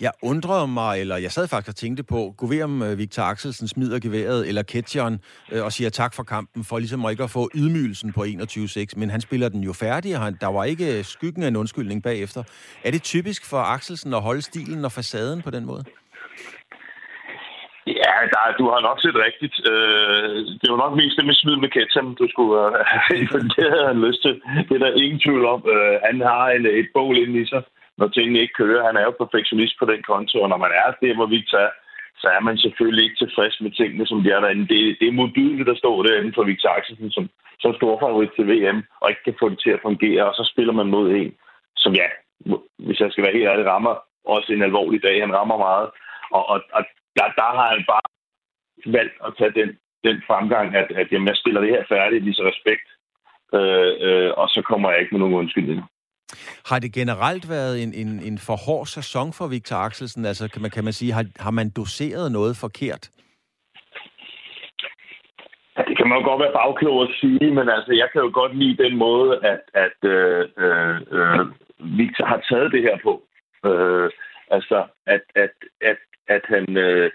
Jeg 0.00 0.12
undrede 0.22 0.68
mig, 0.68 1.00
eller 1.00 1.16
jeg 1.16 1.30
sad 1.30 1.48
faktisk 1.48 1.68
og 1.68 1.76
tænkte 1.76 2.02
på, 2.02 2.34
gå 2.38 2.46
ved 2.46 2.62
om 2.62 2.82
øh, 2.82 2.98
Victor 2.98 3.22
Axelsen 3.22 3.68
smider 3.68 3.98
geværet, 3.98 4.48
eller 4.48 4.62
Ketcheren, 4.62 5.16
øh, 5.52 5.64
og 5.64 5.72
siger 5.72 5.90
tak 5.90 6.12
for 6.14 6.22
kampen, 6.22 6.64
for 6.64 6.78
ligesom 6.78 7.10
ikke 7.10 7.22
at 7.22 7.30
få 7.30 7.48
ydmygelsen 7.54 8.12
på 8.12 8.20
21-6, 8.20 9.00
men 9.00 9.10
han 9.10 9.20
spiller 9.20 9.48
den 9.48 9.62
jo 9.68 9.72
færdig, 9.72 10.16
og 10.16 10.20
han, 10.22 10.36
der 10.40 10.50
var 10.56 10.64
ikke 10.64 10.98
øh, 10.98 11.04
skyggen 11.04 11.42
af 11.42 11.48
en 11.48 11.56
undskyldning 11.56 12.02
bagefter. 12.02 12.42
Er 12.84 12.90
det 12.90 13.02
typisk 13.02 13.50
for 13.50 13.60
Axelsen 13.76 14.14
at 14.14 14.22
holde 14.22 14.42
stilen 14.42 14.84
og 14.84 14.92
facaden 14.92 15.42
på 15.42 15.50
den 15.50 15.64
måde? 15.66 15.84
Ja, 17.86 18.14
der, 18.32 18.42
du 18.60 18.64
har 18.72 18.80
nok 18.88 18.98
set 19.04 19.16
rigtigt. 19.26 19.56
Øh, 19.70 20.34
det 20.60 20.68
var 20.72 20.78
nok 20.84 20.94
mest 21.00 21.16
det 21.16 21.24
med 21.26 21.34
smid 21.34 21.56
med 21.56 21.70
Ketchum, 21.76 22.14
du 22.20 22.26
skulle 22.32 22.56
øh, 22.68 23.20
det 23.56 23.66
havde 23.74 23.86
han 23.92 24.00
lyst 24.06 24.20
til. 24.22 24.34
Det 24.68 24.74
er 24.74 24.82
der 24.84 25.02
ingen 25.02 25.20
tvivl 25.24 25.44
om. 25.54 25.60
Øh, 25.74 25.94
han 26.06 26.16
har 26.30 26.44
en, 26.56 26.66
et 26.80 26.88
bål 26.94 27.16
inde 27.24 27.40
i 27.42 27.46
sig 27.52 27.62
når 27.98 28.08
tingene 28.08 28.40
ikke 28.40 28.58
kører. 28.62 28.86
Han 28.86 28.96
er 28.96 29.04
jo 29.04 29.20
perfektionist 29.22 29.74
på 29.78 29.84
den 29.92 30.02
konto, 30.10 30.36
og 30.42 30.48
når 30.48 30.60
man 30.64 30.72
er 30.82 30.90
der, 31.02 31.14
hvor 31.14 31.26
vi 31.26 31.40
tager, 31.54 31.70
så 32.20 32.26
er 32.36 32.40
man 32.40 32.58
selvfølgelig 32.58 33.04
ikke 33.04 33.20
tilfreds 33.24 33.60
med 33.60 33.70
tingene, 33.70 34.06
som 34.06 34.22
de 34.22 34.30
er 34.30 34.40
derinde. 34.40 34.68
Det, 34.74 34.96
det 35.00 35.08
er 35.08 35.20
modulet, 35.20 35.66
der 35.66 35.76
står 35.82 36.02
derinde 36.02 36.32
for 36.34 36.44
Victor 36.44 36.70
Axelsen 36.78 37.10
som, 37.10 37.24
som 37.60 37.74
storfavorit 37.74 38.30
til 38.36 38.48
VM, 38.48 38.80
og 39.00 39.10
ikke 39.10 39.24
kan 39.24 39.40
få 39.40 39.48
det 39.48 39.60
til 39.60 39.70
at 39.70 39.84
fungere, 39.88 40.24
og 40.28 40.34
så 40.34 40.44
spiller 40.52 40.72
man 40.72 40.86
mod 40.86 41.06
en, 41.10 41.34
som 41.76 41.92
ja, 41.94 42.08
hvis 42.86 43.00
jeg 43.00 43.12
skal 43.12 43.24
være 43.24 43.36
helt 43.36 43.48
ærlig, 43.48 43.66
rammer 43.66 43.94
også 44.24 44.52
en 44.52 44.62
alvorlig 44.62 45.02
dag. 45.02 45.20
Han 45.20 45.34
rammer 45.38 45.58
meget, 45.58 45.88
og, 46.30 46.48
og, 46.52 46.58
og 46.72 46.82
der, 47.16 47.26
der 47.40 47.48
har 47.58 47.68
han 47.74 47.84
bare 47.92 48.08
valgt 48.86 49.16
at 49.26 49.34
tage 49.38 49.52
den, 49.60 49.68
den 50.04 50.22
fremgang, 50.26 50.76
at, 50.76 50.88
at 51.00 51.12
jamen, 51.12 51.28
jeg 51.28 51.36
spiller 51.36 51.60
det 51.60 51.70
her 51.70 51.84
færdigt, 51.88 52.24
viser 52.24 52.44
respekt, 52.52 52.88
øh, 53.54 53.92
øh, 54.06 54.30
og 54.36 54.48
så 54.48 54.60
kommer 54.62 54.90
jeg 54.90 55.00
ikke 55.00 55.12
med 55.14 55.20
nogen 55.20 55.40
undskyldninger. 55.42 55.84
Har 56.70 56.78
det 56.78 56.92
generelt 56.92 57.48
været 57.48 57.82
en, 57.82 57.94
en, 57.94 58.22
en 58.28 58.38
for 58.38 58.56
hård 58.66 58.86
sæson 58.86 59.32
for 59.32 59.46
Victor 59.46 59.76
Axelsen? 59.76 60.24
Altså, 60.24 60.48
kan 60.52 60.62
man, 60.62 60.70
kan 60.70 60.84
man 60.84 60.92
sige, 60.92 61.12
har, 61.12 61.24
har 61.38 61.50
man 61.50 61.70
doseret 61.70 62.32
noget 62.32 62.56
forkert? 62.56 63.10
Ja, 65.76 65.82
det 65.88 65.96
kan 65.96 66.08
man 66.08 66.18
jo 66.18 66.24
godt 66.24 66.40
være 66.40 66.58
bagklog 66.60 67.02
at 67.02 67.08
sige, 67.20 67.50
men 67.58 67.68
altså, 67.76 67.92
jeg 67.92 68.08
kan 68.12 68.20
jo 68.22 68.30
godt 68.34 68.56
lide 68.56 68.82
den 68.84 68.96
måde, 68.96 69.30
at, 69.52 69.62
at 69.74 69.98
øh, 70.10 70.48
øh, 70.58 70.96
øh 71.18 71.46
Victor 71.80 72.26
har 72.26 72.40
taget 72.50 72.72
det 72.72 72.82
her 72.82 72.96
på. 73.02 73.22
Øh, 73.68 74.10
altså, 74.50 74.86
at, 75.06 75.22
at, 75.34 75.54
at, 75.80 75.96
at 76.28 76.42
han, 76.48 76.76
øh, 76.76 77.10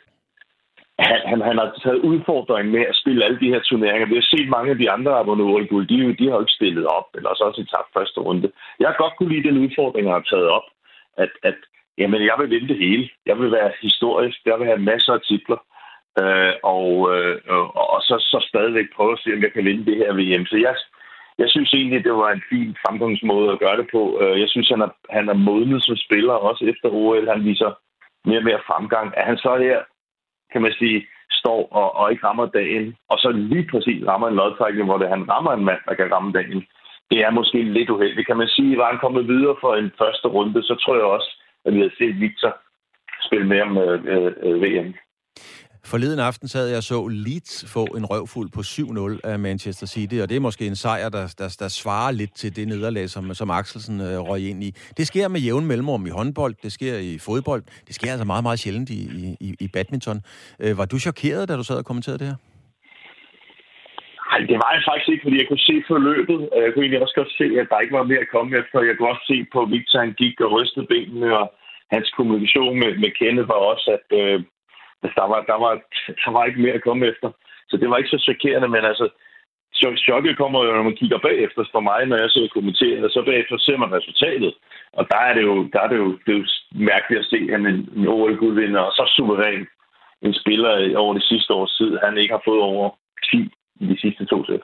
han, 1.10 1.20
han, 1.30 1.42
han 1.50 1.58
har 1.58 1.70
taget 1.84 2.06
udfordringen 2.10 2.72
med 2.76 2.86
at 2.92 2.96
spille 3.02 3.26
alle 3.26 3.39
de 3.39 3.52
her 3.54 3.60
turneringer. 3.60 4.08
Vi 4.08 4.16
har 4.16 4.28
set 4.34 4.50
mange 4.50 4.72
af 4.72 4.78
de 4.78 4.92
andre 4.92 5.12
abonnerer 5.20 5.86
de, 5.89 6.16
de 6.20 6.26
har 6.28 6.36
jo 6.36 6.44
ikke 6.46 6.60
stillet 6.60 6.86
op, 6.86 7.08
eller 7.18 7.30
så 7.34 7.44
også 7.44 7.62
i 7.62 7.72
tabt 7.74 7.94
første 7.98 8.20
runde. 8.20 8.52
Jeg 8.80 8.88
har 8.88 8.96
godt 9.04 9.16
kunne 9.16 9.34
lide 9.34 9.48
den 9.48 9.58
udfordring, 9.66 10.08
han 10.08 10.13
har 10.13 10.30
taget 10.34 10.50
op, 10.58 10.68
at, 11.18 11.32
at 11.44 11.58
jamen, 11.98 12.22
jeg 12.30 12.36
vil 12.39 12.50
vinde 12.50 12.68
det 12.68 12.78
hele. 12.78 13.10
Jeg 13.26 13.39
vil 13.39 13.52
være 13.52 13.72
historisk. 13.82 14.39
Jeg 14.46 14.60
vil 14.60 14.68
have 14.68 14.88
masser 14.92 15.13
af 15.13 15.22
titler. 15.22 15.60
Øh, 16.22 16.54
og, 16.63 16.89
øh, 17.13 17.36
og 17.94 18.00
så, 18.08 18.16
så 18.32 18.46
stadigvæk 18.50 18.88
prøve 18.96 19.13
at 19.13 19.20
se, 19.24 19.34
om 19.34 19.42
jeg 19.42 19.54
kan 19.54 19.66
vinde 19.66 19.86
det 19.86 19.98
her 19.98 20.12
VM. 20.13 20.46
Så 20.46 20.58
jeg, 20.58 20.76
jeg 21.38 21.50
synes 21.50 21.74
egentlig, 21.74 22.04
det 22.04 22.13
var 22.13 22.32
en 22.32 22.44
fin 22.50 22.78
fremgangsmåde 22.84 23.52
at 23.52 23.60
gøre 23.60 23.78
det 23.78 23.88
på. 23.92 24.20
Øh, 24.22 24.39
jeg 24.39 24.50
synes, 24.50 24.70
han 24.70 24.82
er, 24.82 24.89
han 25.10 25.30
er 25.30 25.34
modnet 25.34 25.84
som 25.84 25.96
spiller, 25.96 26.34
også 26.34 26.66
efter 26.66 26.89
OL. 26.89 27.28
Han 27.28 27.46
viser 27.46 27.72
mere 28.26 28.38
og 28.38 28.44
mere 28.44 28.66
fremgang. 28.68 29.13
Er 29.18 29.26
han 29.26 29.38
så 29.38 29.58
her 29.58 29.80
kan 30.54 30.62
man 30.62 30.74
sige, 30.80 31.08
står 31.32 31.62
og, 31.80 31.96
og 31.96 32.12
ikke 32.12 32.28
rammer 32.28 32.46
dagen, 32.46 32.96
og 33.10 33.18
så 33.18 33.30
lige 33.32 33.68
præcis 33.72 34.08
rammer 34.08 34.28
en 34.28 34.36
lodtrækning, 34.36 34.86
hvor 34.86 34.98
det 34.98 35.10
han 35.10 35.30
rammer 35.30 35.52
en 35.54 35.66
mand, 35.66 35.82
der 35.88 35.94
kan 35.96 36.12
ramme 36.16 36.32
dagen, 36.32 36.66
det 37.12 37.20
er 37.26 37.32
måske 37.32 37.62
lidt 37.63 37.89
uheldigt. 37.89 38.28
Kan 38.28 38.38
man 38.38 38.48
sige, 38.48 38.78
var 38.78 38.89
han 38.92 39.00
kommet 39.00 39.28
videre 39.28 39.56
for 39.62 39.76
en 39.76 39.92
første 39.98 40.28
runde, 40.28 40.63
så 40.63 40.76
tror 40.76 40.96
jeg 40.96 41.06
også, 41.06 41.30
at 41.66 41.74
vi 41.74 41.80
havde 41.80 41.98
set 41.98 42.20
Victor 42.20 42.58
spille 43.26 43.48
mere 43.48 43.66
med 43.78 43.89
øh, 44.13 44.32
øh, 44.46 44.62
VM. 44.62 44.94
Forleden 45.91 46.19
aften 46.19 46.48
sad 46.48 46.67
jeg 46.67 46.78
og 46.78 46.84
så 46.84 47.08
Leeds 47.26 47.54
få 47.76 47.84
en 48.00 48.06
røvfuld 48.12 48.50
på 48.58 48.62
7-0 48.62 49.32
af 49.32 49.39
Manchester 49.39 49.88
City, 49.96 50.17
og 50.24 50.30
det 50.30 50.36
er 50.36 50.46
måske 50.50 50.63
en 50.74 50.76
sejr, 50.76 51.10
der, 51.10 51.26
der, 51.41 51.50
der 51.63 51.69
svarer 51.82 52.12
lidt 52.12 52.34
til 52.41 52.56
det 52.58 52.67
nederlag, 52.67 53.06
som, 53.10 53.24
som 53.34 53.50
Axelsen 53.60 53.98
øh, 54.02 54.17
røg 54.30 54.41
ind 54.52 54.63
i. 54.63 54.69
Det 54.98 55.06
sker 55.12 55.28
med 55.28 55.39
jævn 55.48 55.65
mellemrum 55.72 56.06
i 56.06 56.10
håndbold, 56.10 56.56
det 56.63 56.72
sker 56.72 56.96
i 57.12 57.13
fodbold, 57.28 57.63
det 57.88 57.93
sker 57.96 58.10
altså 58.12 58.28
meget, 58.32 58.43
meget 58.48 58.60
sjældent 58.60 58.89
i, 58.89 59.02
i, 59.48 59.50
i 59.65 59.67
badminton. 59.74 60.19
Øh, 60.63 60.78
var 60.80 60.86
du 60.91 60.98
chokeret, 61.08 61.50
da 61.50 61.54
du 61.56 61.63
sad 61.63 61.78
og 61.78 61.86
kommenterede 61.86 62.19
det 62.22 62.28
her? 62.32 62.39
Nej, 64.30 64.39
det 64.50 64.58
var 64.63 64.72
jeg 64.76 64.84
faktisk 64.89 65.10
ikke, 65.13 65.26
fordi 65.26 65.38
jeg 65.41 65.48
kunne 65.50 65.67
se 65.69 65.76
forløbet. 65.91 66.39
Øh, 66.54 66.62
jeg 66.65 66.69
kunne 66.72 66.84
egentlig 66.86 67.04
også 67.06 67.17
godt 67.22 67.32
se, 67.39 67.48
at 67.62 67.67
der 67.72 67.84
ikke 67.84 67.98
var 68.00 68.10
mere 68.12 68.26
at 68.26 68.34
komme 68.36 68.52
efter. 68.62 68.88
Jeg 68.89 68.96
kunne 68.96 69.12
også 69.13 69.26
se 69.32 69.38
på 69.54 69.60
Victor, 69.74 70.00
han 70.06 70.13
gik 70.22 70.36
og 70.46 70.52
rystede 70.56 70.88
benene, 70.93 71.30
og 71.41 71.46
hans 71.96 72.10
kommunikation 72.17 72.76
med, 72.82 72.91
med 73.04 73.12
Kenneth 73.19 73.50
var 73.54 73.62
også, 73.72 73.88
at 73.98 74.08
øh, 74.22 74.38
Altså, 75.04 75.16
der, 75.22 75.28
var, 75.32 75.42
der, 75.52 75.58
var, 75.63 75.74
der 76.24 76.32
var 76.32 76.46
ikke 76.46 76.62
mere 76.62 76.80
at 76.80 76.84
komme 76.88 77.06
efter. 77.12 77.30
Så 77.70 77.78
det 77.78 77.89
var 77.89 77.98
ikke 77.98 78.16
så 78.16 78.20
chokerende, 78.28 78.68
men 78.68 78.86
altså, 78.92 79.10
chokket 80.06 80.38
kommer 80.38 80.66
jo, 80.66 80.72
når 80.76 80.84
man 80.84 81.00
kigger 81.02 81.18
bagefter 81.18 81.63
for 81.72 81.80
mig, 81.80 82.06
når 82.06 82.18
jeg 82.18 82.30
sidder 82.30 82.48
og 82.48 82.54
kommenterer, 82.54 83.04
og 83.04 83.10
så 83.10 83.24
bagefter 83.26 83.58
ser 83.58 83.78
man 83.78 83.94
resultatet. 83.98 84.54
Og 84.94 85.08
der 85.12 85.20
er 85.28 85.34
det 85.34 85.42
jo, 85.42 85.56
der 85.74 85.80
er 85.82 85.88
det 85.88 85.98
jo, 85.98 86.10
det 86.26 86.32
er 86.34 86.39
jo 86.42 86.46
mærkeligt 86.92 87.20
at 87.20 87.30
se, 87.34 87.39
at 87.54 87.60
en, 87.60 87.68
en 87.98 88.08
OL-gudvinder 88.08 88.80
og 88.80 88.92
så 88.92 89.04
suveræn 89.16 89.68
en 90.22 90.34
spiller 90.34 90.98
over 90.98 91.13
det 91.13 91.24
sidste 91.24 91.54
års 91.54 91.78
tid, 91.78 91.98
han 92.04 92.18
ikke 92.18 92.34
har 92.34 92.42
fået 92.46 92.62
over 92.62 92.89
10 93.32 93.38
i 93.80 93.86
de 93.86 94.00
sidste 94.02 94.26
to 94.26 94.46
sæt. 94.46 94.62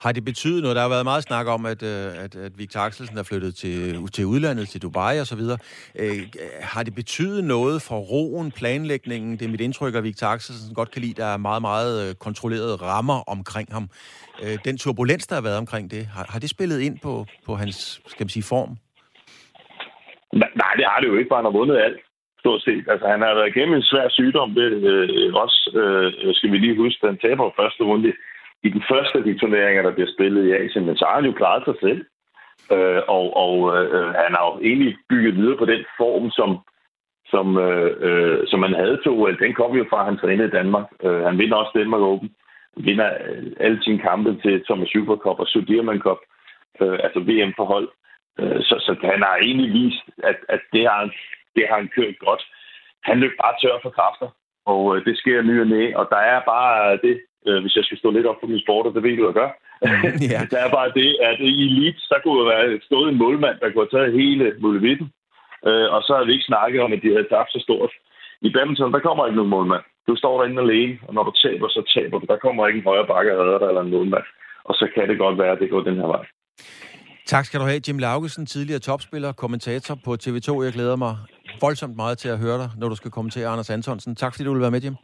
Har 0.00 0.12
det 0.12 0.24
betydet 0.24 0.62
noget? 0.62 0.76
Der 0.76 0.82
har 0.82 0.88
været 0.88 1.04
meget 1.04 1.22
snak 1.22 1.46
om, 1.46 1.66
at, 1.66 1.82
øh, 1.82 2.24
at, 2.24 2.36
at 2.36 2.52
Victor 2.58 2.80
Axelsen 2.80 3.18
er 3.18 3.22
flyttet 3.22 3.54
til, 3.54 4.06
til 4.12 4.26
udlandet, 4.26 4.68
til 4.68 4.82
Dubai 4.82 5.20
og 5.20 5.26
så 5.26 5.36
videre. 5.36 5.58
Øh, 6.00 6.18
har 6.62 6.82
det 6.82 6.94
betydet 6.94 7.44
noget 7.44 7.82
for 7.88 7.98
roen, 8.12 8.52
planlægningen? 8.52 9.32
Det 9.38 9.44
er 9.44 9.48
mit 9.48 9.60
indtryk, 9.60 9.94
at 9.94 10.04
Victor 10.04 10.26
Axelsen 10.26 10.74
godt 10.74 10.90
kan 10.90 11.02
lide, 11.02 11.14
der 11.22 11.26
er 11.26 11.36
meget, 11.36 11.62
meget 11.62 12.08
øh, 12.08 12.14
kontrollerede 12.14 12.76
rammer 12.76 13.30
omkring 13.34 13.72
ham. 13.72 13.88
Øh, 14.42 14.58
den 14.64 14.78
turbulens, 14.78 15.26
der 15.26 15.34
har 15.34 15.42
været 15.42 15.58
omkring 15.58 15.90
det, 15.90 16.06
har, 16.06 16.26
har 16.32 16.38
det 16.38 16.50
spillet 16.50 16.80
ind 16.80 16.98
på, 17.02 17.26
på 17.46 17.54
hans, 17.54 18.00
skal 18.06 18.24
man 18.24 18.28
sige, 18.28 18.46
form? 18.54 18.70
Nej, 20.62 20.72
det 20.78 20.84
har 20.90 20.98
det 21.00 21.08
jo 21.08 21.16
ikke, 21.18 21.28
bare 21.28 21.42
han 21.42 21.50
har 21.50 21.58
vundet 21.60 21.76
alt 21.86 22.00
stort 22.42 22.62
set. 22.66 22.84
Altså, 22.92 23.06
han 23.14 23.20
har 23.26 23.34
været 23.38 23.52
igennem 23.52 23.74
en 23.76 23.88
svær 23.90 24.06
sygdom. 24.08 24.50
Det 24.58 24.68
øh, 24.90 25.34
også, 25.44 25.60
øh, 25.80 26.34
skal 26.36 26.52
vi 26.52 26.58
lige 26.58 26.80
huske, 26.82 27.06
han 27.06 27.18
taber 27.24 27.56
første 27.60 27.82
runde 27.90 28.12
i 28.62 28.68
den 28.68 28.82
første 28.90 29.18
af 29.18 29.24
de 29.24 29.38
turneringer, 29.38 29.82
der 29.82 29.90
bliver 29.90 30.12
spillet 30.16 30.46
i 30.46 30.52
Asien, 30.52 30.86
men 30.86 30.96
så 30.96 31.04
har 31.04 31.14
han 31.14 31.24
jo 31.24 31.32
klaret 31.32 31.64
sig 31.64 31.74
selv. 31.80 32.00
Øh, 32.74 33.02
og 33.08 33.36
og 33.44 33.54
øh, 33.76 34.14
han 34.24 34.32
har 34.36 34.44
jo 34.50 34.54
egentlig 34.68 34.96
bygget 35.08 35.36
videre 35.36 35.56
på 35.56 35.64
den 35.64 35.84
form, 35.98 36.30
som, 36.30 36.50
som, 37.32 37.46
øh, 37.58 37.92
øh, 38.08 38.38
som 38.46 38.62
han 38.62 38.74
havde 38.74 38.96
til 39.02 39.10
OL. 39.10 39.38
Den 39.38 39.54
kom 39.54 39.72
jo 39.76 39.84
fra, 39.90 40.00
at 40.00 40.04
han 40.04 40.18
trænede 40.18 40.48
i 40.48 40.56
Danmark. 40.58 40.86
Øh, 41.04 41.20
han 41.28 41.38
vinder 41.38 41.56
også 41.56 41.72
Danmark 41.78 42.00
Open. 42.00 42.30
Han 42.74 42.84
vinder 42.84 43.08
øh, 43.28 43.46
alle 43.60 43.82
sine 43.84 43.98
kampe 43.98 44.30
til 44.42 44.64
Thomas 44.64 44.88
Super 44.88 45.16
Cup 45.16 45.38
og 45.40 45.46
Sudirman 45.46 46.00
Cup, 46.06 46.20
øh, 46.82 46.98
altså 47.04 47.20
VM-forhold. 47.20 47.88
Øh, 48.40 48.60
så, 48.68 48.74
så 48.86 48.92
han 49.14 49.22
har 49.22 49.36
egentlig 49.36 49.72
vist, 49.72 50.04
at, 50.30 50.36
at 50.48 50.60
det, 50.72 50.82
har 50.88 50.98
han, 51.02 51.10
det 51.56 51.64
har 51.68 51.76
han 51.76 51.90
kørt 51.96 52.18
godt. 52.18 52.42
Han 53.02 53.20
løb 53.20 53.32
bare 53.42 53.54
tør 53.62 53.78
for 53.82 53.90
kræfter, 53.90 54.28
og 54.66 54.96
øh, 54.96 55.04
det 55.04 55.18
sker 55.18 55.42
ny 55.42 55.60
og 55.60 55.66
næ, 55.66 55.92
og 55.94 56.06
der 56.10 56.22
er 56.32 56.40
bare 56.40 56.96
det, 56.96 57.20
øh, 57.46 57.60
hvis 57.62 57.76
jeg 57.76 57.84
skal 57.84 57.98
stå 57.98 58.08
lidt 58.10 58.26
op 58.30 58.40
på 58.40 58.46
min 58.46 58.64
sport, 58.64 58.86
og 58.86 58.94
det 58.94 59.02
ved 59.02 59.16
du, 59.16 59.28
at 59.28 59.38
gøre. 59.40 59.52
ja. 60.32 60.40
der 60.52 60.60
er 60.66 60.70
bare 60.78 60.90
det, 61.00 61.10
at 61.28 61.38
i 61.40 61.52
Elite, 61.66 62.02
der 62.12 62.18
kunne 62.24 62.44
være 62.52 62.80
stået 62.88 63.08
en 63.08 63.18
målmand, 63.22 63.56
der 63.60 63.70
kunne 63.70 63.86
have 63.86 63.96
taget 63.96 64.18
hele 64.20 64.44
muligheden, 64.64 65.06
øh, 65.68 65.88
og 65.94 66.00
så 66.06 66.12
har 66.16 66.24
vi 66.24 66.32
ikke 66.32 66.50
snakket 66.52 66.80
om, 66.84 66.92
at 66.92 67.02
de 67.02 67.14
havde 67.14 67.30
tabt 67.34 67.52
så 67.52 67.60
stort. 67.66 67.92
I 68.46 68.48
badminton, 68.54 68.92
der 68.92 69.06
kommer 69.06 69.26
ikke 69.26 69.40
nogen 69.40 69.54
målmand. 69.56 69.84
Du 70.08 70.16
står 70.16 70.34
derinde 70.38 70.62
alene, 70.62 70.98
og 71.06 71.14
når 71.14 71.24
du 71.28 71.32
taber, 71.44 71.68
så 71.68 71.82
taber 71.94 72.18
du. 72.18 72.26
Der 72.32 72.44
kommer 72.44 72.66
ikke 72.66 72.78
en 72.78 72.88
højre 72.90 73.06
bakke 73.06 73.32
redder 73.40 73.58
dig 73.58 73.68
eller 73.68 73.80
en 73.82 73.90
målmand. 73.90 74.26
Og 74.64 74.74
så 74.74 74.84
kan 74.94 75.08
det 75.08 75.18
godt 75.18 75.38
være, 75.38 75.52
at 75.52 75.60
det 75.62 75.70
går 75.70 75.80
den 75.80 75.96
her 75.96 76.06
vej. 76.06 76.24
Tak 77.26 77.44
skal 77.44 77.60
du 77.60 77.64
have, 77.64 77.80
Jim 77.88 77.98
Laugesen, 77.98 78.46
tidligere 78.46 78.80
topspiller, 78.80 79.32
kommentator 79.32 79.94
på 80.04 80.10
TV2. 80.22 80.62
Jeg 80.64 80.72
glæder 80.72 80.96
mig 80.96 81.16
voldsomt 81.60 81.96
meget 81.96 82.18
til 82.18 82.28
at 82.28 82.38
høre 82.38 82.58
dig, 82.58 82.70
når 82.78 82.88
du 82.88 82.96
skal 82.96 83.10
kommentere 83.10 83.48
Anders 83.48 83.70
Antonsen. 83.70 84.16
Tak 84.16 84.32
fordi 84.32 84.44
du 84.44 84.52
vil 84.52 84.62
være 84.62 84.70
med, 84.70 84.80
Jim. 84.80 84.96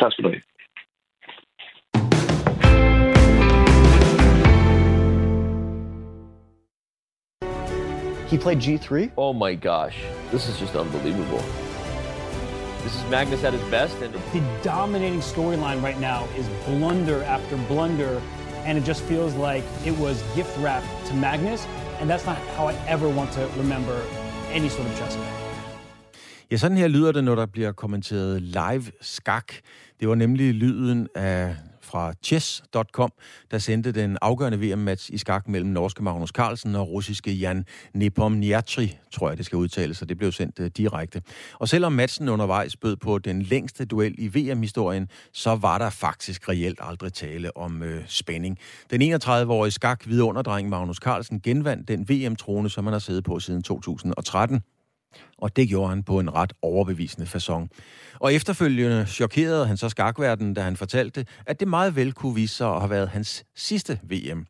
Tak 0.00 0.12
skal 0.12 0.24
du 0.24 0.28
have. 0.28 0.42
He 8.30 8.38
played 8.38 8.58
G3? 8.58 9.10
Oh 9.16 9.32
my 9.32 9.54
gosh. 9.54 9.96
This 10.32 10.48
is 10.48 10.58
just 10.58 10.74
unbelievable. 10.74 11.42
This 12.82 12.94
is 12.96 13.04
Magnus 13.10 13.44
at 13.44 13.52
his 13.52 13.62
best. 13.70 13.96
And 14.02 14.12
the 14.14 14.42
dominating 14.62 15.20
storyline 15.20 15.82
right 15.82 16.00
now 16.00 16.20
is 16.40 16.46
blunder 16.66 17.22
after 17.22 17.56
blunder, 17.68 18.20
and 18.66 18.78
it 18.78 18.84
just 18.84 19.02
feels 19.02 19.34
like 19.34 19.64
it 19.86 19.96
was 19.98 20.16
gift 20.36 20.54
wrapped 20.58 20.86
to 21.08 21.14
Magnus, 21.14 21.66
and 22.00 22.10
that's 22.10 22.26
not 22.26 22.36
how 22.56 22.64
I 22.68 22.74
ever 22.94 23.08
want 23.08 23.30
to 23.32 23.42
remember 23.62 23.96
any 24.52 24.68
sort 24.68 24.86
of 24.88 24.98
chess 24.98 25.16
match. 25.16 25.44
Ja, 26.50 26.56
sådan 26.56 26.76
her 26.76 26.88
lyder 26.88 27.12
det, 27.12 27.24
når 27.24 27.34
der 27.34 27.46
bliver 27.46 27.72
kommenteret 27.72 28.42
live 28.42 28.84
skak. 29.00 29.52
Det 30.00 30.08
var 30.08 30.14
nemlig 30.14 30.54
lyden 30.54 31.08
af 31.14 31.56
fra 31.94 32.12
chess.com, 32.22 33.12
der 33.50 33.58
sendte 33.58 33.92
den 33.92 34.18
afgørende 34.22 34.60
VM-match 34.60 35.10
i 35.12 35.18
skak 35.18 35.48
mellem 35.48 35.70
norske 35.70 36.02
Magnus 36.02 36.30
Carlsen 36.30 36.74
og 36.74 36.90
russiske 36.90 37.32
Jan 37.32 37.64
Nepomniachtchi, 37.94 38.98
tror 39.12 39.28
jeg 39.28 39.38
det 39.38 39.46
skal 39.46 39.56
udtales, 39.56 39.96
så 39.96 40.04
det 40.04 40.18
blev 40.18 40.32
sendt 40.32 40.60
øh, 40.60 40.70
direkte. 40.76 41.22
Og 41.58 41.68
selvom 41.68 41.92
matchen 41.92 42.28
undervejs 42.28 42.76
bød 42.76 42.96
på 42.96 43.18
den 43.18 43.42
længste 43.42 43.84
duel 43.84 44.14
i 44.18 44.28
VM-historien, 44.28 45.08
så 45.32 45.54
var 45.54 45.78
der 45.78 45.90
faktisk 45.90 46.48
reelt 46.48 46.78
aldrig 46.82 47.12
tale 47.12 47.56
om 47.56 47.82
øh, 47.82 48.04
spænding. 48.06 48.58
Den 48.90 49.14
31-årige 49.14 49.72
skak 49.72 50.06
vidunderdreng 50.06 50.68
Magnus 50.68 50.96
Carlsen 50.96 51.40
genvandt 51.40 51.88
den 51.88 52.08
VM-trone, 52.08 52.70
som 52.70 52.84
han 52.84 52.92
har 52.92 52.98
siddet 52.98 53.24
på 53.24 53.40
siden 53.40 53.62
2013 53.62 54.62
og 55.38 55.56
det 55.56 55.68
gjorde 55.68 55.88
han 55.88 56.02
på 56.02 56.20
en 56.20 56.34
ret 56.34 56.52
overbevisende 56.62 57.26
façon. 57.26 57.68
Og 58.20 58.34
efterfølgende 58.34 59.06
chokerede 59.06 59.66
han 59.66 59.76
så 59.76 59.88
skakverdenen, 59.88 60.54
da 60.54 60.62
han 60.62 60.76
fortalte, 60.76 61.26
at 61.46 61.60
det 61.60 61.68
meget 61.68 61.96
vel 61.96 62.12
kunne 62.12 62.34
vise 62.34 62.54
sig 62.54 62.68
at 62.68 62.80
have 62.80 62.90
været 62.90 63.08
hans 63.08 63.44
sidste 63.54 64.00
VM. 64.02 64.46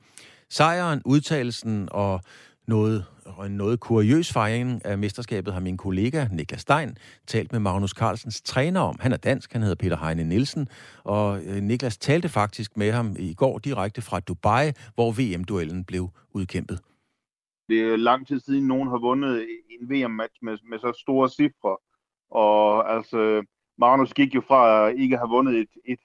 Sejren, 0.50 1.02
udtalelsen 1.04 1.88
og 1.90 2.20
noget, 2.66 3.04
en 3.46 3.56
noget 3.56 3.80
kuriøs 3.80 4.32
fejring 4.32 4.84
af 4.84 4.98
mesterskabet 4.98 5.52
har 5.52 5.60
min 5.60 5.76
kollega 5.76 6.26
Niklas 6.30 6.60
Stein 6.60 6.96
talt 7.26 7.52
med 7.52 7.60
Magnus 7.60 7.90
Carlsens 7.90 8.40
træner 8.40 8.80
om. 8.80 8.96
Han 9.00 9.12
er 9.12 9.16
dansk, 9.16 9.52
han 9.52 9.62
hedder 9.62 9.76
Peter 9.76 9.96
Heine 10.06 10.24
Nielsen, 10.24 10.68
og 11.04 11.40
øh, 11.42 11.62
Niklas 11.62 11.98
talte 11.98 12.28
faktisk 12.28 12.76
med 12.76 12.92
ham 12.92 13.16
i 13.18 13.34
går 13.34 13.58
direkte 13.58 14.02
fra 14.02 14.20
Dubai, 14.20 14.72
hvor 14.94 15.12
VM-duellen 15.12 15.84
blev 15.84 16.10
udkæmpet. 16.32 16.78
Det 17.68 17.80
er 17.80 17.96
lang 17.96 18.26
tid 18.26 18.40
siden, 18.40 18.66
nogen 18.66 18.88
har 18.88 18.98
vundet 18.98 19.48
en 19.70 19.90
VM-match 19.90 20.34
med, 20.42 20.58
med 20.70 20.78
så 20.78 20.92
store 21.00 21.28
cifre. 21.28 21.76
Og 22.30 22.92
altså, 22.94 23.44
Magnus 23.78 24.14
gik 24.14 24.34
jo 24.34 24.40
fra 24.40 24.88
at 24.88 24.96
ikke 24.96 25.16
have 25.16 25.28
vundet 25.28 25.54
et, 25.58 25.68
et 25.84 25.98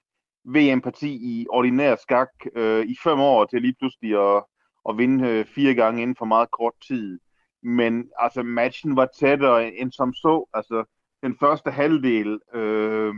VM-parti 0.46 1.10
i 1.32 1.48
ordinær 1.50 1.96
skak 1.96 2.30
øh, 2.56 2.86
i 2.86 2.96
fem 3.04 3.20
år 3.20 3.46
til 3.46 3.62
lige 3.62 3.76
pludselig 3.80 4.36
at, 4.36 4.44
at 4.90 4.98
vinde 4.98 5.30
øh, 5.30 5.46
fire 5.46 5.74
gange 5.74 6.02
inden 6.02 6.16
for 6.16 6.26
meget 6.26 6.52
kort 6.52 6.74
tid. 6.88 7.20
Men 7.64 8.10
altså, 8.20 8.44
matchen 8.44 8.96
var 8.96 9.10
tættere 9.20 9.74
end 9.76 9.92
som 9.92 10.14
så. 10.14 10.50
Altså, 10.54 10.84
den 11.24 11.38
første 11.40 11.72
halvdel 11.72 12.40
øh, 12.54 13.14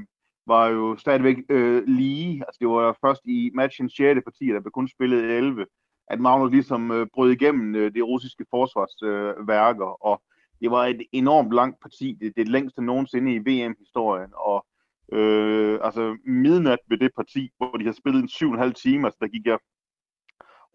var 0.47 0.67
jo 0.67 0.97
stadigvæk 0.97 1.37
øh, 1.49 1.83
lige. 1.87 2.43
Altså, 2.47 2.57
det 2.59 2.67
var 2.67 2.97
først 3.01 3.21
i 3.25 3.51
matchens 3.53 3.93
6. 3.93 4.19
parti, 4.25 4.45
der 4.45 4.59
blev 4.59 4.71
kun 4.71 4.87
spillet 4.87 5.23
11 5.23 5.65
at 6.07 6.19
Magnus 6.19 6.51
ligesom 6.51 6.91
øh, 6.91 7.07
brød 7.13 7.31
igennem 7.31 7.75
øh, 7.75 7.93
det 7.93 8.03
russiske 8.03 8.45
forsvarsværker, 8.49 9.87
øh, 9.87 9.95
og 10.01 10.21
det 10.61 10.71
var 10.71 10.85
et 10.85 11.01
enormt 11.11 11.53
langt 11.53 11.81
parti, 11.81 12.17
det, 12.21 12.33
det 12.35 12.47
længste 12.47 12.81
nogensinde 12.81 13.33
i 13.33 13.37
VM-historien, 13.37 14.31
og 14.33 14.65
øh, 15.11 15.79
altså 15.83 16.17
midnat 16.25 16.79
ved 16.87 16.97
det 16.97 17.11
parti, 17.15 17.49
hvor 17.57 17.71
de 17.71 17.85
har 17.85 17.91
spillet 17.91 18.21
en 18.21 18.29
syv 18.29 18.47
og 18.47 18.53
en 18.53 18.59
halv 18.59 18.73
time, 18.73 19.07
altså 19.07 19.17
der 19.21 19.27
gik 19.27 19.45
jeg 19.45 19.57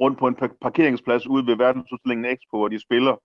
rundt 0.01 0.19
på 0.19 0.27
en 0.27 0.37
parkeringsplads 0.61 1.27
ude 1.27 1.47
ved 1.47 1.57
verdensudstillingen 1.57 2.33
Expo, 2.33 2.59
hvor 2.59 2.69
de 2.69 2.81
spiller, 2.81 3.17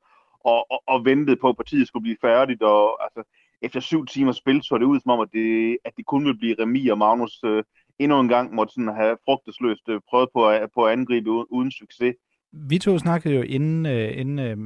og, 0.45 0.71
og, 0.71 0.83
og 0.87 1.05
ventede 1.05 1.35
på, 1.35 1.49
at 1.49 1.57
partiet 1.57 1.87
skulle 1.87 2.03
blive 2.03 2.17
færdigt, 2.21 2.63
og 2.63 3.03
altså, 3.03 3.23
efter 3.61 3.79
syv 3.79 4.05
timer 4.05 4.31
spil, 4.31 4.63
så 4.63 4.77
det 4.77 4.85
ud 4.85 4.99
som 4.99 5.11
om, 5.11 5.19
at 5.19 5.29
det, 5.33 5.77
at 5.85 5.93
det 5.97 6.05
kun 6.05 6.25
ville 6.25 6.37
blive 6.37 6.55
remi, 6.59 6.87
og 6.87 6.97
Magnus 6.97 7.43
øh, 7.43 7.63
endnu 8.03 8.19
en 8.19 8.27
gang 8.27 8.55
måtte 8.55 8.73
sådan 8.73 8.95
have 8.95 9.17
frugtesløst 9.25 9.89
øh, 9.89 9.99
prøvet 10.09 10.29
på 10.35 10.49
at, 10.49 10.69
på 10.75 10.85
at 10.85 10.91
angribe 10.93 11.29
uden, 11.31 11.47
uden 11.49 11.71
succes. 11.71 12.15
vi 12.53 12.77
to 12.77 12.97
snakkede 12.97 13.35
jo 13.35 13.41
inden, 13.41 13.85
øh, 13.85 14.17
inden 14.17 14.39
øh, 14.39 14.57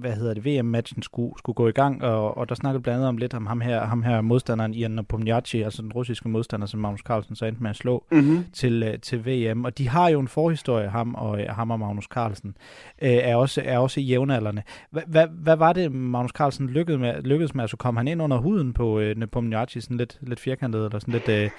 hvad 0.00 0.12
hedder 0.12 0.34
det, 0.34 0.44
VM-matchen 0.46 1.02
skulle, 1.02 1.32
skulle 1.38 1.54
gå 1.54 1.68
i 1.68 1.72
gang, 1.72 2.02
og, 2.04 2.36
og 2.36 2.48
der 2.48 2.54
snakkede 2.54 2.82
blandt 2.82 2.96
andet 2.96 3.08
om 3.08 3.16
lidt 3.16 3.34
om 3.34 3.46
ham 3.46 3.60
her, 3.60 3.84
ham 3.84 4.02
her 4.02 4.20
modstanderen 4.20 4.74
Ian 4.74 4.90
Nepomniachtchi, 4.90 5.62
altså 5.62 5.82
den 5.82 5.92
russiske 5.92 6.28
modstander, 6.28 6.66
som 6.66 6.80
Magnus 6.80 7.00
Carlsen 7.00 7.36
så 7.36 7.44
endte 7.44 7.62
med 7.62 7.70
at 7.70 7.76
slå 7.76 8.04
mm-hmm. 8.12 8.44
til, 8.52 8.82
øh, 8.82 8.98
til 8.98 9.26
VM. 9.26 9.64
Og 9.64 9.78
de 9.78 9.88
har 9.88 10.08
jo 10.08 10.20
en 10.20 10.28
forhistorie, 10.28 10.88
ham 10.88 11.14
og, 11.14 11.54
ham 11.54 11.70
og 11.70 11.78
Magnus 11.78 12.04
Carlsen, 12.04 12.56
øh, 13.02 13.10
er, 13.10 13.36
også, 13.36 13.62
er 13.64 13.78
også 13.78 14.00
i 14.00 14.02
jævnaldrende. 14.02 14.62
Hvad, 14.90 15.26
hvad 15.42 15.56
var 15.56 15.72
det, 15.72 15.92
Magnus 15.92 16.30
Carlsen 16.30 16.66
lykkedes 16.66 17.00
med, 17.00 17.22
lykkedes 17.22 17.54
med? 17.54 17.64
Altså 17.64 17.76
kom 17.76 17.96
han 17.96 18.08
ind 18.08 18.22
under 18.22 18.36
huden 18.36 18.72
på 18.72 19.00
øh, 19.00 19.16
Nepomniachtchi, 19.16 19.80
sådan 19.80 19.96
lidt, 19.96 20.18
lidt 20.20 20.40
firkantet, 20.40 20.84
eller 20.84 20.98
sådan 20.98 21.14
lidt... 21.14 21.28
Øh, 21.28 21.50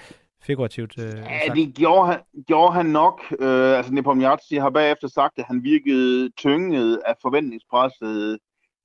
figurativt 0.41 0.99
øh, 0.99 1.05
Ja, 1.05 1.53
det 1.53 1.75
gjorde 1.75 2.07
han, 2.07 2.19
gjorde 2.47 2.73
han 2.73 2.85
nok. 2.85 3.21
Øh, 3.39 3.77
altså 3.77 3.93
Nepomniachtchi 3.93 4.57
har 4.57 4.69
bagefter 4.69 5.07
sagt, 5.07 5.39
at 5.39 5.45
han 5.47 5.63
virkede 5.63 6.29
tynget 6.29 7.01
af 7.05 7.15
forventningspresset, 7.21 8.39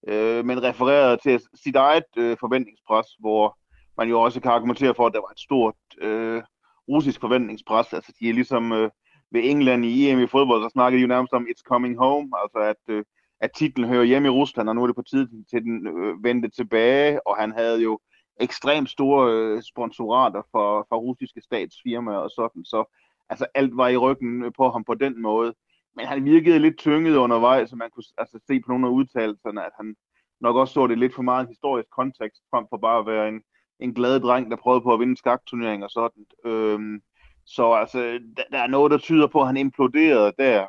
øh, 0.09 0.45
men 0.45 0.63
refererede 0.63 1.17
til 1.17 1.41
sit 1.65 1.77
eget 1.77 2.11
øh, 2.17 2.37
forventningspres, 2.41 3.07
hvor 3.21 3.59
man 3.99 4.09
jo 4.09 4.21
også 4.21 4.41
kan 4.41 4.51
argumentere 4.51 4.95
for, 4.95 5.07
at 5.07 5.13
der 5.13 5.21
var 5.21 5.33
et 5.33 5.41
stort 5.41 5.75
øh, 6.01 6.43
russisk 6.89 7.21
forventningspres. 7.21 7.93
Altså 7.93 8.13
de 8.21 8.29
er 8.29 8.33
ligesom 8.33 8.73
øh, 8.73 8.91
ved 9.33 9.41
England 9.45 9.85
i 9.85 10.11
EM 10.11 10.21
i 10.21 10.27
fodbold, 10.27 10.63
så 10.63 10.69
snakker 10.73 10.97
de 10.97 11.03
jo 11.03 11.09
nærmest 11.09 11.33
om 11.33 11.47
It's 11.51 11.63
Coming 11.69 11.99
Home, 11.99 12.31
altså 12.43 12.59
at, 12.59 12.95
øh, 12.95 13.05
at 13.41 13.51
titlen 13.57 13.89
hører 13.89 14.05
hjemme 14.05 14.29
i 14.29 14.31
Rusland, 14.31 14.69
og 14.69 14.75
nu 14.75 14.83
er 14.83 14.87
det 14.87 14.97
på 14.97 15.03
tide 15.03 15.29
til 15.51 15.63
den 15.63 15.87
øh, 15.87 16.25
vendte 16.25 16.49
tilbage, 16.49 17.27
og 17.27 17.37
han 17.37 17.53
havde 17.53 17.83
jo 17.83 18.01
ekstremt 18.41 18.91
store 18.91 19.33
øh, 19.33 19.63
sponsorater 19.63 20.43
for, 20.51 20.87
for 20.89 20.97
russiske 20.97 21.41
statsfirmaer 21.41 22.17
og 22.17 22.31
sådan, 22.31 22.65
så 22.65 22.85
altså 23.29 23.47
alt 23.55 23.77
var 23.77 23.89
i 23.89 23.97
ryggen 23.97 24.53
på 24.53 24.71
ham 24.71 24.85
på 24.85 24.95
den 24.95 25.23
måde. 25.23 25.55
Men 25.97 26.07
han 26.07 26.25
virkede 26.25 26.59
lidt 26.59 26.79
tynget 26.79 27.17
undervejs, 27.17 27.71
så 27.71 27.77
man 27.77 27.91
kunne 27.91 28.05
altså, 28.19 28.39
se 28.47 28.61
på 28.61 28.69
nogle 28.69 28.87
af 28.87 28.91
udtalelserne, 28.91 29.65
at 29.67 29.73
han 29.77 29.97
nok 30.41 30.57
også 30.57 30.75
så 30.75 30.87
det 30.87 30.99
lidt 30.99 31.15
for 31.15 31.23
meget 31.23 31.49
historisk 31.49 31.89
kontekst, 31.91 32.43
frem 32.51 32.65
for 32.71 32.77
bare 32.77 32.99
at 32.99 33.07
være 33.07 33.29
en, 33.29 33.41
en 33.81 33.95
glad 33.95 34.21
dreng, 34.21 34.51
der 34.51 34.57
prøvede 34.57 34.81
på 34.81 34.93
at 34.95 35.01
vinde 35.01 35.17
skakturnering 35.17 35.85
og 35.85 35.91
sådan. 35.91 36.25
Øhm, 36.45 37.03
så 37.47 37.73
altså, 37.73 37.99
der, 38.37 38.43
der 38.53 38.59
er 38.59 38.67
noget, 38.67 38.91
der 38.91 38.99
tyder 38.99 39.27
på, 39.27 39.41
at 39.41 39.47
han 39.47 39.57
imploderede 39.57 40.33
der. 40.39 40.67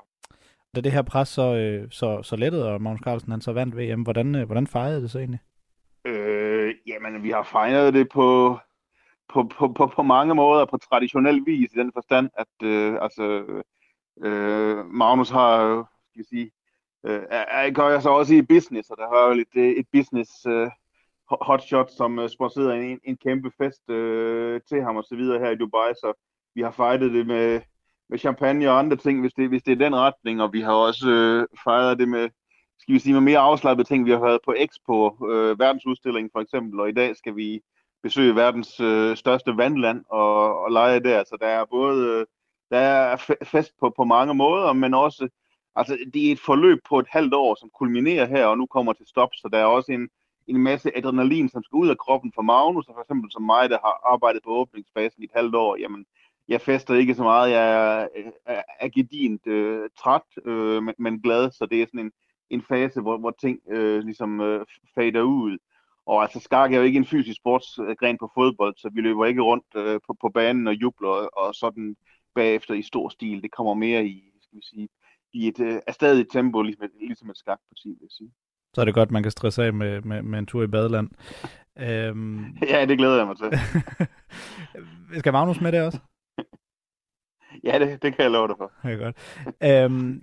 Da 0.75 0.81
det 0.81 0.91
her 0.91 1.01
pres 1.01 1.29
så, 1.29 1.55
øh, 1.55 1.87
så, 1.91 2.23
så 2.23 2.35
lettede, 2.35 2.69
og 2.69 2.81
Magnus 2.81 3.01
Carlsen 3.01 3.31
han 3.31 3.41
så 3.41 3.53
vandt 3.53 3.77
VM, 3.77 4.01
hvordan, 4.01 4.35
øh, 4.35 4.45
hvordan 4.45 4.67
fejrede 4.67 5.01
det 5.01 5.11
så 5.11 5.19
egentlig? 5.19 5.39
Øh, 6.05 6.75
jamen, 6.87 7.23
vi 7.23 7.29
har 7.29 7.43
fejret 7.43 7.93
det 7.93 8.09
på, 8.09 8.59
på, 9.29 9.43
på, 9.43 9.67
på, 9.67 9.87
på 9.87 10.03
mange 10.03 10.35
måder, 10.35 10.65
på 10.65 10.77
traditionel 10.77 11.45
vis, 11.45 11.73
i 11.73 11.79
den 11.79 11.91
forstand, 11.93 12.29
at 12.37 12.67
øh, 12.67 12.97
altså, 13.01 13.45
øh, 14.23 14.85
Magnus 14.85 15.29
har, 15.29 15.83
skal 16.09 16.19
jeg 16.19 16.25
sige, 16.25 16.51
øh, 17.05 17.21
er, 17.29 17.69
gør 17.69 17.89
jeg 17.89 18.01
så 18.01 18.09
også 18.09 18.33
i 18.33 18.41
business, 18.41 18.89
og 18.89 18.97
der 18.97 19.07
har 19.07 19.27
jo 19.27 19.33
lidt 19.33 19.55
øh, 19.55 19.69
et 19.69 19.87
business 19.93 20.45
øh, 20.45 20.69
hotshot, 21.41 21.91
som 21.91 22.19
øh, 22.19 22.29
sponsorerede 22.29 22.91
en, 22.91 22.99
en 23.03 23.17
kæmpe 23.17 23.51
fest 23.57 23.89
øh, 23.89 24.61
til 24.69 24.81
ham 24.83 24.95
og 24.95 25.03
så 25.03 25.15
videre 25.15 25.39
her 25.39 25.49
i 25.49 25.55
Dubai, 25.55 25.93
så 25.93 26.13
vi 26.55 26.61
har 26.61 26.71
fejret 26.71 27.01
det 27.01 27.27
med, 27.27 27.61
med 28.09 28.17
champagne 28.19 28.69
og 28.69 28.79
andre 28.79 28.97
ting, 28.97 29.21
hvis 29.21 29.33
det, 29.33 29.49
hvis 29.49 29.63
det 29.63 29.71
er 29.71 29.85
den 29.85 29.95
retning, 29.95 30.41
og 30.41 30.53
vi 30.53 30.61
har 30.61 30.73
også 30.73 31.09
øh, 31.09 31.47
fejret 31.63 31.99
det 31.99 32.09
med, 32.09 32.29
skal 32.83 32.93
vi 32.93 32.99
sige, 32.99 33.13
med 33.13 33.21
mere 33.21 33.39
afslappede 33.39 33.87
ting. 33.87 34.05
Vi 34.05 34.11
har 34.11 34.19
været 34.19 34.39
på 34.45 34.53
Expo, 34.57 35.25
øh, 35.27 35.59
verdensudstillingen 35.59 36.29
for 36.33 36.39
eksempel, 36.39 36.79
og 36.79 36.89
i 36.89 36.91
dag 36.91 37.15
skal 37.15 37.35
vi 37.35 37.61
besøge 38.03 38.35
verdens 38.35 38.79
øh, 38.79 39.17
største 39.17 39.57
vandland 39.57 40.03
og, 40.09 40.59
og 40.63 40.71
lege 40.71 40.99
der. 40.99 41.23
Så 41.23 41.37
der 41.41 41.47
er 41.47 41.65
både 41.65 42.07
øh, 42.07 42.25
der 42.71 42.79
er 42.79 43.17
fest 43.43 43.73
på, 43.79 43.93
på 43.97 44.03
mange 44.03 44.33
måder, 44.33 44.73
men 44.73 44.93
også, 44.93 45.29
altså 45.75 45.97
det 46.13 46.27
er 46.27 46.31
et 46.31 46.39
forløb 46.39 46.79
på 46.89 46.99
et 46.99 47.07
halvt 47.09 47.33
år, 47.33 47.55
som 47.55 47.69
kulminerer 47.79 48.25
her 48.25 48.45
og 48.45 48.57
nu 48.57 48.65
kommer 48.65 48.93
til 48.93 49.07
stop, 49.07 49.29
så 49.33 49.49
der 49.51 49.57
er 49.57 49.65
også 49.65 49.91
en, 49.91 50.09
en 50.47 50.57
masse 50.57 50.97
adrenalin, 50.97 51.49
som 51.49 51.63
skal 51.63 51.75
ud 51.75 51.89
af 51.89 51.97
kroppen 51.97 52.31
for 52.35 52.41
Magnus, 52.41 52.87
og 52.87 52.93
for 52.95 53.01
eksempel 53.01 53.31
som 53.31 53.43
mig, 53.43 53.69
der 53.69 53.77
har 53.83 54.13
arbejdet 54.13 54.43
på 54.43 54.49
åbningsfasen 54.49 55.21
i 55.21 55.25
et 55.25 55.31
halvt 55.35 55.55
år, 55.55 55.77
jamen, 55.79 56.05
jeg 56.47 56.61
fester 56.61 56.93
ikke 56.95 57.15
så 57.15 57.23
meget, 57.23 57.51
jeg 57.51 57.71
er, 57.71 58.07
er, 58.45 58.61
er 58.79 58.89
gedint 58.89 59.47
øh, 59.47 59.89
træt, 59.99 60.45
øh, 60.45 60.83
men, 60.83 60.95
men 60.97 61.21
glad, 61.21 61.51
så 61.51 61.65
det 61.65 61.81
er 61.81 61.85
sådan 61.85 61.99
en, 61.99 62.11
en 62.53 62.63
fase, 62.69 63.01
hvor, 63.01 63.17
hvor 63.17 63.35
ting 63.41 63.59
øh, 63.69 63.99
ligesom 64.03 64.41
øh, 64.41 64.65
fader 64.95 65.21
ud. 65.21 65.57
Og 66.05 66.21
altså 66.21 66.39
skak 66.39 66.73
er 66.73 66.77
jo 66.77 66.83
ikke 66.83 66.97
en 66.97 67.05
fysisk 67.05 67.37
sportsgren 67.37 68.17
på 68.17 68.31
fodbold, 68.35 68.75
så 68.77 68.89
vi 68.93 69.01
løber 69.01 69.25
ikke 69.25 69.41
rundt 69.41 69.65
øh, 69.75 69.99
på, 70.07 70.15
på 70.21 70.29
banen 70.29 70.67
og 70.67 70.73
jubler 70.73 71.09
og, 71.09 71.55
sådan 71.55 71.95
bagefter 72.35 72.73
i 72.73 72.81
stor 72.81 73.09
stil. 73.09 73.41
Det 73.41 73.51
kommer 73.51 73.73
mere 73.73 74.05
i, 74.05 74.23
skal 74.41 74.57
vi 74.57 74.63
sige, 74.63 74.89
i 75.33 75.47
et 75.47 75.59
øh, 75.59 75.79
stadig 75.91 76.29
tempo, 76.29 76.61
ligesom 76.61 76.83
et, 76.83 76.91
ligesom 76.99 77.29
et 77.29 77.37
skakparti, 77.37 77.89
vil 77.89 77.97
jeg 78.01 78.09
sige. 78.09 78.31
Så 78.73 78.81
er 78.81 78.85
det 78.85 78.93
godt, 78.93 79.11
man 79.11 79.23
kan 79.23 79.31
stresse 79.31 79.63
af 79.63 79.73
med, 79.73 80.01
med, 80.01 80.21
med 80.21 80.39
en 80.39 80.45
tur 80.45 80.63
i 80.63 80.67
badeland. 80.67 81.09
Øhm... 81.79 82.57
Ja, 82.69 82.85
det 82.85 82.97
glæder 82.97 83.17
jeg 83.17 83.27
mig 83.27 83.37
til. 83.37 83.51
Skal 85.19 85.31
Magnus 85.31 85.61
med 85.61 85.71
det 85.71 85.81
også? 85.81 85.99
Ja, 87.67 87.79
det, 87.79 88.03
det 88.03 88.15
kan 88.15 88.23
jeg 88.23 88.31
love 88.31 88.47
dig 88.47 88.55
for. 88.57 88.71
Ja, 88.83 88.93
godt. 88.93 89.15
Øhm, 89.63 90.21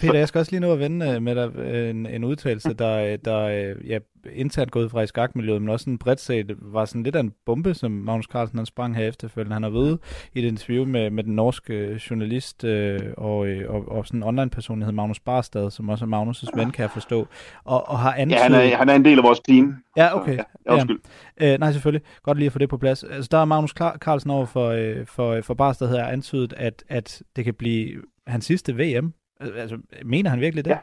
Peter, 0.00 0.14
jeg 0.14 0.28
skal 0.28 0.38
også 0.38 0.52
lige 0.52 0.60
nå 0.60 0.72
at 0.72 0.78
vende 0.78 1.10
øh, 1.10 1.22
med 1.22 1.34
dig 1.34 1.56
øh, 1.58 1.90
en, 1.90 2.06
en 2.06 2.24
udtalelse, 2.24 2.74
der, 2.74 3.16
der 3.16 3.46
ja, 3.86 3.98
internt 4.32 4.70
gået 4.70 4.90
fra 4.90 5.02
i 5.02 5.06
skakmiljøet, 5.06 5.62
men 5.62 5.68
også 5.68 5.84
sådan 5.84 5.98
bredt 5.98 6.20
set 6.20 6.56
var 6.58 6.84
sådan 6.84 7.02
lidt 7.02 7.16
af 7.16 7.20
en 7.20 7.32
bombe, 7.46 7.74
som 7.74 7.90
Magnus 7.90 8.26
Carlsen 8.26 8.58
han 8.58 8.66
sprang 8.66 8.96
her 8.96 9.08
efterfølgende. 9.08 9.54
Han 9.54 9.62
har 9.62 9.70
været 9.70 9.98
i 10.34 10.38
et 10.38 10.44
interview 10.44 10.84
med, 10.84 11.10
med 11.10 11.24
den 11.24 11.36
norske 11.36 12.00
journalist 12.10 12.64
øh, 12.64 13.00
og, 13.16 13.38
og, 13.68 13.88
og 13.88 14.06
sådan 14.06 14.18
en 14.20 14.22
online-personlighed, 14.22 14.92
Magnus 14.92 15.20
Barstad, 15.20 15.70
som 15.70 15.88
også 15.88 16.04
er 16.04 16.08
Magnus' 16.08 16.58
ven, 16.58 16.70
kan 16.70 16.82
jeg 16.82 16.90
forstå, 16.90 17.26
og, 17.64 17.88
og 17.88 17.98
har 17.98 18.14
antydet... 18.14 18.38
Ja, 18.38 18.42
han 18.42 18.54
er, 18.54 18.76
han 18.76 18.88
er 18.88 18.94
en 18.94 19.04
del 19.04 19.18
af 19.18 19.24
vores 19.24 19.40
team. 19.40 19.74
Ja, 19.96 20.16
okay. 20.16 20.36
Så, 20.36 20.44
ja, 20.66 20.72
undskyld. 20.72 21.00
Ja. 21.40 21.52
Øh, 21.52 21.60
nej, 21.60 21.72
selvfølgelig. 21.72 22.06
Godt 22.22 22.38
lige 22.38 22.46
at 22.46 22.52
få 22.52 22.58
det 22.58 22.68
på 22.68 22.78
plads. 22.78 23.04
Altså, 23.04 23.28
der 23.32 23.38
er 23.38 23.44
Magnus 23.44 23.70
Carlsen 23.98 24.30
over 24.30 24.46
for, 24.46 24.68
øh, 24.68 25.06
for, 25.06 25.40
for 25.42 25.54
Barstad 25.54 25.88
her 25.88 26.06
antydet, 26.06 26.54
at, 26.56 26.69
at 26.70 26.84
at 26.88 27.22
det 27.36 27.44
kan 27.44 27.54
blive 27.54 28.02
hans 28.26 28.44
sidste 28.44 28.72
VM. 28.74 29.12
Altså, 29.40 29.78
mener 30.04 30.30
han 30.30 30.40
virkelig 30.40 30.64
det? 30.64 30.70
Ja. 30.70 30.78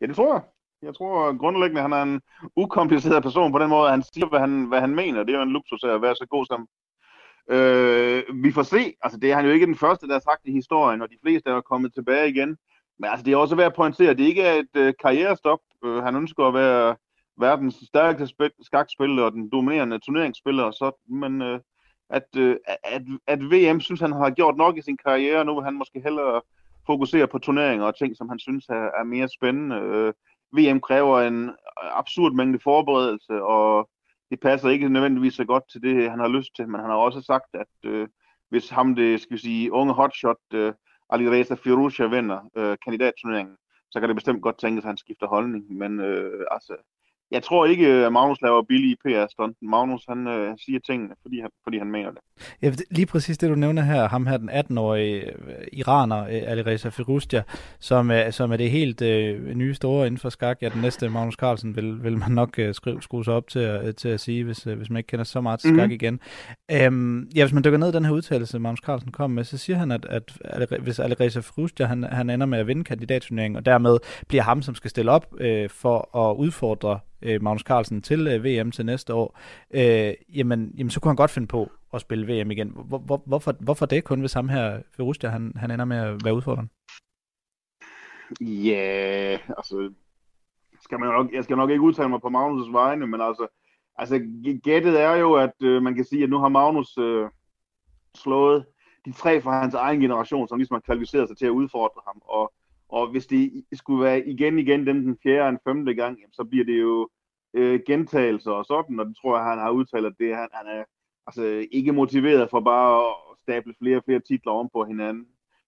Ja, 0.00 0.06
det 0.06 0.16
tror 0.16 0.34
jeg. 0.34 0.42
Jeg 0.82 0.94
tror 0.94 1.38
grundlæggende, 1.38 1.82
han 1.82 1.92
er 1.92 2.02
en 2.02 2.20
ukompliceret 2.56 3.22
person 3.22 3.52
på 3.52 3.58
den 3.58 3.68
måde, 3.68 3.84
at 3.84 3.90
han 3.90 4.02
siger, 4.02 4.28
hvad 4.28 4.40
han, 4.40 4.64
hvad 4.64 4.80
han 4.80 4.94
mener. 4.94 5.22
Det 5.22 5.32
er 5.32 5.38
jo 5.38 5.42
en 5.42 5.52
luksus 5.52 5.84
at 5.84 6.02
være 6.02 6.16
så 6.16 6.26
god 6.30 6.46
som. 6.46 6.68
Øh, 7.50 8.22
vi 8.44 8.52
får 8.52 8.62
se. 8.62 8.94
Altså, 9.02 9.18
det 9.18 9.30
er 9.30 9.36
han 9.36 9.44
jo 9.44 9.50
ikke 9.50 9.66
den 9.66 9.74
første, 9.84 10.06
der 10.06 10.12
har 10.12 10.20
sagt 10.20 10.40
i 10.44 10.52
historien, 10.52 11.02
og 11.02 11.08
de 11.10 11.18
fleste 11.24 11.50
er 11.50 11.60
kommet 11.60 11.94
tilbage 11.94 12.30
igen. 12.30 12.56
Men 12.98 13.10
altså, 13.10 13.24
det 13.24 13.32
er 13.32 13.36
også 13.36 13.56
værd 13.56 13.66
at 13.66 13.74
pointere, 13.74 14.10
at 14.10 14.18
det 14.18 14.24
ikke 14.24 14.42
er 14.42 14.54
et 14.54 14.74
øh, 14.76 14.94
karrierestop. 15.02 15.58
Øh, 15.84 16.02
han 16.02 16.16
ønsker 16.16 16.44
at 16.44 16.54
være 16.54 16.96
verdens 17.40 17.74
stærkeste 17.88 18.34
spil- 18.34 18.64
skakspiller 18.64 19.22
og 19.22 19.32
den 19.32 19.50
dominerende 19.50 19.98
turneringsspiller 19.98 20.64
og 20.64 20.72
så, 20.72 21.04
men 21.08 21.42
øh, 21.42 21.60
at, 22.10 22.36
øh, 22.36 22.56
at, 22.66 23.02
at 23.26 23.40
VM 23.40 23.80
synes, 23.80 24.00
han 24.00 24.12
har 24.12 24.30
gjort 24.30 24.56
nok 24.56 24.78
i 24.78 24.82
sin 24.82 24.96
karriere, 24.96 25.44
nu 25.44 25.54
vil 25.54 25.64
han 25.64 25.74
måske 25.74 26.00
hellere 26.00 26.40
fokusere 26.86 27.28
på 27.28 27.38
turneringer 27.38 27.86
og 27.86 27.98
ting, 27.98 28.16
som 28.16 28.28
han 28.28 28.38
synes 28.38 28.68
er, 28.68 28.90
er 29.00 29.04
mere 29.04 29.28
spændende. 29.28 29.76
Øh, 29.76 30.12
VM 30.52 30.80
kræver 30.80 31.20
en 31.20 31.50
absurd 31.76 32.32
mængde 32.32 32.58
forberedelse, 32.58 33.42
og 33.42 33.90
det 34.30 34.40
passer 34.40 34.68
ikke 34.68 34.88
nødvendigvis 34.88 35.34
så 35.34 35.44
godt 35.44 35.70
til 35.72 35.82
det, 35.82 36.10
han 36.10 36.20
har 36.20 36.28
lyst 36.28 36.56
til, 36.56 36.68
men 36.68 36.80
han 36.80 36.90
har 36.90 36.96
også 36.96 37.20
sagt, 37.22 37.54
at 37.54 37.90
øh, 37.90 38.08
hvis 38.48 38.70
ham 38.70 38.94
det, 38.94 39.20
skal 39.20 39.34
vi 39.36 39.40
sige, 39.40 39.72
unge 39.72 39.94
hotshot 39.94 40.36
øh, 40.54 40.72
Alireza 41.10 41.54
Firuzja 41.54 42.06
vinder 42.06 42.40
øh, 42.56 42.76
kandidatturneringen, 42.84 43.56
så 43.90 44.00
kan 44.00 44.08
det 44.08 44.16
bestemt 44.16 44.42
godt 44.42 44.58
tænkes, 44.58 44.84
at 44.84 44.88
han 44.88 44.96
skifter 44.96 45.26
holdning, 45.26 45.76
men 45.76 46.00
øh, 46.00 46.46
altså, 46.50 46.76
jeg 47.30 47.42
tror 47.42 47.66
ikke, 47.66 47.86
at 47.86 48.12
Magnus 48.12 48.42
laver 48.42 48.62
billige 48.62 48.96
PR-stunten. 48.96 49.70
Magnus, 49.70 50.04
han 50.08 50.26
øh, 50.26 50.56
siger 50.58 50.80
tingene, 50.86 51.14
fordi 51.22 51.40
han, 51.40 51.50
fordi 51.64 51.78
han 51.78 51.90
mener 51.90 52.10
det. 52.10 52.20
Ja, 52.62 52.72
lige 52.90 53.06
præcis 53.06 53.38
det, 53.38 53.50
du 53.50 53.54
nævner 53.54 53.82
her, 53.82 54.08
ham 54.08 54.26
her, 54.26 54.36
den 54.36 54.50
18-årige 54.50 55.20
øh, 55.24 55.66
iraner, 55.72 56.24
øh, 56.24 56.42
Alireza 56.46 56.88
Firuzja, 56.88 57.42
som 57.80 58.10
er, 58.10 58.30
som 58.30 58.52
er 58.52 58.56
det 58.56 58.70
helt 58.70 59.02
øh, 59.02 59.54
nye 59.54 59.74
store 59.74 60.06
inden 60.06 60.18
for 60.18 60.28
skak. 60.28 60.58
Ja, 60.62 60.68
den 60.68 60.82
næste 60.82 61.08
Magnus 61.08 61.34
Carlsen 61.34 61.76
vil, 61.76 62.02
vil 62.04 62.18
man 62.18 62.30
nok 62.30 62.58
øh, 62.58 62.74
skrive, 62.74 63.02
skrue 63.02 63.24
sig 63.24 63.34
op 63.34 63.48
til, 63.48 63.58
at, 63.58 63.96
til 63.96 64.08
at 64.08 64.20
sige, 64.20 64.44
hvis, 64.44 64.66
øh, 64.66 64.76
hvis 64.76 64.90
man 64.90 64.96
ikke 64.96 65.06
kender 65.06 65.24
så 65.24 65.40
meget 65.40 65.60
til 65.60 65.68
skak 65.68 65.76
mm-hmm. 65.76 65.90
igen. 65.90 66.20
Øhm, 66.70 67.28
ja, 67.34 67.44
hvis 67.44 67.52
man 67.52 67.64
dykker 67.64 67.78
ned 67.78 67.88
i 67.88 67.92
den 67.92 68.04
her 68.04 68.12
udtalelse, 68.12 68.58
Magnus 68.58 68.80
Carlsen 68.80 69.12
kom 69.12 69.30
med, 69.30 69.44
så 69.44 69.58
siger 69.58 69.76
han, 69.76 69.92
at, 69.92 70.06
at, 70.10 70.38
at 70.40 70.80
hvis 70.80 70.98
Alireza 70.98 71.40
Firuzja, 71.40 71.86
han, 71.86 72.02
han 72.02 72.30
ender 72.30 72.46
med 72.46 72.58
at 72.58 72.66
vinde 72.66 72.84
kandidatturneringen, 72.84 73.56
og 73.56 73.66
dermed 73.66 73.98
bliver 74.28 74.42
ham, 74.42 74.62
som 74.62 74.74
skal 74.74 74.90
stille 74.90 75.10
op 75.10 75.34
øh, 75.40 75.70
for 75.70 76.16
at 76.16 76.36
udfordre 76.36 76.98
øh, 77.22 77.42
Magnus 77.42 77.62
Carlsen 77.62 78.02
til 78.02 78.26
øh, 78.26 78.44
VM 78.44 78.70
til 78.70 78.86
næste 78.86 79.14
år, 79.14 79.38
øh, 79.70 80.14
jamen, 80.36 80.74
jamen 80.78 80.90
så 80.90 81.00
kunne 81.00 81.10
han 81.10 81.16
godt 81.16 81.30
finde 81.30 81.48
på 81.48 81.70
at 81.94 82.00
spille 82.00 82.42
VM 82.42 82.50
igen. 82.50 82.68
Hvor, 82.68 82.98
hvor, 82.98 83.22
hvorfor, 83.26 83.54
hvorfor 83.60 83.86
det 83.86 84.04
kun 84.04 84.22
ved 84.22 84.28
samme 84.28 84.52
her 84.52 84.82
Ferustia, 84.96 85.30
han, 85.30 85.52
han 85.56 85.70
ender 85.70 85.84
med 85.84 85.96
at 85.96 86.24
være 86.24 86.34
udfordrende? 86.34 86.70
Ja, 88.40 89.36
yeah, 89.36 89.40
altså, 89.56 89.92
skal 90.80 91.00
man 91.00 91.08
nok, 91.08 91.32
jeg 91.32 91.44
skal 91.44 91.56
nok 91.56 91.70
ikke 91.70 91.82
udtale 91.82 92.08
mig 92.08 92.20
på 92.20 92.28
Magnus' 92.28 92.72
vegne, 92.72 93.06
men 93.06 93.20
altså, 93.20 93.46
altså 93.96 94.18
gættet 94.64 95.00
er 95.00 95.14
jo, 95.14 95.34
at 95.34 95.54
øh, 95.62 95.82
man 95.82 95.94
kan 95.94 96.04
sige, 96.04 96.22
at 96.22 96.30
nu 96.30 96.38
har 96.38 96.48
Magnus 96.48 96.98
øh, 96.98 97.28
slået 98.14 98.66
de 99.04 99.12
tre 99.12 99.40
fra 99.40 99.60
hans 99.60 99.74
egen 99.74 100.00
generation, 100.00 100.48
som 100.48 100.58
ligesom 100.58 100.74
har 100.74 100.80
kvalificeret 100.80 101.28
sig 101.28 101.36
til 101.36 101.46
at 101.46 101.50
udfordre 101.50 102.00
ham, 102.06 102.22
og 102.24 102.52
og 102.88 103.10
hvis 103.10 103.26
det 103.26 103.64
skulle 103.72 104.04
være 104.04 104.28
igen 104.28 104.58
igen 104.58 104.86
den, 104.86 104.96
den 105.06 105.18
fjerde 105.22 105.46
og 105.46 105.52
den 105.52 105.60
femte 105.64 105.94
gang, 105.94 106.18
jamen, 106.18 106.32
så 106.32 106.44
bliver 106.44 106.64
det 106.64 106.80
jo 106.80 107.08
øh, 107.54 107.80
gentagelser 107.86 108.50
og 108.50 108.64
sådan, 108.64 109.00
og 109.00 109.06
det 109.06 109.16
tror 109.16 109.36
jeg, 109.36 109.46
han 109.46 109.58
har 109.58 109.70
udtalt, 109.70 110.06
at 110.06 110.14
det, 110.18 110.36
han, 110.36 110.48
han 110.52 110.66
er 110.66 110.84
altså, 111.26 111.66
ikke 111.72 111.92
motiveret 111.92 112.50
for 112.50 112.60
bare 112.60 113.06
at 113.06 113.14
stable 113.42 113.74
flere 113.78 113.96
og 113.96 114.02
flere 114.04 114.20
titler 114.20 114.52
om 114.52 114.68
på 114.72 114.84
hinanden. 114.84 115.26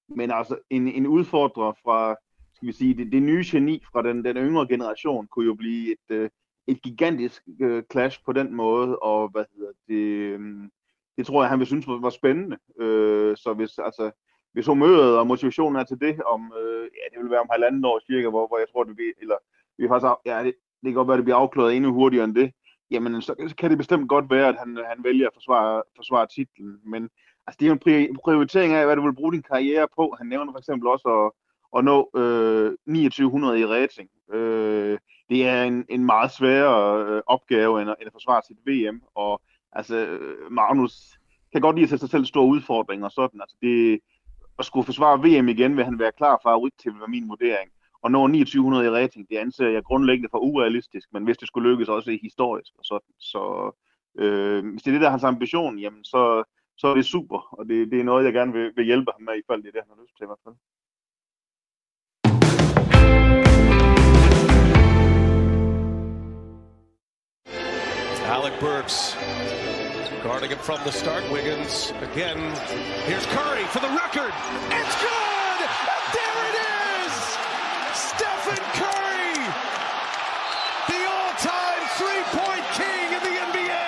Men 0.09 0.31
altså 0.31 0.59
en, 0.71 0.89
en 0.89 1.07
udfordrer 1.07 1.73
fra, 1.85 2.16
skal 2.55 2.68
vi 2.68 2.73
sige, 2.73 2.95
det, 2.95 3.12
det 3.12 3.23
nye 3.23 3.45
geni 3.47 3.83
fra 3.93 4.03
den, 4.03 4.25
den 4.25 4.37
yngre 4.37 4.66
generation, 4.68 5.27
kunne 5.27 5.47
jo 5.47 5.55
blive 5.55 5.93
et, 5.93 6.14
øh, 6.14 6.31
et 6.66 6.83
gigantisk 6.83 7.43
øh, 7.61 7.83
clash 7.93 8.25
på 8.25 8.33
den 8.33 8.55
måde, 8.55 8.99
og 8.99 9.29
hvad 9.29 9.45
hedder 9.57 9.73
det, 9.89 9.95
øh, 9.95 10.68
det 11.16 11.27
tror 11.27 11.43
jeg, 11.43 11.51
han 11.51 11.59
vil 11.59 11.66
synes 11.66 11.89
var, 11.89 12.01
var 12.01 12.11
spændende. 12.11 12.59
Øh, 12.81 13.37
så 13.37 13.55
hvis, 13.55 13.79
altså, 13.79 14.11
hvis 14.53 14.66
humøret 14.66 15.18
og 15.18 15.26
motivationen 15.26 15.76
er 15.80 15.84
til 15.84 16.01
det, 16.01 16.22
om, 16.22 16.53
øh, 16.61 16.82
ja, 16.82 17.05
det 17.11 17.22
vil 17.22 17.30
være 17.30 17.40
om 17.40 17.48
halvanden 17.51 17.84
år 17.84 18.01
cirka, 18.07 18.28
hvor, 18.28 18.46
hvor 18.46 18.59
jeg 18.59 18.66
tror, 18.72 18.84
det 18.84 18.96
bliver, 18.96 19.12
eller 19.20 19.36
vi 19.78 19.88
faktisk, 19.88 20.11
ja, 20.26 20.38
det, 20.44 20.55
det 20.82 20.86
kan 20.88 20.94
godt 20.94 21.09
være, 21.09 21.14
at 21.14 21.18
det 21.18 21.24
bliver 21.24 21.36
afklaret 21.36 21.76
endnu 21.76 21.92
hurtigere 21.92 22.24
end 22.24 22.34
det, 22.34 22.53
jamen 22.90 23.22
så, 23.22 23.34
så 23.48 23.57
kan 23.57 23.70
det 23.70 23.78
bestemt 23.78 24.09
godt 24.09 24.30
være, 24.30 24.48
at 24.48 24.57
han, 24.59 24.78
han 24.88 25.05
vælger 25.05 25.26
at 25.26 25.34
forsvare, 25.34 25.82
forsvare 25.96 26.26
titlen. 26.26 26.80
Men 26.84 27.03
altså, 27.46 27.57
det 27.61 27.66
er 27.66 27.70
jo 27.70 28.09
en 28.09 28.16
prioritering 28.24 28.72
af, 28.72 28.86
hvad 28.86 28.96
du 28.96 29.03
vil 29.03 29.14
bruge 29.14 29.32
din 29.32 29.42
karriere 29.42 29.88
på. 29.96 30.14
Han 30.18 30.26
nævner 30.26 30.53
for 30.53 30.59
eksempel 30.59 30.88
også 30.88 31.09
at, 31.09 31.32
at 31.78 31.84
nå 31.84 32.11
øh, 32.16 32.70
2900 32.86 33.61
i 33.61 33.66
rating. 33.66 34.09
Øh, 34.32 34.98
det 35.28 35.46
er 35.46 35.62
en, 35.62 35.84
en 35.88 36.05
meget 36.05 36.30
sværere 36.30 37.07
øh, 37.07 37.22
opgave 37.26 37.82
end 37.82 37.90
at, 37.90 37.96
end 38.01 38.07
at 38.07 38.12
forsvare 38.12 38.42
sit 38.46 38.59
VM. 38.66 39.03
Og 39.14 39.42
altså, 39.72 39.96
øh, 39.96 40.53
Magnus 40.53 41.18
kan 41.53 41.61
godt 41.61 41.76
lide 41.76 41.84
at 41.84 41.90
sætte 41.90 42.01
sig 42.01 42.11
selv 42.11 42.24
store 42.24 42.46
udfordringer 42.46 43.07
og 43.07 43.12
sådan. 43.12 43.40
Altså, 43.40 43.57
det, 43.62 44.01
at 44.59 44.64
skulle 44.64 44.86
forsvare 44.86 45.18
VM 45.18 45.48
igen, 45.48 45.76
vil 45.76 45.84
han 45.84 45.98
være 45.98 46.12
klar 46.12 46.40
favorit 46.42 46.72
til, 46.82 46.92
vil 46.92 47.01
være 47.01 47.09
min 47.09 47.28
vurdering 47.28 47.70
og 48.03 48.11
når 48.11 48.26
2900 48.26 48.86
i 48.86 48.90
rating, 48.90 49.28
det 49.30 49.36
anser 49.36 49.68
jeg 49.68 49.82
grundlæggende 49.82 50.28
for 50.30 50.38
urealistisk, 50.38 51.09
men 51.12 51.24
hvis 51.24 51.38
det 51.38 51.48
skulle 51.48 51.70
lykkes 51.70 51.88
også 51.88 52.18
historisk 52.22 52.72
og 52.78 52.84
sådan. 52.84 53.14
Så 53.18 53.72
øh, 54.18 54.70
hvis 54.72 54.82
det 54.82 54.90
er 54.90 54.94
det, 54.94 55.01
der 55.01 55.07
er 55.07 55.11
hans 55.11 55.24
ambition, 55.24 55.78
jamen 55.78 56.05
så, 56.05 56.44
så 56.78 56.86
er 56.86 56.94
det 56.94 57.07
super, 57.07 57.38
og 57.59 57.68
det, 57.68 57.90
det 57.90 58.01
er 58.01 58.05
noget, 58.05 58.24
jeg 58.24 58.32
gerne 58.32 58.53
vil, 58.53 58.72
vil 58.76 58.84
hjælpe 58.84 59.12
ham 59.12 59.22
med, 59.22 59.34
i 59.36 59.42
fald 59.51 59.62
det 59.62 59.68
er 59.68 59.72
det, 59.72 59.82
han 59.84 59.92
har 59.96 60.03
lyst 60.03 60.16
til 60.16 60.24
i 60.24 60.30
hvert 60.30 60.44
fald. 60.44 60.55
Alec 68.34 68.61
Burks 68.61 69.16
guarding 70.23 70.51
him 70.51 70.59
from 70.59 70.79
the 70.85 70.93
start. 70.93 71.23
Wiggins 71.33 71.93
again. 72.09 72.39
Here's 73.09 73.27
Curry 73.37 73.64
for 73.75 73.81
the 73.87 73.93
record. 74.03 74.33
It's 74.81 74.97
good! 75.09 75.59
There 76.16 76.41
it 76.51 76.57
is! 77.01 77.14
Stephen 78.09 78.62
Curry! 78.81 79.35
The 80.93 81.01
all-time 81.14 81.83
three-point 81.99 82.64
king 82.81 83.07
in 83.16 83.23
the 83.29 83.37
NBA! 83.49 83.81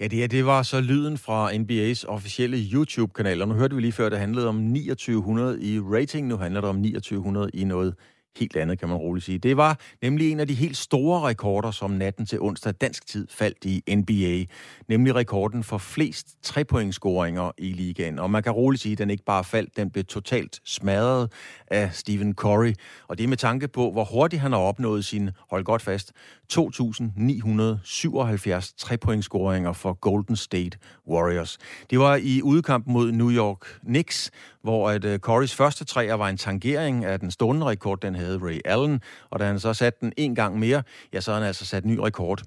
Ja, 0.00 0.06
det, 0.06 0.18
her, 0.18 0.26
det 0.26 0.46
var 0.46 0.62
så 0.62 0.80
lyden 0.80 1.18
fra 1.18 1.52
NBA's 1.52 2.04
officielle 2.08 2.56
YouTube-kanal, 2.72 3.42
og 3.42 3.48
nu 3.48 3.54
hørte 3.54 3.74
vi 3.74 3.80
lige 3.80 3.92
før, 3.92 4.08
det 4.08 4.18
handlede 4.18 4.48
om 4.48 4.74
2900 4.74 5.62
i 5.62 5.80
rating, 5.80 6.26
nu 6.26 6.36
handler 6.36 6.60
det 6.60 6.70
om 6.70 6.82
2900 6.82 7.50
i 7.54 7.64
noget 7.64 7.94
helt 8.38 8.56
andet, 8.56 8.78
kan 8.78 8.88
man 8.88 8.96
roligt 8.96 9.24
sige. 9.24 9.38
Det 9.38 9.56
var 9.56 9.78
nemlig 10.02 10.32
en 10.32 10.40
af 10.40 10.48
de 10.48 10.54
helt 10.54 10.76
store 10.76 11.20
rekorder, 11.20 11.70
som 11.70 11.90
natten 11.90 12.26
til 12.26 12.40
onsdag 12.40 12.74
dansk 12.80 13.06
tid 13.06 13.26
faldt 13.30 13.64
i 13.64 13.94
NBA. 13.96 14.44
Nemlig 14.88 15.14
rekorden 15.14 15.64
for 15.64 15.78
flest 15.78 16.26
trepointscoringer 16.42 17.50
i 17.58 17.72
ligaen. 17.72 18.18
Og 18.18 18.30
man 18.30 18.42
kan 18.42 18.52
roligt 18.52 18.82
sige, 18.82 18.92
at 18.92 18.98
den 18.98 19.10
ikke 19.10 19.24
bare 19.24 19.44
faldt, 19.44 19.76
den 19.76 19.90
blev 19.90 20.04
totalt 20.04 20.60
smadret 20.64 21.32
af 21.66 21.94
Stephen 21.94 22.34
Curry. 22.34 22.72
Og 23.08 23.18
det 23.18 23.24
er 23.24 23.28
med 23.28 23.36
tanke 23.36 23.68
på, 23.68 23.90
hvor 23.90 24.04
hurtigt 24.04 24.42
han 24.42 24.52
har 24.52 24.58
opnået 24.58 25.04
sin, 25.04 25.30
hold 25.50 25.64
godt 25.64 25.82
fast, 25.82 26.12
2.977 26.52 28.74
trepointscoringer 28.78 29.72
for 29.72 29.92
Golden 29.92 30.36
State 30.36 30.78
Warriors. 31.08 31.58
Det 31.90 31.98
var 31.98 32.16
i 32.16 32.42
udkamp 32.42 32.86
mod 32.86 33.12
New 33.12 33.30
York 33.30 33.80
Knicks, 33.84 34.30
hvor 34.62 34.90
at 34.90 35.04
uh, 35.04 35.16
Corys 35.16 35.54
første 35.54 35.84
træer 35.84 36.14
var 36.14 36.28
en 36.28 36.36
tangering 36.36 37.04
af 37.04 37.20
den 37.20 37.30
stående 37.30 37.66
rekord, 37.66 38.00
den 38.00 38.14
havde 38.14 38.38
Ray 38.42 38.60
Allen, 38.64 39.00
og 39.30 39.40
da 39.40 39.44
han 39.44 39.60
så 39.60 39.74
satte 39.74 39.98
den 40.00 40.12
en 40.16 40.34
gang 40.34 40.58
mere, 40.58 40.82
ja, 41.12 41.20
så 41.20 41.30
har 41.30 41.38
han 41.38 41.46
altså 41.46 41.64
sat 41.64 41.84
ny 41.84 41.98
rekord. 41.98 42.42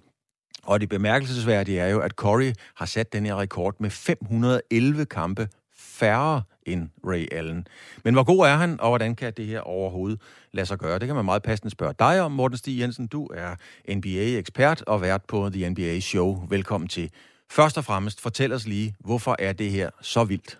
Og 0.64 0.82
det 0.82 0.90
bemærkelsesværdige 0.90 1.80
er 1.80 1.88
jo, 1.88 2.00
at 2.00 2.12
Corey 2.12 2.54
har 2.76 2.86
sat 2.86 3.14
den 3.14 3.26
her 3.26 3.36
rekord 3.36 3.76
med 3.80 3.90
511 3.90 5.06
kampe 5.06 5.48
færre 5.78 6.42
end 6.66 6.90
Ray 7.08 7.28
Allen. 7.32 7.68
Men 8.04 8.14
hvor 8.14 8.24
god 8.24 8.46
er 8.48 8.56
han, 8.56 8.82
og 8.82 8.90
hvordan 8.90 9.16
kan 9.16 9.34
det 9.38 9.46
her 9.46 9.60
overhovedet 9.60 10.22
lade 10.54 10.66
sig 10.66 10.78
gøre? 10.78 11.00
Det 11.00 11.08
kan 11.08 11.16
man 11.16 11.26
meget 11.26 11.44
passende 11.44 11.72
spørge 11.72 11.94
dig 12.00 12.22
om, 12.22 12.32
Morten 12.32 12.58
Stig 12.58 12.80
Jensen. 12.80 13.08
Du 13.08 13.26
er 13.34 13.56
NBA-ekspert 13.96 14.82
og 14.82 15.02
vært 15.02 15.22
på 15.28 15.50
The 15.50 15.70
NBA 15.70 16.00
Show. 16.00 16.48
Velkommen 16.50 16.88
til. 16.88 17.12
Først 17.52 17.78
og 17.78 17.86
fremmest, 17.86 18.22
fortæl 18.22 18.54
os 18.54 18.68
lige, 18.68 18.96
hvorfor 19.00 19.36
er 19.40 19.54
det 19.54 19.72
her 19.72 19.90
så 20.02 20.24
vildt? 20.24 20.60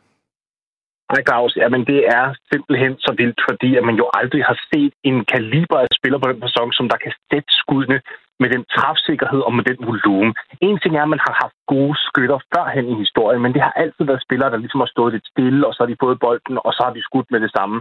Nej, 1.12 1.22
Claus, 1.28 1.54
jamen 1.62 1.82
det 1.92 2.00
er 2.18 2.26
simpelthen 2.52 2.94
så 3.06 3.12
vildt, 3.18 3.40
fordi 3.50 3.70
at 3.80 3.84
man 3.90 3.96
jo 4.02 4.06
aldrig 4.20 4.42
har 4.50 4.58
set 4.72 4.94
en 5.10 5.18
kaliber 5.34 5.78
af 5.84 5.88
spiller 5.98 6.20
på 6.20 6.28
den 6.32 6.42
sæson, 6.42 6.70
som 6.74 6.90
der 6.90 6.98
kan 7.04 7.14
sætte 7.32 7.50
skuddene 7.62 8.00
med 8.40 8.50
den 8.50 8.64
træfsikkerhed 8.76 9.42
og 9.48 9.54
med 9.58 9.64
den 9.70 9.80
volumen. 9.90 10.34
En 10.62 10.80
ting 10.80 10.94
er, 10.96 11.04
at 11.04 11.14
man 11.14 11.26
har 11.28 11.36
haft 11.44 11.56
gode 11.74 11.96
skytter 12.08 12.40
førhen 12.54 12.86
i 12.94 12.96
historien, 13.04 13.42
men 13.42 13.54
det 13.54 13.62
har 13.62 13.74
altid 13.84 14.04
været 14.06 14.26
spillere, 14.28 14.52
der 14.52 14.64
ligesom 14.64 14.80
har 14.84 14.92
stået 14.96 15.14
lidt 15.14 15.28
stille, 15.34 15.68
og 15.68 15.74
så 15.74 15.80
har 15.84 15.90
de 15.92 16.04
fået 16.04 16.20
bolden, 16.26 16.58
og 16.66 16.72
så 16.74 16.82
har 16.86 16.94
de 16.94 17.08
skudt 17.08 17.32
med 17.32 17.40
det 17.46 17.52
samme. 17.58 17.78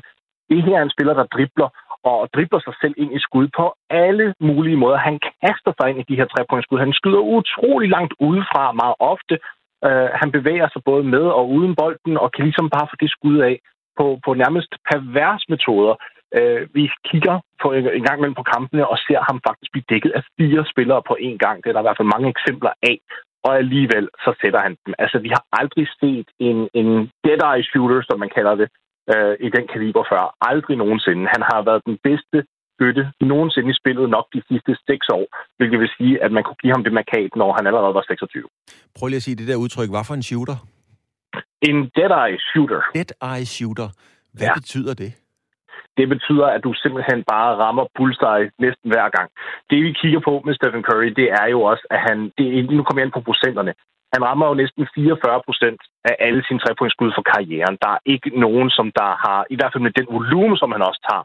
Det 0.50 0.62
her 0.66 0.76
er 0.78 0.82
en 0.82 0.94
spiller, 0.96 1.14
der 1.14 1.32
dribler 1.34 1.68
og 2.12 2.28
dribler 2.34 2.60
sig 2.64 2.74
selv 2.82 2.94
ind 3.02 3.10
i 3.16 3.24
skud 3.26 3.48
på 3.58 3.64
alle 3.90 4.34
mulige 4.40 4.80
måder. 4.82 4.98
Han 5.08 5.18
kaster 5.42 5.72
sig 5.78 5.86
ind 5.90 5.98
i 6.00 6.08
de 6.10 6.18
her 6.20 6.28
tre 6.32 6.62
skud. 6.62 6.78
Han 6.78 6.92
skyder 6.92 7.22
utrolig 7.36 7.88
langt 7.96 8.14
udefra 8.28 8.72
meget 8.72 8.96
ofte, 9.12 9.34
Øh, 9.86 10.08
han 10.20 10.30
bevæger 10.36 10.68
sig 10.72 10.82
både 10.84 11.04
med 11.14 11.24
og 11.38 11.44
uden 11.56 11.74
bolden, 11.80 12.16
og 12.22 12.32
kan 12.32 12.44
ligesom 12.44 12.70
bare 12.70 12.86
få 12.90 12.96
det 13.00 13.10
skud 13.10 13.38
af 13.38 13.54
på, 13.98 14.06
på 14.24 14.34
nærmest 14.34 14.72
pervers 14.90 15.44
metoder. 15.48 15.94
Øh, 16.36 16.62
vi 16.74 16.84
kigger 17.10 17.36
på 17.62 17.72
en, 17.72 18.04
gang 18.06 18.18
imellem 18.18 18.40
på 18.40 18.50
kampene 18.54 18.88
og 18.92 18.98
ser 19.06 19.20
ham 19.28 19.38
faktisk 19.48 19.70
blive 19.72 19.90
dækket 19.92 20.12
af 20.18 20.22
fire 20.38 20.62
spillere 20.72 21.02
på 21.08 21.14
én 21.28 21.36
gang. 21.44 21.56
Det 21.58 21.68
er 21.68 21.74
der 21.74 21.82
i 21.82 21.88
hvert 21.88 22.00
fald 22.00 22.14
mange 22.14 22.28
eksempler 22.34 22.72
af. 22.90 22.96
Og 23.46 23.52
alligevel 23.62 24.08
så 24.24 24.30
sætter 24.40 24.60
han 24.66 24.76
dem. 24.86 24.94
Altså, 24.98 25.18
vi 25.18 25.28
har 25.36 25.44
aldrig 25.60 25.86
set 26.00 26.28
en, 26.48 26.58
en 26.80 26.88
dead-eye 27.24 27.64
shooter, 27.70 28.00
som 28.08 28.18
man 28.18 28.30
kalder 28.36 28.54
det, 28.60 28.68
øh, 29.12 29.34
i 29.46 29.48
den 29.56 29.64
kaliber 29.72 30.04
før. 30.12 30.22
Aldrig 30.50 30.76
nogensinde. 30.76 31.32
Han 31.34 31.42
har 31.50 31.60
været 31.68 31.82
den 31.86 31.98
bedste 32.08 32.38
skytte 32.74 33.02
nogensinde 33.20 33.70
i 33.70 33.76
spillet 33.80 34.06
nok 34.16 34.26
de 34.34 34.42
sidste 34.48 34.72
seks 34.88 35.06
år, 35.18 35.26
hvilket 35.56 35.78
vil 35.80 35.90
sige, 35.98 36.14
at 36.24 36.30
man 36.36 36.42
kunne 36.44 36.60
give 36.62 36.72
ham 36.76 36.84
det 36.84 36.92
markat, 36.92 37.30
når 37.40 37.50
han 37.56 37.66
allerede 37.68 37.94
var 37.94 38.04
26. 38.06 38.48
Prøv 38.96 39.06
lige 39.08 39.22
at 39.22 39.26
sige 39.26 39.36
det 39.40 39.48
der 39.48 39.56
udtryk. 39.64 39.90
Hvad 39.94 40.04
for 40.08 40.14
en 40.14 40.26
shooter? 40.30 40.58
En 41.68 41.76
dead-eye 41.98 42.38
shooter. 42.50 42.80
Dead-eye 42.98 43.46
shooter. 43.56 43.88
Hvad 44.36 44.48
ja. 44.48 44.54
betyder 44.58 44.94
det? 45.02 45.10
Det 45.98 46.06
betyder, 46.14 46.46
at 46.56 46.64
du 46.66 46.70
simpelthen 46.82 47.20
bare 47.32 47.50
rammer 47.62 47.84
bullseye 47.96 48.50
næsten 48.64 48.86
hver 48.92 49.08
gang. 49.16 49.28
Det 49.70 49.78
vi 49.86 49.90
kigger 50.00 50.20
på 50.28 50.32
med 50.46 50.54
Stephen 50.54 50.82
Curry, 50.88 51.10
det 51.20 51.28
er 51.40 51.46
jo 51.54 51.60
også, 51.70 51.84
at 51.94 52.00
han... 52.06 52.16
Det, 52.38 52.46
nu 52.76 52.82
kommer 52.82 53.00
jeg 53.00 53.06
ind 53.06 53.18
på 53.18 53.26
procenterne. 53.28 53.72
Han 54.14 54.22
rammer 54.28 54.46
jo 54.50 54.54
næsten 54.62 54.82
44 54.94 55.42
procent 55.48 55.80
af 56.10 56.14
alle 56.26 56.42
sine 56.46 56.60
trepointsskud 56.62 57.10
for 57.16 57.24
karrieren. 57.32 57.76
Der 57.84 57.90
er 57.96 58.00
ikke 58.14 58.30
nogen, 58.44 58.68
som 58.78 58.86
der 59.00 59.10
har, 59.24 59.40
i 59.54 59.56
hvert 59.56 59.72
fald 59.72 59.86
med 59.86 59.94
den 59.98 60.06
volumen, 60.16 60.56
som 60.62 60.72
han 60.74 60.82
også 60.88 61.00
tager, 61.08 61.24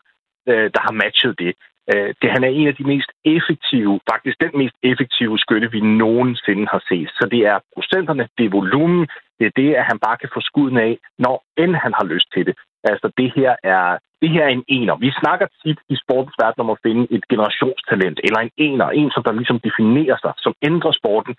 øh, 0.52 0.68
der 0.76 0.82
har 0.88 0.96
matchet 1.04 1.36
det. 1.44 1.54
Øh, 1.92 2.10
det. 2.22 2.30
Han 2.36 2.44
er 2.44 2.52
en 2.60 2.68
af 2.68 2.76
de 2.76 2.84
mest 2.94 3.12
effektive, 3.36 4.00
faktisk 4.12 4.38
den 4.46 4.54
mest 4.62 4.76
effektive 4.92 5.36
skytte, 5.44 5.72
vi 5.72 5.82
nogensinde 6.04 6.66
har 6.74 6.82
set. 6.90 7.10
Så 7.18 7.28
det 7.34 7.42
er 7.52 7.58
procenterne, 7.76 8.28
det 8.38 8.46
er 8.46 8.58
volumen, 8.60 9.08
det 9.40 9.46
er 9.48 9.54
det, 9.62 9.70
at 9.80 9.86
han 9.92 10.00
bare 10.06 10.18
kan 10.22 10.30
få 10.34 10.42
skuden 10.50 10.78
af, 10.78 10.98
når 11.20 11.36
end 11.58 11.76
han 11.76 11.94
har 12.00 12.06
lyst 12.14 12.28
til 12.34 12.46
det. 12.46 12.56
Altså, 12.84 13.08
det 13.18 13.30
her 13.36 13.56
er, 13.64 13.98
det 14.22 14.30
her 14.30 14.44
er 14.44 14.54
en 14.60 14.66
ener. 14.68 14.96
Vi 14.96 15.12
snakker 15.22 15.48
tit 15.64 15.80
i 15.90 15.96
sportens 16.04 16.38
verden 16.44 16.62
om 16.62 16.70
at 16.70 16.82
finde 16.86 17.08
et 17.16 17.28
generationstalent, 17.32 18.20
eller 18.24 18.40
en 18.40 18.52
ener, 18.58 18.88
en, 18.90 19.12
som 19.12 19.24
der 19.24 19.32
ligesom 19.32 19.60
definerer 19.68 20.18
sig, 20.24 20.34
som 20.46 20.54
ændrer 20.70 20.92
sporten 20.92 21.36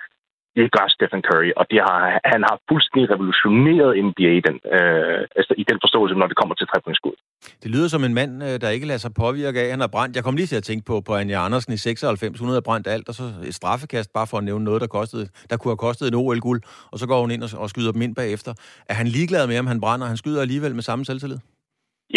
det 0.56 0.72
gør 0.76 0.86
Stephen 0.96 1.22
Curry, 1.28 1.50
og 1.60 1.64
det 1.70 1.80
har, 1.88 2.00
han 2.32 2.42
har 2.48 2.56
fuldstændig 2.70 3.10
revolutioneret 3.14 3.90
NBA 4.08 4.34
den, 4.46 4.56
øh, 4.76 5.20
altså 5.38 5.52
i 5.62 5.64
den 5.70 5.78
forståelse, 5.84 6.14
når 6.14 6.28
det 6.30 6.36
kommer 6.40 6.54
til 6.54 6.66
trepointsskud. 6.66 7.16
Det 7.62 7.70
lyder 7.74 7.88
som 7.88 8.04
en 8.04 8.14
mand, 8.14 8.32
øh, 8.46 8.54
der 8.62 8.68
ikke 8.76 8.86
lader 8.86 9.02
sig 9.04 9.12
påvirke 9.24 9.60
af, 9.60 9.70
han 9.70 9.80
har 9.80 9.90
brændt. 9.96 10.16
Jeg 10.16 10.24
kom 10.24 10.36
lige 10.36 10.50
til 10.50 10.60
at 10.62 10.66
tænke 10.70 10.84
på, 10.90 10.94
på 11.06 11.12
Anja 11.14 11.44
Andersen 11.46 11.72
i 11.72 11.76
96. 11.76 12.40
Hun 12.40 12.48
havde 12.48 12.62
brændt 12.68 12.86
alt, 12.86 13.08
og 13.08 13.14
så 13.14 13.24
et 13.48 13.54
straffekast, 13.54 14.08
bare 14.18 14.26
for 14.30 14.38
at 14.38 14.44
nævne 14.44 14.64
noget, 14.64 14.80
der, 14.80 14.86
kostede, 14.86 15.26
der 15.50 15.56
kunne 15.56 15.70
have 15.74 15.84
kostet 15.86 16.08
en 16.08 16.14
OL-guld, 16.14 16.60
og 16.92 16.98
så 16.98 17.06
går 17.10 17.20
hun 17.20 17.30
ind 17.30 17.42
og, 17.42 17.50
og 17.62 17.68
skyder 17.70 17.92
dem 17.92 18.02
ind 18.02 18.14
bagefter. 18.14 18.52
Er 18.88 18.94
han 18.94 19.06
ligeglad 19.06 19.46
med, 19.46 19.58
om 19.58 19.66
han 19.66 19.80
brænder? 19.80 20.06
Han 20.06 20.16
skyder 20.16 20.40
alligevel 20.40 20.74
med 20.74 20.82
samme 20.82 21.04
selvtillid? 21.04 21.40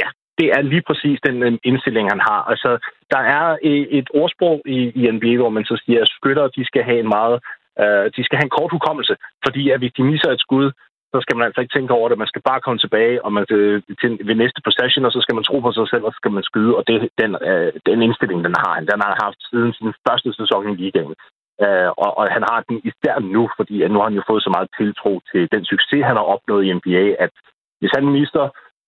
Ja, 0.01 0.07
det 0.39 0.47
er 0.55 0.61
lige 0.61 0.84
præcis 0.89 1.17
den 1.27 1.43
øh, 1.43 1.51
indstilling, 1.63 2.05
han 2.13 2.21
har. 2.29 2.41
Altså, 2.51 2.69
der 3.13 3.21
er 3.38 3.57
et 3.99 4.07
ordsprog 4.13 4.61
i, 4.65 4.79
i 4.99 5.11
NBA, 5.15 5.34
hvor 5.41 5.49
man 5.49 5.65
så 5.65 5.75
siger, 5.86 6.01
at 6.01 6.07
skytter 6.17 6.47
de 6.47 6.65
skal 6.65 6.84
have 6.84 6.99
en 6.99 7.09
meget 7.17 7.38
Øh, 7.82 8.05
de 8.15 8.24
skal 8.24 8.38
have 8.38 8.47
en 8.49 8.57
kort 8.57 8.71
hukommelse, 8.71 9.15
fordi 9.45 9.63
at 9.69 9.80
hvis 9.80 9.93
de 9.97 10.03
misser 10.03 10.32
et 10.32 10.45
skud, 10.45 10.67
så 11.13 11.17
skal 11.21 11.36
man 11.38 11.45
altså 11.45 11.61
ikke 11.61 11.76
tænke 11.76 11.93
over 11.99 12.07
det. 12.09 12.17
Man 12.24 12.32
skal 12.32 12.47
bare 12.49 12.63
komme 12.65 12.80
tilbage 12.82 13.26
og 13.26 13.34
man, 13.34 13.45
til, 13.51 13.63
øh, 13.69 13.82
til, 14.01 14.09
ved 14.28 14.36
næste 14.36 14.61
possession, 14.67 15.05
og 15.07 15.11
så 15.11 15.19
skal 15.21 15.36
man 15.36 15.47
tro 15.47 15.57
på 15.59 15.71
sig 15.71 15.88
selv, 15.89 16.03
og 16.05 16.11
så 16.11 16.17
skal 16.21 16.32
man 16.38 16.49
skyde. 16.49 16.74
Og 16.78 16.84
det, 16.88 16.97
den, 17.21 17.32
øh, 17.49 17.71
den 17.89 18.01
indstilling, 18.05 18.39
den 18.47 18.55
har 18.63 18.71
han, 18.78 18.86
den 18.91 18.99
har 19.01 19.09
han 19.11 19.24
haft 19.26 19.39
siden 19.49 19.71
sin 19.74 19.91
første 20.07 20.30
sæson 20.39 20.69
i 20.71 20.76
ligaen. 20.82 21.15
Øh, 21.63 21.89
og, 22.03 22.09
og 22.19 22.24
han 22.36 22.43
har 22.51 22.59
den 22.69 22.78
især 22.89 23.15
nu, 23.36 23.43
fordi 23.57 23.76
at 23.82 23.91
nu 23.91 23.97
har 23.99 24.07
han 24.09 24.19
jo 24.19 24.24
fået 24.30 24.43
så 24.43 24.51
meget 24.55 24.69
tiltro 24.80 25.11
til 25.32 25.43
den 25.53 25.63
succes, 25.71 26.07
han 26.09 26.19
har 26.19 26.28
opnået 26.36 26.65
i 26.65 26.74
NBA, 26.78 27.05
at 27.26 27.34
hvis 27.80 27.95
han 27.97 28.05
mister 28.17 28.43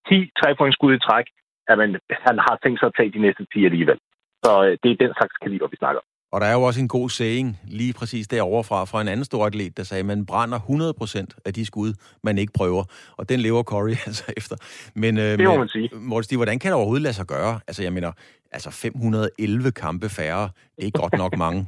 10 0.09 0.31
trepointskud 0.39 0.93
i 0.95 1.03
træk, 1.07 1.27
at 1.69 1.77
man, 1.77 1.89
han 2.27 2.37
har 2.45 2.55
tænkt 2.63 2.79
sig 2.79 2.87
at 2.87 2.95
tage 2.97 3.13
de 3.15 3.23
næste 3.25 3.43
10 3.53 3.65
alligevel. 3.69 3.99
Så 4.43 4.51
øh, 4.65 4.77
det 4.83 4.89
er 4.91 5.03
den 5.03 5.13
slags 5.17 5.35
kaliber, 5.43 5.67
vi 5.67 5.77
snakker 5.83 6.01
og 6.35 6.41
der 6.41 6.47
er 6.47 6.55
jo 6.59 6.63
også 6.69 6.81
en 6.81 6.87
god 6.97 7.09
saying 7.09 7.49
lige 7.79 7.93
præcis 7.99 8.27
derovre 8.27 8.63
fra, 8.69 8.79
fra 8.91 9.01
en 9.01 9.07
anden 9.07 9.25
stor 9.25 9.45
atlet, 9.45 9.77
der 9.77 9.83
sagde, 9.83 9.99
at 9.99 10.09
man 10.13 10.25
brænder 10.31 10.59
100% 10.59 11.47
af 11.47 11.53
de 11.53 11.65
skud, 11.65 11.91
man 12.27 12.37
ikke 12.37 12.53
prøver. 12.59 12.83
Og 13.19 13.23
den 13.29 13.39
lever 13.45 13.63
Corey 13.63 13.97
altså 14.09 14.25
efter. 14.39 14.55
Men, 15.03 15.13
øh, 15.23 15.31
det 15.39 15.47
må 15.47 15.57
man 15.57 15.71
sige. 15.75 15.89
Morten 16.09 16.23
Stig, 16.23 16.37
hvordan 16.37 16.59
kan 16.59 16.69
det 16.71 16.77
overhovedet 16.79 17.05
lade 17.07 17.17
sig 17.21 17.27
gøre? 17.35 17.53
Altså, 17.67 17.81
jeg 17.83 17.93
mener, 17.97 18.11
altså 18.55 18.69
511 18.71 19.71
kampe 19.83 20.07
færre, 20.17 20.45
det 20.77 20.85
er 20.87 20.99
godt 21.01 21.15
nok 21.23 21.33
mange. 21.45 21.61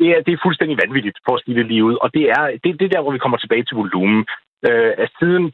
det, 0.00 0.08
er, 0.14 0.18
det 0.26 0.32
er 0.32 0.44
fuldstændig 0.46 0.76
vanvittigt, 0.84 1.16
for 1.26 1.32
at 1.36 1.42
sige 1.44 1.56
det 1.58 1.66
lige 1.72 1.84
ud. 1.88 1.96
Og 2.04 2.08
det 2.16 2.24
er, 2.36 2.44
det, 2.62 2.70
det 2.78 2.84
er 2.86 2.94
der, 2.94 3.02
hvor 3.04 3.12
vi 3.16 3.24
kommer 3.24 3.38
tilbage 3.38 3.64
til 3.64 3.76
volumen. 3.82 4.20
Øh, 4.68 4.92
at 5.04 5.10
siden 5.18 5.44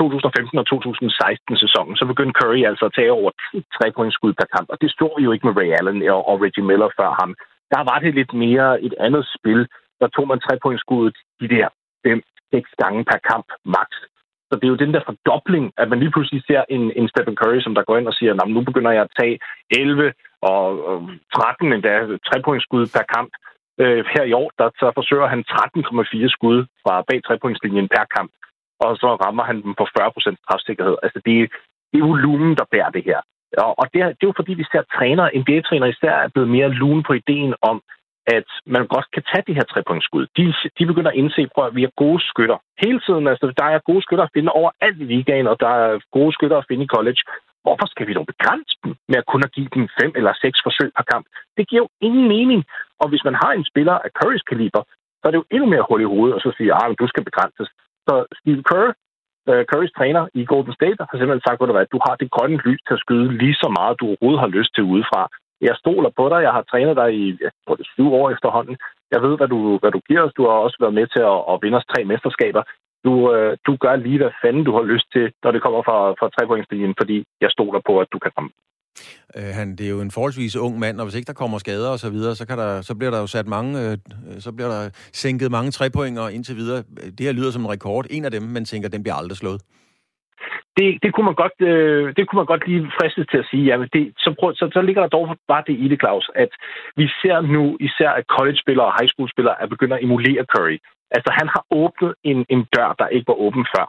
2015 0.00 0.56
øh, 0.56 0.60
og 0.62 0.66
2016 0.66 1.56
sæsonen, 1.64 1.94
så 1.96 2.04
begyndte 2.12 2.38
Curry 2.38 2.60
altså 2.70 2.84
at 2.86 2.94
tage 2.98 3.12
over 3.18 3.30
3 3.78 3.92
point 3.96 4.14
skud 4.14 4.32
per 4.40 4.48
kamp. 4.54 4.66
Og 4.72 4.78
det 4.82 4.90
stod 4.96 5.14
jo 5.24 5.32
ikke 5.32 5.46
med 5.46 5.56
Ray 5.58 5.70
Allen 5.78 5.98
og, 6.16 6.20
og 6.30 6.36
Reggie 6.44 6.66
Miller 6.68 6.90
før 6.98 7.10
ham. 7.20 7.30
Der 7.72 7.82
var 7.90 7.98
det 7.98 8.14
lidt 8.14 8.32
mere 8.32 8.82
et 8.82 8.94
andet 9.06 9.24
spil. 9.36 9.68
Der 10.00 10.08
tog 10.08 10.28
man 10.28 10.40
trepointskuddet 10.40 11.16
de 11.40 11.48
der 11.48 11.68
5-6 12.06 12.82
gange 12.82 13.04
per 13.04 13.18
kamp 13.30 13.46
max. 13.64 13.88
Så 14.48 14.52
det 14.58 14.64
er 14.64 14.74
jo 14.74 14.82
den 14.84 14.94
der 14.94 15.02
fordobling, 15.06 15.72
at 15.76 15.88
man 15.88 15.98
lige 15.98 16.10
pludselig 16.10 16.42
ser 16.46 16.62
en, 16.68 16.92
en 16.96 17.08
Stephen 17.08 17.36
Curry, 17.36 17.60
som 17.60 17.74
der 17.74 17.84
går 17.88 17.96
ind 17.98 18.08
og 18.08 18.14
siger, 18.14 18.46
nu 18.46 18.60
begynder 18.60 18.90
jeg 18.90 19.02
at 19.02 19.14
tage 19.20 19.38
11 19.70 20.12
og, 20.42 20.64
og 20.90 20.96
13 21.34 21.72
endda 21.72 21.94
3 22.32 22.42
per 22.96 23.06
kamp. 23.14 23.30
Øh, 23.80 24.04
her 24.14 24.24
i 24.24 24.32
år, 24.32 24.50
der 24.58 24.70
så 24.80 24.92
forsøger 24.94 25.26
han 25.26 25.44
13,4 25.50 26.28
skud 26.36 26.58
fra 26.82 27.04
bag 27.08 27.22
trepointslinjen 27.24 27.88
per 27.88 28.04
kamp 28.16 28.30
og 28.84 28.96
så 29.02 29.08
rammer 29.24 29.44
han 29.50 29.62
dem 29.62 29.72
på 29.80 29.84
40% 29.84 30.36
træfsikkerhed. 30.46 30.96
Altså, 31.04 31.18
det, 31.26 31.34
det 31.90 31.98
er 32.00 32.10
volumen, 32.12 32.52
der 32.60 32.66
bærer 32.72 32.90
det 32.96 33.04
her. 33.04 33.20
Og, 33.58 33.72
og 33.80 33.86
det, 33.92 34.00
er, 34.04 34.08
det 34.16 34.22
er 34.24 34.30
jo 34.32 34.40
fordi, 34.40 34.54
vi 34.54 34.66
ser 34.72 34.82
træner, 34.96 35.34
NBA-træner 35.40 35.86
især 35.86 36.14
er 36.24 36.28
blevet 36.34 36.50
mere 36.56 36.68
lune 36.68 37.02
på 37.02 37.12
ideen 37.12 37.54
om, 37.70 37.82
at 38.26 38.48
man 38.66 38.86
godt 38.94 39.06
kan 39.14 39.22
tage 39.30 39.44
de 39.48 39.56
her 39.58 39.66
trepunktsskud. 39.72 40.24
De, 40.36 40.44
de 40.78 40.86
begynder 40.86 41.10
at 41.10 41.16
indse, 41.16 41.42
at 41.66 41.74
vi 41.78 41.82
er 41.84 41.98
gode 42.04 42.20
skytter. 42.30 42.58
Hele 42.84 43.00
tiden, 43.06 43.26
altså, 43.32 43.46
der 43.60 43.64
er 43.64 43.86
gode 43.90 44.02
skytter 44.02 44.24
at 44.24 44.34
finde 44.34 44.52
overalt 44.60 44.98
i 45.00 45.04
ligaen, 45.04 45.46
og 45.52 45.56
der 45.60 45.72
er 45.82 46.00
gode 46.18 46.32
skytter 46.36 46.56
at 46.58 46.68
finde 46.68 46.84
i 46.84 46.92
college. 46.96 47.20
Hvorfor 47.64 47.86
skal 47.92 48.06
vi 48.06 48.12
dog 48.14 48.26
begrænse 48.32 48.74
dem 48.84 48.92
med 49.10 49.18
at 49.22 49.28
kunne 49.30 49.48
give 49.56 49.68
dem 49.76 49.84
fem 50.00 50.12
eller 50.18 50.32
seks 50.44 50.58
forsøg 50.66 50.88
per 50.96 51.06
kamp? 51.12 51.26
Det 51.56 51.68
giver 51.68 51.82
jo 51.84 51.88
ingen 52.06 52.28
mening. 52.28 52.60
Og 53.02 53.06
hvis 53.08 53.24
man 53.28 53.36
har 53.42 53.52
en 53.52 53.64
spiller 53.70 53.96
af 54.06 54.10
Currys 54.18 54.42
kaliber, 54.50 54.82
så 55.18 55.24
er 55.24 55.30
det 55.30 55.42
jo 55.42 55.50
endnu 55.54 55.66
mere 55.70 55.86
hul 55.88 56.00
i 56.00 56.12
hovedet, 56.14 56.34
og 56.36 56.40
så 56.40 56.50
siger, 56.56 56.74
at 56.74 56.82
ah, 56.82 56.94
du 57.00 57.06
skal 57.08 57.24
begrænses. 57.24 57.68
Så 58.06 58.14
Steve 58.38 58.62
Kerr, 58.68 58.92
Øh, 59.50 59.64
Currys 59.70 59.92
træner 59.98 60.22
i 60.40 60.42
Golden 60.52 60.74
State, 60.78 61.00
har 61.10 61.18
simpelthen 61.18 61.46
sagt, 61.46 61.62
at 61.82 61.92
du 61.94 61.98
har 62.06 62.14
det 62.20 62.30
grønne 62.34 62.58
lys 62.66 62.82
til 62.86 62.94
at 62.96 63.02
skyde 63.04 63.28
lige 63.42 63.56
så 63.62 63.68
meget, 63.78 64.00
du 64.00 64.06
overhovedet 64.06 64.44
har 64.44 64.56
lyst 64.58 64.72
til 64.74 64.84
udefra. 64.94 65.22
Jeg 65.68 65.74
stoler 65.82 66.10
på 66.18 66.24
dig. 66.32 66.40
Jeg 66.46 66.52
har 66.56 66.64
trænet 66.70 66.96
dig 67.02 67.10
i 67.22 67.24
på 67.66 67.72
det 67.78 67.86
syv 67.94 68.08
år 68.20 68.30
efterhånden. 68.30 68.76
Jeg 69.14 69.20
ved, 69.24 69.36
hvad 69.36 69.48
du, 69.54 69.78
hvad 69.80 69.92
du 69.92 70.00
giver 70.08 70.22
os. 70.26 70.36
Du 70.38 70.44
har 70.48 70.56
også 70.66 70.76
været 70.80 70.98
med 70.98 71.06
til 71.14 71.22
at, 71.32 71.38
at 71.50 71.58
vinde 71.62 71.78
os 71.78 71.90
tre 71.92 72.04
mesterskaber. 72.04 72.62
Du, 73.04 73.12
uh, 73.34 73.52
du 73.66 73.72
gør 73.84 73.96
lige, 73.96 74.18
hvad 74.22 74.32
fanden 74.42 74.64
du 74.64 74.72
har 74.78 74.84
lyst 74.92 75.06
til, 75.14 75.32
når 75.42 75.50
det 75.52 75.62
kommer 75.62 75.82
fra, 75.88 75.98
fra 76.18 76.28
trepointslinjen, 76.34 76.94
fordi 77.00 77.16
jeg 77.40 77.50
stoler 77.50 77.80
på, 77.88 77.92
at 78.02 78.08
du 78.12 78.18
kan 78.18 78.32
ramme. 78.36 78.50
Øh, 79.36 79.50
han, 79.58 79.76
det 79.76 79.86
er 79.86 79.90
jo 79.90 80.00
en 80.00 80.10
forholdsvis 80.10 80.56
ung 80.56 80.78
mand, 80.78 81.00
og 81.00 81.04
hvis 81.06 81.14
ikke 81.14 81.26
der 81.26 81.42
kommer 81.42 81.58
skader 81.58 81.90
og 81.90 81.98
så 81.98 82.10
videre, 82.10 82.34
så, 82.34 82.46
kan 82.46 82.58
der, 82.58 82.80
så 82.80 82.94
bliver 82.94 83.10
der 83.10 83.20
jo 83.20 83.26
sat 83.26 83.46
mange, 83.46 83.80
øh, 83.80 83.92
øh 83.92 84.40
så 84.40 84.52
bliver 84.52 84.70
der 84.74 84.82
sænket 85.12 85.50
mange 85.50 85.70
trepoinger 85.70 86.28
indtil 86.28 86.56
videre. 86.56 86.82
Det 87.18 87.26
her 87.26 87.32
lyder 87.32 87.50
som 87.50 87.62
en 87.62 87.70
rekord. 87.70 88.06
En 88.10 88.24
af 88.24 88.30
dem, 88.30 88.42
man 88.42 88.64
tænker, 88.64 88.88
den 88.88 89.02
bliver 89.02 89.14
aldrig 89.14 89.36
slået. 89.36 89.60
Det, 90.78 90.88
det, 91.02 91.10
kunne 91.14 91.28
man 91.30 91.40
godt, 91.42 91.56
øh, 91.70 92.04
det 92.16 92.22
kunne 92.24 92.40
man 92.42 92.50
godt 92.52 92.66
lige 92.68 92.82
fristes 92.98 93.26
til 93.30 93.38
at 93.38 93.48
sige. 93.50 93.64
Jamen 93.70 93.88
det, 93.92 94.02
så, 94.24 94.34
prøv, 94.38 94.54
så, 94.54 94.64
så 94.72 94.80
ligger 94.82 95.02
der 95.02 95.16
dog 95.16 95.36
bare 95.48 95.64
det 95.66 95.76
i 95.84 95.88
det, 95.88 95.98
Claus, 96.02 96.30
at 96.34 96.52
vi 96.96 97.06
ser 97.22 97.36
nu 97.40 97.76
især, 97.80 98.10
at 98.10 98.24
college-spillere 98.36 98.86
og 98.86 98.94
high 98.98 99.10
school-spillere 99.12 99.56
er 99.62 99.66
begyndt 99.66 99.94
at 99.94 100.02
emulere 100.06 100.44
Curry. 100.52 100.78
Altså 101.16 101.30
han 101.38 101.48
har 101.54 101.62
åbnet 101.82 102.14
en, 102.30 102.38
en 102.54 102.62
dør, 102.74 102.90
der 103.00 103.14
ikke 103.14 103.28
var 103.32 103.38
åben 103.46 103.64
før. 103.74 103.86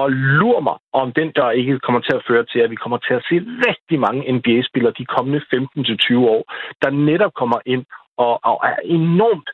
Og 0.00 0.10
lur 0.10 0.60
mig, 0.60 0.76
om 0.92 1.12
den 1.12 1.32
der 1.36 1.50
ikke 1.50 1.78
kommer 1.78 2.00
til 2.00 2.14
at 2.16 2.24
føre 2.28 2.44
til, 2.44 2.60
at 2.60 2.70
vi 2.70 2.76
kommer 2.82 2.98
til 2.98 3.14
at 3.14 3.24
se 3.28 3.36
rigtig 3.68 3.98
mange 4.06 4.32
NBA-spillere 4.36 4.98
de 4.98 5.06
kommende 5.14 5.40
15-20 5.54 6.16
år, 6.34 6.42
der 6.82 6.90
netop 6.90 7.32
kommer 7.40 7.58
ind 7.66 7.84
og, 8.16 8.34
og 8.50 8.56
er 8.70 8.76
enormt 8.84 9.48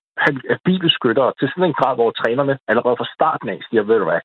habile 0.53 0.91
skyttere 0.91 1.33
til 1.39 1.49
sådan 1.49 1.65
en 1.65 1.79
grad, 1.81 1.95
hvor 1.97 2.11
trænerne 2.11 2.59
allerede 2.69 2.97
fra 3.01 3.13
starten 3.17 3.49
af 3.49 3.59
siger, 3.69 3.83
ved 3.83 3.99
du 3.99 4.05
hvad, 4.05 4.21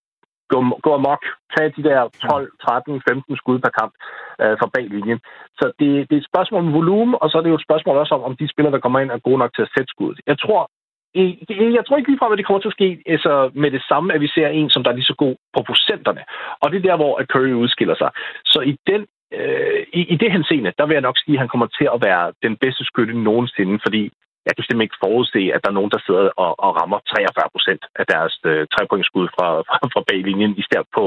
gå, 0.51 0.57
gå 0.85 0.91
amok, 0.99 1.23
tag 1.53 1.65
de 1.77 1.83
der 1.89 1.99
12, 2.29 2.51
13, 2.67 3.01
15 3.09 3.37
skud 3.41 3.59
per 3.59 3.73
kamp 3.79 3.93
øh, 4.41 4.55
fra 4.59 4.69
bag 4.73 4.85
linjen. 4.95 5.19
Så 5.59 5.65
det, 5.79 5.89
det 6.07 6.15
er 6.15 6.21
et 6.21 6.31
spørgsmål 6.31 6.61
om 6.65 6.73
volumen, 6.73 7.15
og 7.21 7.29
så 7.29 7.37
er 7.37 7.43
det 7.43 7.53
jo 7.53 7.59
et 7.59 7.67
spørgsmål 7.67 7.97
også 7.97 8.13
om, 8.17 8.23
om 8.29 8.35
de 8.39 8.51
spillere, 8.53 8.73
der 8.73 8.83
kommer 8.83 8.99
ind, 8.99 9.11
er 9.11 9.27
gode 9.27 9.39
nok 9.43 9.53
til 9.53 9.65
at 9.67 9.73
sætte 9.75 9.89
skuddet. 9.93 10.19
Jeg 10.31 10.37
tror, 10.39 10.61
jeg 11.77 11.83
tror 11.85 11.97
ikke 11.97 12.09
ligefrem, 12.11 12.31
at 12.31 12.37
det 12.37 12.45
kommer 12.45 12.61
til 12.61 12.73
at 12.73 12.77
ske 12.79 12.89
altså, 13.05 13.51
med 13.53 13.71
det 13.71 13.83
samme, 13.89 14.13
at 14.13 14.21
vi 14.21 14.27
ser 14.27 14.47
en, 14.47 14.69
som 14.69 14.83
der 14.83 14.91
er 14.91 14.95
lige 14.95 15.11
så 15.11 15.17
god 15.17 15.35
på 15.55 15.63
procenterne. 15.69 16.23
Og 16.61 16.71
det 16.71 16.77
er 16.77 16.87
der, 16.89 16.95
hvor 16.95 17.23
Curry 17.31 17.53
udskiller 17.63 17.95
sig. 17.95 18.09
Så 18.45 18.59
i 18.71 18.73
den 18.87 19.01
øh, 19.33 19.81
i, 19.99 20.01
i 20.13 20.15
det 20.21 20.31
henseende, 20.31 20.73
der 20.77 20.85
vil 20.85 20.97
jeg 20.97 21.07
nok 21.07 21.17
sige, 21.19 21.35
at 21.35 21.43
han 21.43 21.51
kommer 21.53 21.67
til 21.77 21.87
at 21.95 21.99
være 22.07 22.33
den 22.45 22.55
bedste 22.63 22.83
skytte 22.85 23.13
nogensinde, 23.29 23.79
fordi 23.85 24.01
jeg 24.45 24.53
kan 24.53 24.63
simpelthen 24.63 24.87
ikke 24.87 25.03
forudse, 25.05 25.41
at 25.55 25.61
der 25.63 25.69
er 25.69 25.79
nogen, 25.79 25.93
der 25.95 26.01
sidder 26.05 26.25
og, 26.43 26.51
og 26.65 26.71
rammer 26.79 26.99
43 26.99 27.53
procent 27.55 27.83
af 28.01 28.05
deres 28.13 28.33
øh, 28.51 28.67
trepointsskud 28.73 29.27
fra, 29.35 29.47
fra, 29.67 29.77
fra 29.93 30.01
baglinjen, 30.09 30.53
i 30.61 30.63
stedet 30.67 30.87
på 30.97 31.03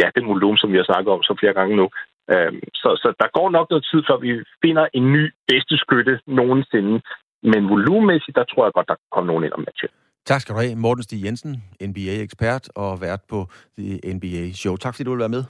ja, 0.00 0.06
den 0.16 0.26
volumen, 0.32 0.58
som 0.58 0.72
vi 0.72 0.78
har 0.80 0.88
snakket 0.90 1.12
om 1.12 1.22
så 1.22 1.34
flere 1.40 1.58
gange 1.58 1.76
nu. 1.80 1.86
Øhm, 2.32 2.60
så, 2.80 2.88
så 3.02 3.08
der 3.20 3.28
går 3.38 3.48
nok 3.50 3.66
noget 3.70 3.84
tid, 3.90 4.00
før 4.08 4.16
vi 4.26 4.30
finder 4.64 4.84
en 4.98 5.12
ny 5.16 5.24
bedste 5.50 5.76
skytte 5.84 6.20
nogensinde. 6.26 6.94
Men 7.42 7.68
volumenmæssigt, 7.68 8.36
der 8.36 8.44
tror 8.44 8.64
jeg 8.64 8.72
godt, 8.72 8.88
der 8.88 8.94
kan 8.94 9.10
komme 9.14 9.26
nogen 9.26 9.44
ind 9.44 9.52
om 9.52 9.60
matchen. 9.60 9.90
Tak 10.26 10.40
skal 10.40 10.54
du 10.54 10.60
have, 10.60 10.76
Morten 10.76 11.02
Stig 11.02 11.24
Jensen, 11.24 11.52
NBA-ekspert 11.90 12.68
og 12.74 13.00
vært 13.00 13.22
på 13.28 13.38
The 13.78 14.14
NBA 14.14 14.52
Show. 14.52 14.76
Tak 14.76 14.94
fordi 14.94 15.04
du 15.04 15.10
vil 15.10 15.18
være 15.18 15.36
med. 15.36 15.44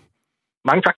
Mange 0.65 0.83
tak. 0.83 0.97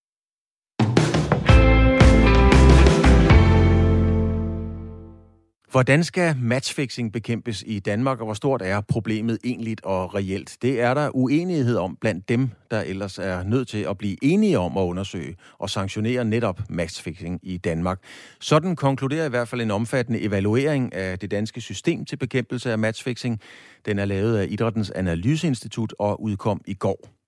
Hvordan 5.71 6.05
skal 6.05 6.37
matchfixing 6.41 7.13
bekæmpes 7.13 7.65
i 7.67 7.79
Danmark, 7.79 8.19
og 8.19 8.25
hvor 8.25 8.35
stort 8.35 8.63
er 8.63 8.81
problemet 8.81 9.39
egentlig 9.45 9.77
og 9.85 10.15
reelt? 10.15 10.57
Det 10.63 10.81
er 10.81 10.95
der 10.95 11.11
uenighed 11.17 11.77
om 11.77 11.97
blandt 12.01 12.29
dem, 12.29 12.51
der 12.71 12.81
ellers 12.81 13.19
er 13.19 13.43
nødt 13.43 13.69
til 13.69 13.87
at 13.91 13.99
blive 13.99 14.17
enige 14.23 14.59
om 14.59 14.77
at 14.77 14.83
undersøge 14.83 15.37
og 15.59 15.71
sanktionere 15.71 16.25
netop 16.25 16.61
matchfixing 16.69 17.41
i 17.43 17.57
Danmark. 17.57 17.99
Sådan 18.41 18.77
konkluderer 18.77 19.27
i 19.27 19.29
hvert 19.29 19.49
fald 19.49 19.61
en 19.61 19.71
omfattende 19.71 20.21
evaluering 20.21 20.95
af 20.95 21.19
det 21.19 21.31
danske 21.31 21.61
system 21.61 22.05
til 22.05 22.17
bekæmpelse 22.17 22.73
af 22.73 22.79
matchfixing. 22.79 23.41
Den 23.87 23.99
er 23.99 24.05
lavet 24.05 24.37
af 24.37 24.47
Idrættens 24.51 24.91
Analyseinstitut 24.91 25.95
og 25.99 26.23
udkom 26.23 26.61
i 26.67 26.75
går. 26.75 27.20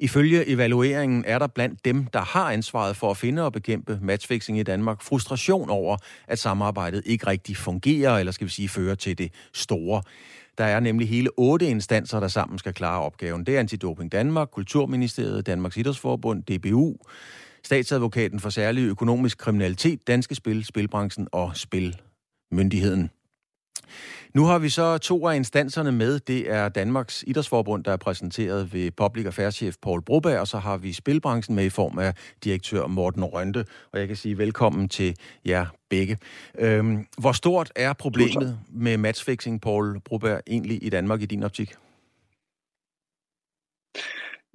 Ifølge 0.00 0.48
evalueringen 0.48 1.24
er 1.26 1.38
der 1.38 1.46
blandt 1.46 1.84
dem, 1.84 2.04
der 2.04 2.20
har 2.20 2.52
ansvaret 2.52 2.96
for 2.96 3.10
at 3.10 3.16
finde 3.16 3.44
og 3.44 3.52
bekæmpe 3.52 3.98
matchfixing 4.02 4.58
i 4.58 4.62
Danmark, 4.62 5.02
frustration 5.02 5.70
over, 5.70 5.96
at 6.28 6.38
samarbejdet 6.38 7.02
ikke 7.06 7.26
rigtig 7.26 7.56
fungerer, 7.56 8.18
eller 8.18 8.32
skal 8.32 8.46
vi 8.46 8.52
sige, 8.52 8.68
fører 8.68 8.94
til 8.94 9.18
det 9.18 9.32
store. 9.52 10.02
Der 10.58 10.64
er 10.64 10.80
nemlig 10.80 11.08
hele 11.08 11.30
otte 11.36 11.66
instanser, 11.66 12.20
der 12.20 12.28
sammen 12.28 12.58
skal 12.58 12.74
klare 12.74 13.02
opgaven. 13.02 13.46
Det 13.46 13.56
er 13.56 13.60
Antidoping 13.60 14.12
Danmark, 14.12 14.48
Kulturministeriet, 14.50 15.46
Danmarks 15.46 15.76
Idrætsforbund, 15.76 16.42
DBU, 16.42 16.96
Statsadvokaten 17.64 18.40
for 18.40 18.50
særlig 18.50 18.84
økonomisk 18.84 19.38
kriminalitet, 19.38 20.06
Danske 20.06 20.34
Spil, 20.34 20.64
Spilbranchen 20.64 21.28
og 21.32 21.56
Spilmyndigheden. 21.56 23.10
Nu 24.34 24.44
har 24.44 24.58
vi 24.58 24.68
så 24.68 24.98
to 24.98 25.26
af 25.26 25.36
instanserne 25.36 25.92
med. 25.92 26.20
Det 26.20 26.50
er 26.50 26.68
Danmarks 26.68 27.24
Idrætsforbund, 27.26 27.84
der 27.84 27.92
er 27.92 27.96
præsenteret 27.96 28.72
ved 28.72 28.90
Public 28.90 29.26
Affairs-chef 29.26 29.74
Paul 29.82 30.02
Broberg, 30.02 30.40
og 30.40 30.46
så 30.46 30.58
har 30.58 30.76
vi 30.76 30.92
Spilbranchen 30.92 31.56
med 31.56 31.64
i 31.64 31.70
form 31.70 31.98
af 31.98 32.14
direktør 32.44 32.86
Morten 32.86 33.24
Rønte. 33.24 33.64
Og 33.92 33.98
jeg 33.98 34.06
kan 34.08 34.16
sige 34.16 34.38
velkommen 34.38 34.88
til 34.88 35.16
jer 35.44 35.66
begge. 35.90 36.18
Øhm, 36.58 37.06
hvor 37.18 37.32
stort 37.32 37.72
er 37.76 37.92
problemet 37.92 38.58
med 38.68 38.96
matchfixing, 38.98 39.60
Paul 39.60 40.00
Broberg, 40.00 40.40
egentlig 40.46 40.84
i 40.84 40.88
Danmark 40.88 41.22
i 41.22 41.26
din 41.26 41.42
optik? 41.42 41.74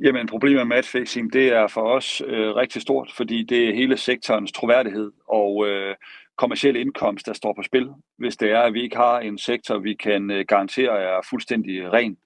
Jamen, 0.04 0.28
problemet 0.28 0.58
med 0.58 0.76
matchfixing, 0.76 1.34
det 1.34 1.48
er 1.48 1.68
for 1.68 1.82
os 1.82 2.22
øh, 2.28 2.56
rigtig 2.56 2.82
stort, 2.82 3.12
fordi 3.18 3.44
det 3.44 3.70
er 3.70 3.76
hele 3.76 3.98
sektorens 3.98 4.52
troværdighed, 4.52 5.12
og 5.28 5.68
øh, 5.68 5.96
kommersiel 6.42 6.76
indkomst, 6.76 7.26
der 7.26 7.34
står 7.34 7.54
på 7.54 7.64
spil, 7.64 7.88
hvis 8.18 8.38
det 8.38 8.52
er, 8.52 8.60
at 8.60 8.74
vi 8.74 8.82
ikke 8.82 8.96
har 8.96 9.20
en 9.20 9.38
sektor, 9.38 9.78
vi 9.78 9.94
kan 9.94 10.32
øh, 10.32 10.46
garantere 10.48 10.94
er 11.02 11.20
fuldstændig 11.30 11.94
ren. 11.94 12.18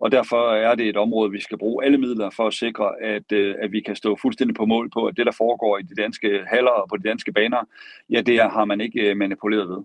Og 0.00 0.12
derfor 0.12 0.52
er 0.52 0.74
det 0.74 0.88
et 0.88 0.96
område, 0.96 1.30
vi 1.30 1.40
skal 1.40 1.58
bruge 1.58 1.84
alle 1.84 1.98
midler 1.98 2.30
for 2.30 2.46
at 2.46 2.54
sikre, 2.54 2.88
at, 3.02 3.32
øh, 3.32 3.54
at 3.62 3.72
vi 3.72 3.80
kan 3.80 3.96
stå 3.96 4.18
fuldstændig 4.22 4.56
på 4.56 4.66
mål 4.66 4.90
på, 4.90 5.06
at 5.06 5.16
det, 5.16 5.26
der 5.26 5.32
foregår 5.32 5.78
i 5.78 5.82
de 5.82 6.02
danske 6.02 6.28
haller 6.46 6.70
og 6.70 6.88
på 6.88 6.96
de 6.96 7.08
danske 7.08 7.32
baner, 7.32 7.62
ja, 8.10 8.20
det 8.20 8.40
har 8.40 8.64
man 8.64 8.80
ikke 8.80 9.00
øh, 9.00 9.16
manipuleret 9.16 9.68
ved. 9.68 9.80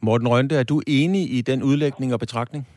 Morten 0.00 0.28
Rønte, 0.28 0.54
er 0.56 0.62
du 0.62 0.82
enig 0.86 1.32
i 1.38 1.40
den 1.40 1.62
udlægning 1.62 2.12
og 2.12 2.20
betragtning? 2.20 2.68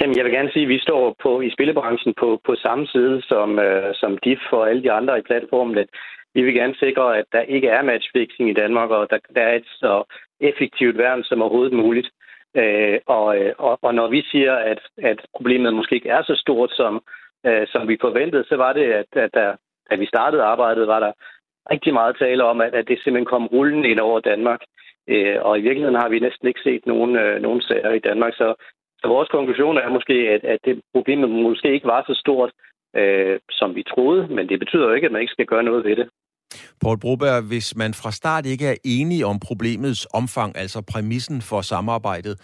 Jamen, 0.00 0.16
jeg 0.16 0.24
vil 0.24 0.32
gerne 0.32 0.52
sige, 0.52 0.62
at 0.62 0.68
vi 0.68 0.78
står 0.78 1.16
på, 1.22 1.40
i 1.40 1.50
spillebranchen 1.50 2.14
på, 2.14 2.40
på 2.46 2.54
samme 2.54 2.86
side 2.86 3.22
som, 3.22 3.58
øh, 3.58 3.94
som 3.94 4.18
DIF 4.18 4.52
og 4.52 4.70
alle 4.70 4.82
de 4.82 4.92
andre 4.92 5.18
i 5.18 5.22
platformen. 5.22 5.86
Vi 6.34 6.42
vil 6.42 6.54
gerne 6.54 6.74
sikre, 6.74 7.18
at 7.18 7.24
der 7.32 7.40
ikke 7.40 7.68
er 7.68 7.82
matchfixing 7.82 8.50
i 8.50 8.58
Danmark, 8.62 8.90
og 8.90 9.10
der, 9.10 9.18
der 9.34 9.42
er 9.42 9.54
et 9.54 9.66
så 9.66 10.04
effektivt 10.40 10.98
værn 10.98 11.24
som 11.24 11.42
overhovedet 11.42 11.72
muligt. 11.72 12.08
Øh, 12.56 12.98
og, 13.06 13.38
øh, 13.38 13.52
og, 13.58 13.78
og 13.82 13.94
når 13.94 14.08
vi 14.08 14.22
siger, 14.22 14.54
at, 14.54 14.80
at 15.02 15.26
problemet 15.36 15.74
måske 15.74 15.94
ikke 15.94 16.08
er 16.08 16.22
så 16.22 16.34
stort, 16.36 16.70
som, 16.72 17.02
øh, 17.46 17.66
som 17.66 17.88
vi 17.88 17.96
forventede, 18.00 18.44
så 18.48 18.56
var 18.56 18.72
det, 18.72 18.92
at, 18.92 19.06
at 19.16 19.30
der, 19.34 19.56
da 19.90 19.94
vi 19.96 20.06
startede 20.06 20.42
arbejdet, 20.42 20.86
var 20.86 21.00
der 21.00 21.12
rigtig 21.70 21.92
meget 21.94 22.16
tale 22.18 22.44
om, 22.44 22.60
at, 22.60 22.74
at 22.74 22.88
det 22.88 22.98
simpelthen 22.98 23.32
kom 23.32 23.46
rullende 23.46 23.88
ind 23.88 24.00
over 24.00 24.20
Danmark. 24.20 24.60
Øh, 25.08 25.36
og 25.42 25.58
i 25.58 25.62
virkeligheden 25.62 26.00
har 26.00 26.08
vi 26.08 26.18
næsten 26.18 26.48
ikke 26.48 26.60
set 26.64 26.86
nogen, 26.86 27.16
øh, 27.16 27.42
nogen 27.42 27.60
sager 27.60 27.92
i 27.92 27.98
Danmark. 27.98 28.34
Så 28.34 28.54
vores 29.08 29.28
konklusion 29.28 29.76
er 29.76 29.90
måske, 29.96 30.14
at, 30.34 30.44
at 30.44 30.58
det 30.64 30.80
problemet 30.94 31.30
måske 31.30 31.72
ikke 31.72 31.86
var 31.86 32.04
så 32.06 32.14
stort, 32.24 32.50
øh, 32.96 33.38
som 33.50 33.74
vi 33.74 33.82
troede, 33.82 34.28
men 34.36 34.48
det 34.48 34.58
betyder 34.58 34.86
jo 34.88 34.94
ikke, 34.94 35.06
at 35.06 35.12
man 35.12 35.20
ikke 35.20 35.36
skal 35.36 35.46
gøre 35.46 35.62
noget 35.62 35.84
ved 35.84 35.96
det. 35.96 36.08
Poul 36.82 36.98
Broberg, 37.00 37.42
hvis 37.48 37.76
man 37.76 37.94
fra 37.94 38.10
start 38.12 38.46
ikke 38.46 38.66
er 38.66 38.76
enig 38.84 39.24
om 39.24 39.40
problemets 39.40 40.06
omfang, 40.14 40.56
altså 40.56 40.82
præmissen 40.92 41.42
for 41.42 41.60
samarbejdet, 41.60 42.34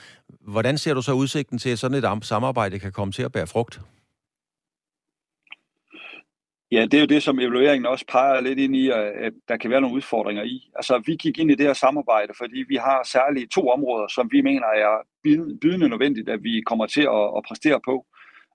hvordan 0.52 0.78
ser 0.78 0.94
du 0.94 1.02
så 1.02 1.12
udsigten 1.12 1.58
til, 1.58 1.70
at 1.70 1.78
sådan 1.78 1.98
et 1.98 2.24
samarbejde 2.24 2.78
kan 2.78 2.92
komme 2.92 3.12
til 3.12 3.22
at 3.22 3.32
bære 3.32 3.46
frugt? 3.46 3.80
Ja, 6.72 6.82
det 6.84 6.94
er 6.94 7.00
jo 7.00 7.06
det, 7.06 7.22
som 7.22 7.40
evalueringen 7.40 7.86
også 7.86 8.04
peger 8.08 8.40
lidt 8.40 8.58
ind 8.58 8.76
i, 8.76 8.90
at 8.90 9.32
der 9.48 9.56
kan 9.56 9.70
være 9.70 9.80
nogle 9.80 9.96
udfordringer 9.96 10.42
i. 10.42 10.70
Altså, 10.76 11.02
vi 11.06 11.16
gik 11.16 11.38
ind 11.38 11.50
i 11.50 11.54
det 11.54 11.66
her 11.66 11.72
samarbejde, 11.72 12.32
fordi 12.38 12.64
vi 12.68 12.76
har 12.76 13.08
særligt 13.12 13.52
to 13.52 13.68
områder, 13.68 14.08
som 14.08 14.28
vi 14.32 14.40
mener 14.40 14.66
er 14.66 15.06
bydende 15.60 15.88
nødvendigt, 15.88 16.28
at 16.28 16.42
vi 16.42 16.62
kommer 16.66 16.86
til 16.86 17.02
at, 17.02 17.24
at 17.36 17.44
præstere 17.48 17.80
på. 17.84 18.06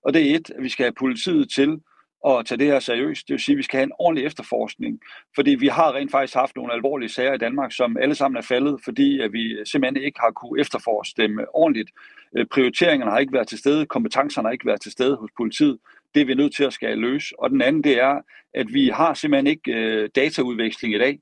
Og 0.04 0.14
det 0.14 0.30
er 0.30 0.34
et, 0.34 0.50
at 0.50 0.62
vi 0.62 0.68
skal 0.68 0.84
have 0.84 0.92
politiet 0.92 1.50
til 1.50 1.80
at 2.26 2.46
tage 2.46 2.58
det 2.58 2.66
her 2.66 2.78
seriøst. 2.78 3.28
Det 3.28 3.32
vil 3.32 3.40
sige, 3.40 3.54
at 3.54 3.58
vi 3.58 3.62
skal 3.62 3.78
have 3.78 3.84
en 3.84 3.98
ordentlig 3.98 4.24
efterforskning, 4.24 5.00
fordi 5.34 5.50
vi 5.50 5.66
har 5.66 5.94
rent 5.94 6.10
faktisk 6.10 6.34
haft 6.34 6.56
nogle 6.56 6.72
alvorlige 6.72 7.08
sager 7.08 7.34
i 7.34 7.38
Danmark, 7.38 7.72
som 7.72 7.96
alle 7.96 8.14
sammen 8.14 8.38
er 8.38 8.42
faldet, 8.42 8.80
fordi 8.84 9.20
at 9.20 9.32
vi 9.32 9.56
simpelthen 9.64 10.04
ikke 10.04 10.20
har 10.20 10.30
kunne 10.30 10.60
efterforske 10.60 11.22
dem 11.22 11.38
ordentligt. 11.54 11.90
Øh, 12.36 12.46
prioriteringerne 12.46 13.10
har 13.10 13.18
ikke 13.18 13.32
været 13.32 13.48
til 13.48 13.58
stede, 13.58 13.86
kompetencerne 13.86 14.48
har 14.48 14.52
ikke 14.52 14.66
været 14.66 14.80
til 14.80 14.92
stede 14.92 15.16
hos 15.16 15.30
politiet. 15.36 15.78
Det 16.16 16.22
er 16.22 16.26
vi 16.26 16.34
nødt 16.34 16.54
til 16.54 16.64
at 16.64 16.72
skal 16.72 16.98
løse. 16.98 17.34
Og 17.38 17.50
den 17.50 17.62
anden, 17.62 17.84
det 17.84 18.00
er, 18.00 18.20
at 18.54 18.66
vi 18.72 18.88
har 18.88 19.14
simpelthen 19.14 19.46
ikke 19.46 19.72
øh, 19.72 20.08
dataudveksling 20.14 20.94
i 20.94 20.98
dag 20.98 21.18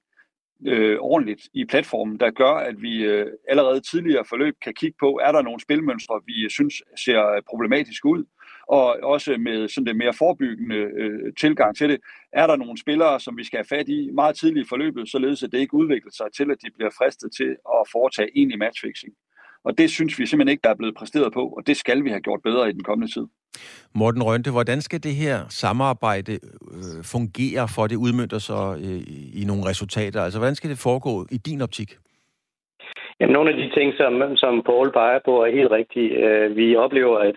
øh, 0.67 0.97
ordentligt 1.01 1.49
i 1.55 1.65
platformen, 1.65 2.21
der 2.21 2.31
gør, 2.31 2.53
at 2.53 2.83
vi 2.83 3.05
øh, 3.05 3.27
allerede 3.49 3.81
tidligere 3.81 4.25
forløb 4.29 4.55
kan 4.65 4.75
kigge 4.75 4.97
på, 5.01 5.21
er 5.23 5.33
der 5.33 5.43
nogle 5.43 5.61
spilmønstre, 5.61 6.21
vi 6.27 6.45
øh, 6.45 6.51
synes 6.51 6.75
ser 7.05 7.27
øh, 7.27 7.43
problematisk 7.49 8.05
ud, 8.05 8.25
og 8.69 8.87
også 9.03 9.37
med 9.39 9.69
sådan 9.69 9.87
det 9.87 9.97
mere 9.97 10.15
forebyggende 10.15 10.77
øh, 10.77 11.33
tilgang 11.41 11.77
til 11.77 11.89
det, 11.89 12.01
er 12.33 12.47
der 12.47 12.57
nogle 12.57 12.79
spillere, 12.79 13.21
som 13.21 13.37
vi 13.37 13.45
skal 13.45 13.57
have 13.57 13.79
fat 13.79 13.89
i 13.89 14.11
meget 14.11 14.37
tidligt 14.37 14.67
i 14.67 14.69
forløbet, 14.69 15.11
således 15.11 15.43
at 15.43 15.53
det 15.53 15.59
ikke 15.59 15.75
udvikler 15.75 16.13
sig 16.13 16.27
til, 16.37 16.51
at 16.51 16.59
de 16.63 16.71
bliver 16.77 16.91
fristet 16.99 17.31
til 17.37 17.51
at 17.51 17.89
foretage 17.93 18.31
egentlig 18.35 18.59
matchfixing. 18.59 19.15
Og 19.65 19.79
det 19.79 19.91
synes 19.91 20.19
vi 20.19 20.27
simpelthen 20.27 20.53
ikke, 20.53 20.65
der 20.65 20.71
er 20.71 20.81
blevet 20.81 20.95
præsteret 20.95 21.33
på, 21.33 21.45
og 21.57 21.67
det 21.67 21.77
skal 21.77 22.05
vi 22.05 22.11
have 22.11 22.21
gjort 22.21 22.41
bedre 22.43 22.69
i 22.69 22.73
den 22.73 22.83
kommende 22.83 23.13
tid. 23.13 23.27
Morten 23.95 24.23
Rønte, 24.23 24.51
hvordan 24.51 24.81
skal 24.81 25.03
det 25.03 25.15
her 25.15 25.39
samarbejde 25.49 26.33
øh, 26.33 27.01
fungere, 27.13 27.69
for 27.75 27.85
at 27.85 27.91
det 27.91 27.97
udmyndter 27.97 28.39
sig 28.39 28.65
øh, 28.85 29.01
i 29.41 29.45
nogle 29.47 29.65
resultater? 29.71 30.21
Altså, 30.23 30.39
hvordan 30.39 30.55
skal 30.55 30.71
det 30.71 30.79
foregå 30.79 31.27
i 31.31 31.39
din 31.49 31.61
optik? 31.61 31.91
Jamen, 33.21 33.33
nogle 33.33 33.51
af 33.51 33.57
de 33.57 33.71
ting, 33.77 33.89
som, 34.01 34.37
som 34.37 34.63
Paul 34.67 34.93
peger 34.93 35.21
på, 35.25 35.45
er 35.45 35.51
helt 35.59 35.71
rigtige. 35.71 36.11
Øh, 36.25 36.57
vi 36.57 36.77
oplever, 36.77 37.19
at 37.19 37.37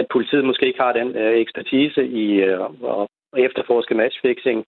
at 0.00 0.06
politiet 0.12 0.44
måske 0.44 0.66
ikke 0.66 0.82
har 0.82 0.92
den 0.92 1.16
øh, 1.16 1.34
ekspertise 1.44 2.06
i 2.06 2.26
øh, 2.48 2.60
at 2.92 3.06
efterforske 3.46 3.94
matchfixing 3.94 4.64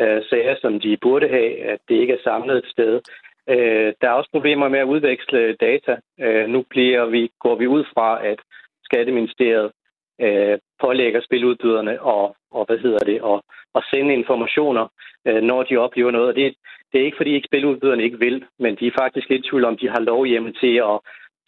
øh, 0.00 0.20
sager, 0.30 0.56
som 0.60 0.80
de 0.80 0.96
burde 1.02 1.28
have, 1.28 1.52
at 1.72 1.78
det 1.88 1.94
ikke 1.94 2.12
er 2.12 2.24
samlet 2.24 2.56
et 2.56 2.70
sted. 2.74 3.00
Øh, 3.48 3.92
der 4.00 4.08
er 4.08 4.18
også 4.18 4.30
problemer 4.32 4.68
med 4.68 4.78
at 4.78 4.90
udveksle 4.94 5.56
data. 5.60 5.96
Øh, 6.20 6.48
nu 6.48 6.64
bliver 6.70 7.06
vi, 7.06 7.30
går 7.40 7.54
vi 7.54 7.66
ud 7.66 7.84
fra, 7.94 8.26
at 8.26 8.38
Skatteministeriet 8.84 9.72
øh, 10.20 10.58
pålægger 10.80 11.20
spiludbyderne 11.20 12.02
og, 12.02 12.36
og 12.50 12.64
hvad 12.66 12.78
hedder 12.78 12.98
det, 12.98 13.22
og, 13.22 13.44
og 13.74 13.82
sende 13.90 14.14
informationer, 14.14 14.88
øh, 15.26 15.42
når 15.42 15.62
de 15.62 15.76
oplever 15.76 16.10
noget. 16.10 16.28
Og 16.28 16.34
det, 16.34 16.54
det 16.92 17.00
er 17.00 17.04
ikke 17.04 17.16
fordi 17.16 17.34
ikke 17.34 17.46
spiludbyderne 17.46 18.02
ikke 18.04 18.18
vil, 18.18 18.44
men 18.58 18.76
de 18.76 18.86
er 18.86 18.98
faktisk 19.00 19.28
lidt 19.28 19.44
tvivl 19.44 19.64
om, 19.64 19.76
de 19.76 19.88
har 19.88 20.00
lov 20.00 20.26
hjemme 20.26 20.52
til 20.52 20.76
at 20.76 21.00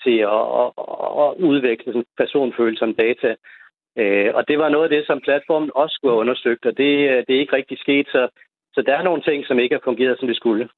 til 0.05 0.18
at, 0.18 0.44
at, 0.62 0.70
at 1.24 1.30
udveksle 1.51 1.92
sådan 1.92 2.05
personfølsomme 2.16 2.94
data. 2.94 3.34
Øh, 3.99 4.30
og 4.34 4.49
det 4.49 4.59
var 4.59 4.68
noget 4.68 4.84
af 4.84 4.90
det, 4.90 5.07
som 5.07 5.20
platformen 5.20 5.70
også 5.74 5.94
skulle 5.94 6.12
have 6.12 6.20
undersøgt, 6.20 6.66
og 6.66 6.76
det, 6.76 6.92
øh, 7.11 7.24
det 7.26 7.32
er 7.36 7.40
ikke 7.40 7.57
rigtig 7.57 7.78
sket, 7.78 8.07
så, 8.09 8.28
så 8.74 8.82
der 8.82 8.94
er 8.97 9.03
nogle 9.03 9.22
ting, 9.22 9.47
som 9.47 9.59
ikke 9.59 9.74
har 9.74 9.84
fungeret, 9.84 10.18
som 10.18 10.28
det 10.28 10.36
skulle. 10.36 10.68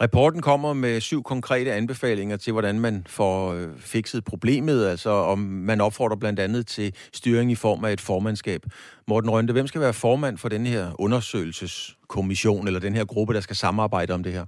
Rapporten 0.00 0.42
kommer 0.42 0.72
med 0.72 1.00
syv 1.00 1.22
konkrete 1.22 1.72
anbefalinger 1.72 2.36
til, 2.36 2.52
hvordan 2.52 2.80
man 2.80 3.04
får 3.08 3.52
øh, 3.52 3.68
fikset 3.78 4.24
problemet, 4.24 4.86
altså 4.86 5.10
om 5.10 5.38
man 5.38 5.80
opfordrer 5.80 6.16
blandt 6.16 6.40
andet 6.40 6.66
til 6.66 6.88
styring 7.12 7.50
i 7.52 7.54
form 7.54 7.84
af 7.84 7.92
et 7.92 8.00
formandskab. 8.00 8.60
Morten 9.08 9.30
Rønte, 9.30 9.52
hvem 9.52 9.66
skal 9.66 9.80
være 9.80 9.92
formand 9.92 10.38
for 10.38 10.48
den 10.48 10.66
her 10.66 10.84
undersøgelseskommission, 10.98 12.66
eller 12.66 12.80
den 12.80 12.94
her 12.94 13.04
gruppe, 13.04 13.34
der 13.34 13.40
skal 13.40 13.56
samarbejde 13.56 14.14
om 14.14 14.22
det 14.22 14.32
her? 14.32 14.44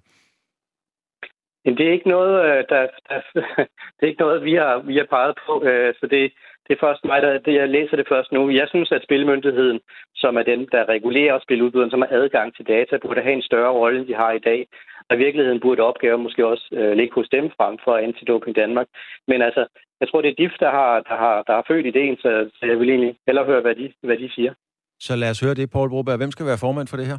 Det 1.64 1.86
er 1.88 1.92
ikke 1.92 2.08
noget, 2.08 2.34
øh, 2.44 2.64
der, 2.68 2.86
der, 3.08 3.20
det 3.96 4.02
er 4.02 4.06
ikke 4.12 4.20
noget 4.20 4.44
vi, 4.44 4.54
har, 4.54 4.78
vi 4.78 4.96
har 4.96 5.06
peget 5.10 5.34
på, 5.46 5.64
øh, 5.64 5.94
så 6.00 6.06
det, 6.06 6.32
det 6.68 6.72
er 6.74 6.86
først 6.86 7.04
mig, 7.04 7.22
der 7.22 7.38
det, 7.38 7.54
jeg 7.54 7.68
læser 7.68 7.96
det 7.96 8.08
først 8.08 8.32
nu. 8.32 8.50
Jeg 8.50 8.68
synes, 8.68 8.92
at 8.92 9.02
Spilmyndigheden, 9.02 9.80
som 10.14 10.36
er 10.36 10.42
den, 10.42 10.68
der 10.72 10.88
regulerer 10.88 11.38
spiludbyderen, 11.42 11.90
som 11.90 12.02
har 12.02 12.08
adgang 12.20 12.56
til 12.56 12.66
data, 12.66 12.96
burde 13.02 13.22
have 13.22 13.36
en 13.40 13.48
større 13.50 13.72
rolle, 13.72 13.98
end 13.98 14.08
de 14.08 14.14
har 14.14 14.32
i 14.32 14.38
dag. 14.38 14.66
Og 15.08 15.16
i 15.16 15.18
virkeligheden 15.18 15.60
burde 15.60 15.82
opgaven 15.82 16.22
måske 16.22 16.46
også 16.46 16.66
øh, 16.72 16.92
ligge 16.96 17.14
hos 17.14 17.28
dem 17.28 17.50
frem 17.56 17.78
for 17.84 17.96
Antidoping 17.96 18.56
Danmark. 18.56 18.86
Men 19.28 19.42
altså, 19.42 19.66
jeg 20.00 20.08
tror, 20.08 20.22
det 20.22 20.30
er 20.30 20.34
DIF, 20.38 20.54
der 20.60 20.70
har, 20.70 21.00
der 21.00 21.16
har, 21.24 21.42
der 21.42 21.54
har 21.54 21.64
født 21.68 21.86
ideen, 21.86 22.16
så, 22.16 22.50
så 22.54 22.66
jeg 22.66 22.78
vil 22.78 22.90
egentlig 22.90 23.16
hellere 23.26 23.44
høre, 23.44 23.60
hvad 23.60 23.74
de, 23.74 23.92
hvad 24.02 24.16
de 24.16 24.30
siger. 24.34 24.52
Så 25.00 25.16
lad 25.16 25.30
os 25.30 25.40
høre 25.40 25.54
det, 25.54 25.70
Poul 25.70 25.90
Broberg. 25.90 26.16
Hvem 26.16 26.30
skal 26.30 26.46
være 26.46 26.58
formand 26.58 26.88
for 26.88 26.96
det 26.96 27.06
her? 27.06 27.18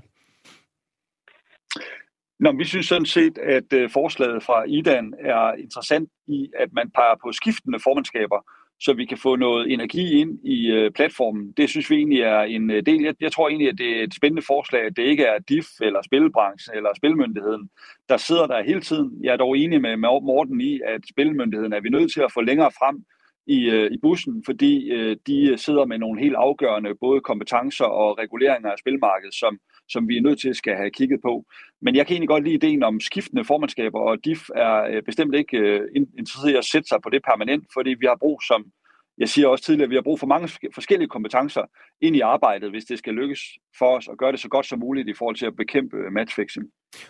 Nå, 2.39 2.51
vi 2.51 2.65
synes 2.65 2.85
sådan 2.85 3.05
set, 3.05 3.37
at 3.37 3.73
øh, 3.73 3.89
forslaget 3.93 4.43
fra 4.43 4.63
IDAN 4.67 5.13
er 5.19 5.53
interessant 5.53 6.09
i, 6.27 6.49
at 6.59 6.69
man 6.73 6.91
peger 6.91 7.15
på 7.23 7.31
skiftende 7.31 7.79
formandskaber, 7.83 8.39
så 8.80 8.93
vi 8.93 9.05
kan 9.05 9.17
få 9.17 9.36
noget 9.36 9.73
energi 9.73 10.21
ind 10.21 10.39
i 10.43 10.71
øh, 10.71 10.91
platformen. 10.91 11.51
Det 11.57 11.69
synes 11.69 11.89
vi 11.89 11.95
egentlig 11.95 12.21
er 12.21 12.41
en 12.41 12.71
øh, 12.71 12.86
del. 12.86 13.01
Jeg, 13.01 13.15
jeg 13.19 13.32
tror 13.32 13.49
egentlig, 13.49 13.69
at 13.69 13.77
det 13.77 13.99
er 13.99 14.03
et 14.03 14.13
spændende 14.13 14.45
forslag, 14.47 14.82
at 14.82 14.97
det 14.97 15.03
ikke 15.03 15.23
er 15.23 15.39
DIF 15.39 15.67
eller 15.82 16.01
Spilbranchen 16.01 16.75
eller 16.75 16.89
Spilmyndigheden, 16.95 17.69
der 18.09 18.17
sidder 18.17 18.47
der 18.47 18.63
hele 18.63 18.82
tiden. 18.82 19.19
Jeg 19.23 19.34
er 19.34 19.38
dog 19.38 19.57
enig 19.57 19.82
med, 19.82 19.97
med 19.97 20.09
Morten 20.09 20.61
i, 20.61 20.80
at 20.86 21.01
Spilmyndigheden 21.09 21.73
er 21.73 21.82
vi 21.82 21.89
nødt 21.89 22.13
til 22.13 22.21
at 22.21 22.32
få 22.34 22.41
længere 22.41 22.71
frem 22.71 23.03
i, 23.50 23.70
øh, 23.70 23.91
i 23.91 23.97
bussen, 24.02 24.43
fordi 24.45 24.89
øh, 24.89 25.18
de 25.28 25.38
øh, 25.52 25.58
sidder 25.58 25.86
med 25.86 25.97
nogle 25.97 26.22
helt 26.22 26.36
afgørende 26.36 26.95
både 27.02 27.22
kompetencer 27.22 27.86
og 27.86 28.18
reguleringer 28.18 28.72
af 28.72 28.80
spilmarkedet, 28.80 29.36
som, 29.36 29.60
som 29.89 30.08
vi 30.08 30.18
er 30.18 30.22
nødt 30.22 30.39
til 30.39 30.50
at 30.50 30.56
skal 30.56 30.76
have 30.76 30.91
kigget 30.91 31.20
på. 31.22 31.45
Men 31.82 31.95
jeg 31.95 32.08
kan 32.08 32.14
egentlig 32.14 32.28
godt 32.30 32.43
lide 32.43 32.56
ideen 32.56 32.84
om 32.84 33.00
skiftende 33.00 33.45
formandskaber, 33.45 34.00
og 34.00 34.26
DIF 34.26 34.50
er 34.56 34.76
øh, 34.91 35.04
bestemt 35.04 35.36
ikke 35.36 35.58
øh, 35.58 35.82
interesseret 35.95 36.52
i 36.52 36.56
at 36.56 36.66
sætte 36.66 36.88
sig 36.88 37.00
på 37.04 37.10
det 37.10 37.22
permanent, 37.30 37.64
fordi 37.74 37.89
vi 37.89 38.06
har 38.06 38.18
brug, 38.20 38.41
som 38.47 38.72
jeg 39.20 39.30
siger 39.30 39.47
også 39.47 39.63
tidligere, 39.63 39.86
at 39.86 39.89
vi 39.89 39.95
har 39.95 40.01
brug 40.01 40.20
for 40.20 40.28
mange 40.28 40.47
forskellige 40.74 41.09
kompetencer 41.09 41.61
ind 42.01 42.15
i 42.15 42.20
arbejdet, 42.20 42.70
hvis 42.70 42.86
det 42.86 42.97
skal 42.97 43.13
lykkes 43.13 43.41
for 43.80 43.97
os 43.97 44.07
at 44.11 44.17
gøre 44.17 44.32
det 44.32 44.39
så 44.39 44.49
godt 44.49 44.65
som 44.65 44.80
muligt 44.80 45.07
i 45.07 45.13
forhold 45.13 45.36
til 45.36 45.45
at 45.45 45.55
bekæmpe 45.55 45.97
matchfixing. 46.11 46.65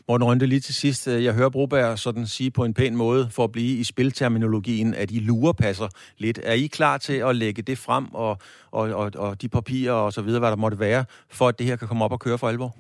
Morten 0.08 0.28
Rønde, 0.28 0.46
lige 0.48 0.60
til 0.60 0.76
sidst. 0.76 1.08
Øh, 1.08 1.24
jeg 1.24 1.34
hører 1.34 1.50
Broberg 1.50 1.98
sådan 1.98 2.26
sige 2.26 2.52
på 2.52 2.64
en 2.64 2.74
pæn 2.74 2.96
måde, 2.96 3.28
for 3.36 3.44
at 3.44 3.52
blive 3.52 3.80
i 3.80 3.84
spilterminologien, 3.84 4.94
at 4.94 5.12
I 5.12 5.20
lurepasser 5.20 5.90
lidt. 6.18 6.40
Er 6.44 6.54
I 6.54 6.68
klar 6.68 6.98
til 6.98 7.18
at 7.30 7.36
lægge 7.36 7.62
det 7.62 7.78
frem, 7.78 8.06
og, 8.14 8.38
og, 8.72 8.84
og, 9.02 9.12
og 9.18 9.42
de 9.42 9.50
papirer 9.50 9.94
og 9.94 10.14
så 10.14 10.22
videre, 10.22 10.40
hvad 10.40 10.52
der 10.52 10.64
måtte 10.66 10.80
være, 10.80 11.06
for 11.32 11.46
at 11.48 11.60
det 11.60 11.68
her 11.68 11.76
kan 11.76 11.88
komme 11.88 12.06
op 12.06 12.12
og 12.12 12.20
køre 12.20 12.38
for 12.38 12.48
alvor? 12.48 12.72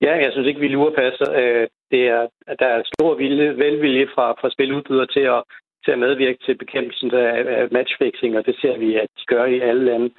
Ja, 0.00 0.12
jeg 0.24 0.30
synes 0.32 0.48
ikke, 0.48 0.60
vi 0.60 0.68
lurepasser. 0.68 1.28
Øh, 1.40 1.66
det 1.90 2.02
er, 2.16 2.22
der 2.58 2.66
er 2.66 2.82
stor 2.94 3.14
vilje, 3.14 3.48
velvilje 3.64 4.06
fra, 4.14 4.26
fra 4.40 4.50
spiludbydere 4.50 5.06
til 5.06 5.24
at, 5.36 5.42
til 5.84 5.92
at 5.92 5.98
medvirke 5.98 6.38
til 6.46 6.54
bekæmpelsen 6.58 7.14
af 7.14 7.68
matchfixing, 7.70 8.36
og 8.38 8.46
det 8.46 8.56
ser 8.60 8.76
vi, 8.78 8.94
at 8.94 9.08
de 9.18 9.24
gør 9.26 9.44
i 9.44 9.60
alle 9.60 9.84
lande. 9.84 10.10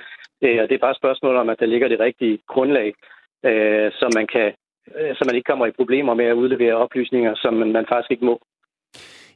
Øh, 0.44 0.58
og 0.62 0.70
det 0.70 0.76
er 0.76 0.86
bare 0.86 0.96
et 0.96 1.02
spørgsmål 1.04 1.36
om, 1.36 1.50
at 1.50 1.60
der 1.60 1.66
ligger 1.66 1.88
det 1.88 2.00
rigtige 2.00 2.40
grundlag, 2.48 2.94
øh, 3.46 3.92
så 4.00 4.06
man 4.16 4.28
kan 4.34 4.48
øh, 4.98 5.16
så 5.16 5.24
man 5.28 5.36
ikke 5.36 5.50
kommer 5.52 5.66
i 5.66 5.78
problemer 5.80 6.14
med 6.14 6.26
at 6.26 6.40
udlevere 6.42 6.76
oplysninger, 6.76 7.34
som 7.36 7.54
man 7.54 7.86
faktisk 7.90 8.12
ikke 8.12 8.26
må. 8.26 8.40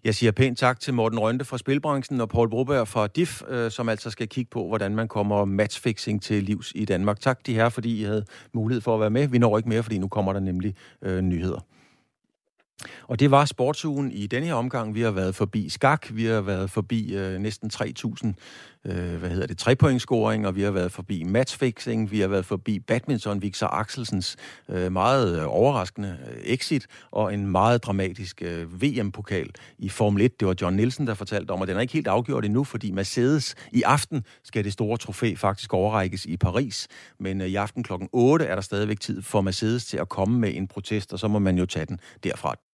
Jeg 0.04 0.14
siger 0.14 0.32
pænt 0.32 0.58
tak 0.58 0.80
til 0.80 0.94
Morten 0.94 1.20
Rønte 1.20 1.46
fra 1.46 1.58
Spilbranchen 1.58 2.22
og 2.22 2.30
Paul 2.30 2.50
Broberg 2.50 2.88
fra 2.88 3.08
DIF, 3.08 3.32
som 3.70 3.90
altså 3.90 4.12
skal 4.12 4.28
kigge 4.28 4.50
på, 4.54 4.68
hvordan 4.68 4.96
man 4.96 5.08
kommer 5.08 5.46
matchfixing 5.46 6.22
til 6.22 6.44
livs 6.44 6.72
i 6.76 6.86
Danmark. 6.86 7.20
Tak 7.20 7.40
de 7.46 7.54
her, 7.54 7.70
fordi 7.70 8.02
I 8.02 8.04
havde 8.04 8.26
mulighed 8.54 8.82
for 8.82 8.94
at 8.94 9.00
være 9.00 9.10
med. 9.10 9.28
Vi 9.28 9.38
når 9.38 9.58
ikke 9.58 9.70
mere, 9.70 9.84
fordi 9.84 9.98
nu 9.98 10.08
kommer 10.08 10.34
der 10.34 10.40
nemlig 10.40 10.76
øh, 11.06 11.22
nyheder. 11.22 11.60
Og 13.08 13.20
det 13.20 13.32
var 13.32 13.46
sportsugen 13.46 14.12
i 14.12 14.28
denne 14.28 14.48
her 14.48 14.54
omgang. 14.54 14.96
Vi 14.96 15.02
har 15.02 15.12
været 15.12 15.36
forbi 15.36 15.70
skak, 15.70 16.08
vi 16.12 16.26
har 16.26 16.42
været 16.42 16.72
forbi 16.72 17.16
øh, 17.16 17.40
næsten 17.40 17.72
3.000 17.74 18.34
øh, 18.86 19.16
hvad 19.16 19.30
hedder 19.30 19.48
det, 19.48 19.58
trepointscoring, 19.58 20.48
og 20.48 20.56
vi 20.56 20.62
har 20.62 20.72
været 20.72 20.92
forbi 20.92 21.24
matchfixing, 21.24 22.12
vi 22.12 22.20
har 22.20 22.28
været 22.28 22.46
forbi 22.46 22.80
badminton, 22.80 23.42
Victor 23.42 23.68
Axelsens 23.68 24.36
øh, 24.70 24.92
meget 24.92 25.40
øh, 25.40 25.46
overraskende 25.48 26.18
øh, 26.32 26.42
exit, 26.44 26.88
og 27.12 27.34
en 27.34 27.48
meget 27.48 27.84
dramatisk 27.84 28.42
øh, 28.42 28.82
VM-pokal 28.82 29.50
i 29.78 29.90
Formel 29.90 30.22
1. 30.22 30.40
Det 30.40 30.48
var 30.48 30.56
John 30.62 30.76
Nielsen, 30.76 31.08
der 31.08 31.14
fortalte 31.14 31.52
om, 31.52 31.62
og 31.62 31.68
den 31.68 31.78
er 31.78 31.82
ikke 31.82 31.94
helt 31.94 32.08
afgjort 32.08 32.46
endnu, 32.46 32.64
fordi 32.64 32.92
Mercedes 32.92 33.56
i 33.72 33.82
aften 33.82 34.24
skal 34.44 34.64
det 34.64 34.74
store 34.74 34.98
trofæ 34.98 35.34
faktisk 35.36 35.74
overrækkes 35.74 36.26
i 36.26 36.38
Paris, 36.38 36.88
men 37.20 37.42
øh, 37.42 37.48
i 37.48 37.56
aften 37.56 37.84
klokken 37.84 38.10
8 38.12 38.46
er 38.46 38.56
der 38.56 38.62
stadigvæk 38.62 39.00
tid 39.00 39.22
for 39.22 39.42
Mercedes 39.42 39.86
til 39.86 39.98
at 39.98 40.10
komme 40.10 40.40
med 40.40 40.56
en 40.56 40.68
protest, 40.68 41.14
og 41.14 41.20
så 41.20 41.28
må 41.28 41.40
man 41.40 41.58
jo 41.58 41.66
tage 41.66 41.86
den 41.86 42.00
derfra. 42.24 42.67